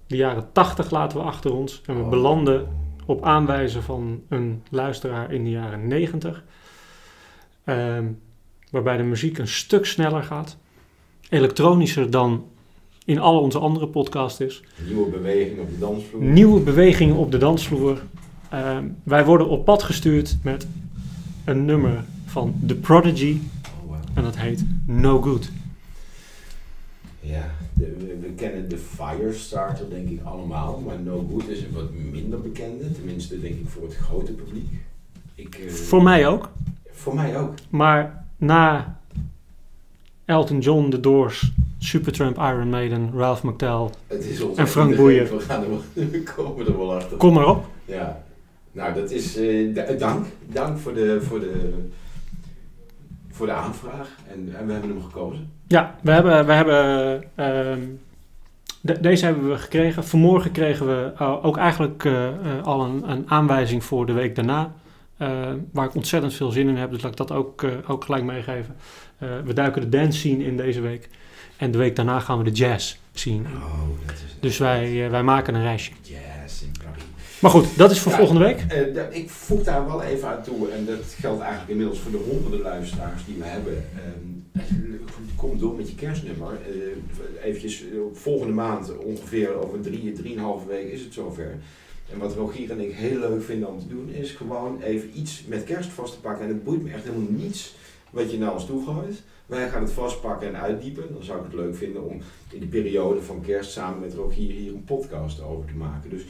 De 0.07 0.17
jaren 0.17 0.49
80 0.53 0.91
laten 0.91 1.19
we 1.19 1.25
achter 1.25 1.53
ons. 1.55 1.83
En 1.87 1.97
we 1.97 2.03
Oh. 2.03 2.09
belanden 2.11 2.69
op 3.07 3.25
aanwijzen 3.25 3.83
van 3.83 4.23
een 4.29 4.63
luisteraar 4.71 5.33
in 5.33 5.45
de 5.45 5.51
jaren 5.51 5.87
90. 5.87 6.45
Ehm, 7.65 8.07
waarbij 8.71 8.97
de 8.97 9.03
muziek 9.03 9.39
een 9.39 9.49
stuk 9.49 9.87
sneller 9.87 10.23
gaat. 10.23 10.57
Elektronischer 11.29 12.11
dan 12.11 12.45
in 13.05 13.19
al 13.19 13.41
onze 13.41 13.59
andere 13.59 13.89
podcasts 13.89 14.41
is. 14.41 14.63
Nieuwe 14.87 15.11
beweging 15.11 15.61
op 15.61 15.71
de 15.71 15.79
dansvloer. 15.79 16.23
Nieuwe 16.23 16.61
bewegingen 16.61 17.17
op 17.17 17.31
de 17.31 17.39
dansvloer. 17.39 18.03
Ehm, 18.51 18.85
wij 19.03 19.25
worden 19.25 19.49
op 19.49 19.65
pad 19.65 19.83
gestuurd 19.83 20.37
met 20.43 20.67
een 21.45 21.65
nummer 21.65 22.05
van 22.27 22.61
The 22.67 22.75
Prodigy. 22.75 23.37
Oh. 23.87 23.97
En 24.15 24.23
dat 24.23 24.37
heet 24.37 24.65
No 24.87 25.23
Good. 25.23 25.51
Ja, 27.21 27.51
de- 27.85 28.07
we, 28.07 28.19
we 28.21 28.29
kennen 28.33 28.69
de 28.69 28.79
Firestarter 28.79 29.91
denk 29.91 30.09
ik 30.09 30.21
allemaal, 30.25 30.81
maar 30.87 30.99
No 31.01 31.27
Good 31.31 31.49
is 31.49 31.63
een 31.63 31.73
wat 31.73 31.93
minder 32.11 32.41
bekende, 32.41 32.93
tenminste 32.93 33.41
denk 33.41 33.55
ik 33.55 33.69
voor 33.69 33.83
het 33.83 33.97
grote 33.97 34.33
publiek. 34.33 34.71
Ik, 35.35 35.55
eh, 35.55 35.71
Voor 35.71 36.03
mij 36.03 36.27
ook. 36.29 36.51
Voor 36.91 37.15
mij 37.15 37.39
ook. 37.39 37.55
Maar 37.71 38.25
na 38.37 38.97
Elton 40.25 40.59
John, 40.61 40.89
The 40.91 41.01
Doors, 41.01 41.53
Supertramp, 41.79 42.37
Iron 42.37 42.69
Maiden, 42.71 43.11
Ralph 43.15 43.43
McTell, 43.43 43.89
Het 44.07 44.25
is 44.25 44.41
ons 44.41 44.59
En 44.59 44.69
Frank 44.69 44.97
Boeien. 44.97 45.31
We, 45.37 45.41
gaan 45.41 45.63
er, 45.63 45.69
wel- 45.69 45.83
we 46.11 46.23
komen 46.37 46.67
er 46.67 46.77
wel 46.79 46.95
achter. 46.95 47.17
kom 47.17 47.33
maar 47.35 47.47
op. 47.47 47.67
Ja, 47.85 48.23
nou 48.73 48.95
dat 48.95 49.11
is, 49.11 49.33
d- 49.33 49.99
dank. 49.99 50.27
Dank 50.47 50.79
voor 50.79 50.95
de, 50.95 51.19
voor 51.23 51.41
de, 51.41 51.75
voor 53.31 53.47
de 53.47 53.53
aanvraag 53.53 54.17
en, 54.29 54.55
en 54.59 54.67
we 54.67 54.73
hebben 54.73 54.91
hem 54.91 55.03
gekozen. 55.03 55.51
Ja, 55.73 55.95
we 56.03 56.11
hebben, 56.11 56.47
we 56.47 56.53
hebben 56.53 57.23
ehm, 57.35 57.81
de- 58.81 59.01
deze 59.01 59.25
hebben 59.25 59.49
we 59.49 59.59
gekregen. 59.59 60.05
Vanmorgen 60.05 60.53
kregen 60.53 60.87
we 60.87 61.13
eh, 61.19 61.45
ook 61.45 61.57
eigenlijk 61.57 62.05
eh, 62.05 62.27
eh, 62.29 62.35
al 62.65 62.81
een, 62.85 63.11
een 63.11 63.25
aanwijzing 63.31 63.85
voor 63.85 64.07
de 64.07 64.13
week 64.13 64.35
daarna. 64.35 64.73
waar 65.73 65.87
ik 65.87 65.95
ontzettend 65.95 66.35
veel 66.35 66.51
zin 66.51 66.69
in 66.69 66.77
heb, 66.77 66.91
dus 66.91 67.03
laat 67.03 67.11
ik 67.11 67.17
dat 67.17 67.33
ook, 67.33 67.65
ook 67.87 68.05
gelijk 68.05 68.25
meegeven. 68.25 68.77
We 69.19 69.53
duiken 69.55 69.81
de 69.81 69.89
dance 69.89 70.19
scene 70.19 70.45
in 70.45 70.57
deze 70.57 70.81
week. 70.81 71.09
En 71.57 71.71
de 71.71 71.79
week 71.79 71.97
daarna 71.97 72.21
gaan 72.21 72.39
we 72.39 72.45
de 72.45 72.51
jazz 72.51 72.97
scene 73.13 73.37
in. 73.37 73.57
Oh, 73.57 74.07
dat 74.07 74.15
is 74.15 74.37
Dus 74.41 74.59
wij, 74.59 75.11
wij 75.11 75.23
maken 75.23 75.55
een 75.55 75.63
reisje. 75.63 75.93
Yes, 76.03 76.63
in 76.63 76.73
Paris. 76.85 77.12
Maar 77.43 77.51
goed, 77.51 77.77
dat 77.77 77.91
is 77.91 78.01
voor 78.01 78.13
Ja, 78.13 78.19
volgende 78.19 78.45
week. 78.45 78.61
eh, 78.69 79.17
ik 79.21 79.31
voeg 79.31 79.63
daar 79.63 79.87
wel 79.87 80.03
even 80.03 80.29
aan 80.29 80.43
toe, 80.43 80.71
en 80.71 80.85
dat 80.87 81.05
geldt 81.21 81.41
eigenlijk 81.41 81.71
inmiddels 81.71 81.99
voor 81.99 82.11
de 82.11 82.25
honderden 82.31 82.61
luisteraars 82.61 83.25
die 83.25 83.37
we 83.39 83.45
hebben. 83.45 83.85
Ehm, 83.97 84.61
kom 85.37 85.59
door 85.59 85.75
met 85.77 85.89
je 85.89 85.95
kerstnummer. 85.95 86.49
Eh 86.53 87.45
eventjes, 87.45 87.83
eh, 87.83 87.99
volgende 88.13 88.53
maand, 88.53 88.97
ongeveer 88.99 89.55
over 89.55 89.81
drie, 89.81 90.13
drieënhalve 90.13 90.67
week 90.69 90.93
is 90.93 91.01
het 91.05 91.13
zover. 91.15 91.59
En 92.13 92.19
wat 92.19 92.35
Rogier 92.35 92.71
en 92.71 92.81
ik 92.81 92.93
heel 92.95 93.19
leuk 93.19 93.43
vinden 93.43 93.69
om 93.69 93.79
te 93.79 93.89
doen, 93.89 94.09
is 94.11 94.31
gewoon 94.31 94.83
even 94.83 95.11
iets 95.19 95.45
met 95.47 95.65
kerst 95.65 95.91
vast 95.91 96.13
te 96.15 96.21
pakken. 96.21 96.43
En 96.45 96.49
het 96.51 96.65
boeit 96.65 96.83
me 96.83 96.91
echt 96.91 97.05
helemaal 97.05 97.27
niets 97.31 97.75
wat 98.11 98.31
je 98.31 98.39
naar 98.39 98.53
ons 98.53 98.67
toe 98.67 98.85
gooit. 98.85 99.23
Wij 99.47 99.69
gaan 99.69 99.83
het 99.83 99.93
vastpakken 99.93 100.49
en 100.49 100.61
uitdiepen. 100.61 101.05
Dan 101.15 101.23
zou 101.25 101.39
ik 101.39 101.45
het 101.45 101.55
leuk 101.55 101.77
vinden 101.77 102.05
om 102.09 102.21
in 102.51 102.61
de 102.61 102.67
periode 102.67 103.23
van 103.23 103.41
kerst 103.41 103.71
samen 103.73 104.01
met 104.01 104.15
Rogier 104.15 104.53
hier 104.53 104.73
een 104.73 104.85
podcast 104.85 105.43
over 105.43 105.67
te 105.67 105.75
maken. 105.75 106.11
Dus 106.11 106.23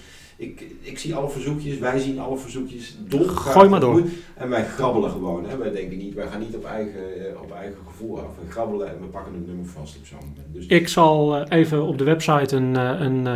ik, 0.43 0.65
ik 0.81 0.99
zie 0.99 1.15
alle 1.15 1.29
verzoekjes, 1.29 1.79
wij 1.79 1.99
zien 1.99 2.19
alle 2.19 2.37
verzoekjes. 2.37 2.97
Dolgraag 3.09 3.53
Gooi 3.53 3.69
maar 3.69 3.81
door. 3.81 4.03
En 4.35 4.49
wij 4.49 4.65
grabbelen 4.65 5.11
gewoon. 5.11 5.45
Hè. 5.49 5.57
Wij 5.57 5.71
denken 5.73 5.99
niet, 5.99 6.15
wij 6.15 6.27
gaan 6.27 6.41
niet 6.41 6.55
op 6.55 6.65
eigen, 6.65 7.27
eh, 7.27 7.41
op 7.43 7.53
eigen 7.53 7.77
gevoel 7.87 8.19
af. 8.19 8.25
We 8.45 8.51
grabbelen 8.51 8.89
en 8.89 8.95
we 9.01 9.07
pakken 9.07 9.35
het 9.35 9.47
nummer 9.47 9.67
vast 9.67 9.97
op 9.97 10.07
zo'n 10.07 10.19
moment. 10.19 10.47
Dus, 10.55 10.67
Ik 10.67 10.89
zal 10.89 11.37
eh, 11.37 11.59
even 11.59 11.83
op 11.83 11.99
de 11.99 12.05
website 12.05 12.57
een, 12.57 12.77
eh, 12.77 13.01
een, 13.01 13.27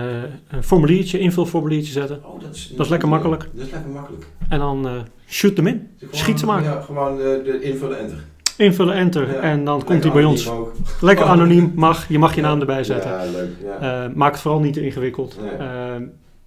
een 0.48 0.62
formuliertje, 0.62 1.18
invulformuliertje 1.18 1.92
zetten. 1.92 2.20
oh, 2.24 2.40
dat, 2.40 2.54
is, 2.54 2.72
dat 2.76 2.84
is 2.84 2.90
lekker 2.90 3.08
makkelijk. 3.08 3.48
Dat 3.52 3.66
is 3.66 3.72
lekker 3.72 3.90
makkelijk. 3.90 4.26
En 4.48 4.58
dan 4.58 4.88
shoot 5.28 5.56
hem 5.56 5.66
in. 5.66 5.88
Gewoon- 5.98 6.14
Schiet 6.14 6.38
ze 6.38 6.46
maar. 6.46 6.62
Ja, 6.62 6.80
gewoon 6.80 7.12
eh, 7.18 7.24
de 7.24 7.58
invullen 7.62 7.98
enter. 7.98 8.24
Invullen, 8.56 8.94
enter. 8.94 9.28
Ja. 9.32 9.40
En 9.40 9.64
dan 9.64 9.84
komt 9.84 10.02
hij 10.04 10.12
bij 10.12 10.24
ons. 10.24 10.50
ook. 10.50 10.72
Lekker 11.00 11.26
anoniem, 11.34 11.72
mag. 11.74 12.08
Je 12.08 12.18
mag 12.18 12.34
je 12.34 12.40
naam 12.40 12.60
erbij 12.60 12.84
zetten. 12.84 13.10
Ja, 13.10 13.24
leuk. 13.24 14.14
Maak 14.14 14.32
het 14.32 14.40
vooral 14.40 14.60
niet 14.60 14.72
te 14.74 14.84
ingewikkeld. 14.84 15.36
Nee. 15.40 15.50
Eh, 15.50 15.94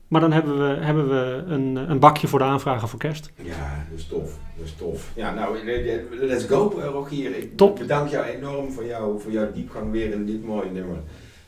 maar 0.09 0.21
dan 0.21 0.31
hebben 0.31 0.57
we, 0.57 0.83
hebben 0.85 1.09
we 1.09 1.43
een, 1.53 1.75
een 1.75 1.99
bakje 1.99 2.27
voor 2.27 2.39
de 2.39 2.45
aanvragen 2.45 2.87
voor 2.87 2.99
kerst. 2.99 3.31
Ja, 3.35 3.85
dat 3.89 3.99
is 3.99 4.07
tof. 4.07 4.37
Dat 4.57 4.65
is 4.65 4.73
tof. 4.77 5.11
Ja, 5.15 5.33
nou, 5.33 5.57
eh, 5.57 5.95
eh, 5.95 6.01
let's 6.11 6.45
go, 6.45 6.79
eh, 6.79 6.85
Rogier. 6.85 7.37
Ik 7.37 7.57
Top. 7.57 7.77
bedank 7.79 8.09
jou 8.09 8.25
enorm 8.25 8.71
voor, 8.71 8.85
jou, 8.85 9.19
voor 9.19 9.31
jouw 9.31 9.51
diepgang 9.51 9.91
weer 9.91 10.11
in 10.11 10.25
dit 10.25 10.45
mooie 10.45 10.71
nummer. 10.71 10.97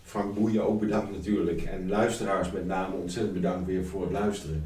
Frank 0.03 0.36
Boeien 0.36 0.68
ook 0.68 0.80
bedankt 0.80 1.12
natuurlijk. 1.12 1.62
En 1.62 1.89
luisteraars 1.89 2.51
met 2.51 2.68
name 2.68 2.95
ontzettend 2.95 3.34
bedankt 3.34 3.66
weer 3.66 3.86
voor 3.86 4.01
het 4.01 4.12
luisteren. 4.12 4.64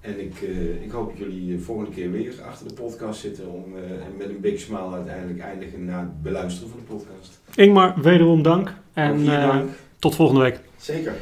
En 0.00 0.20
ik, 0.20 0.40
ik 0.82 0.90
hoop 0.90 1.08
dat 1.08 1.18
jullie 1.18 1.60
volgende 1.60 1.90
keer 1.90 2.10
weer 2.10 2.34
achter 2.48 2.68
de 2.68 2.74
podcast 2.74 3.20
zitten 3.20 3.52
om 3.52 3.64
en 3.76 4.16
met 4.18 4.28
een 4.28 4.40
big 4.40 4.60
smile 4.60 4.94
uiteindelijk 4.94 5.40
eindigen 5.40 5.84
na 5.84 5.98
het 6.00 6.22
beluisteren 6.22 6.70
van 6.70 6.78
de 6.78 6.94
podcast. 6.94 7.40
Ingmar, 7.54 7.94
wederom 8.02 8.42
dank. 8.42 8.74
En 8.94 9.28
eh, 9.28 9.46
dank. 9.46 9.70
tot 9.98 10.14
volgende 10.14 10.40
week. 10.40 10.60
Zeker. 10.76 11.14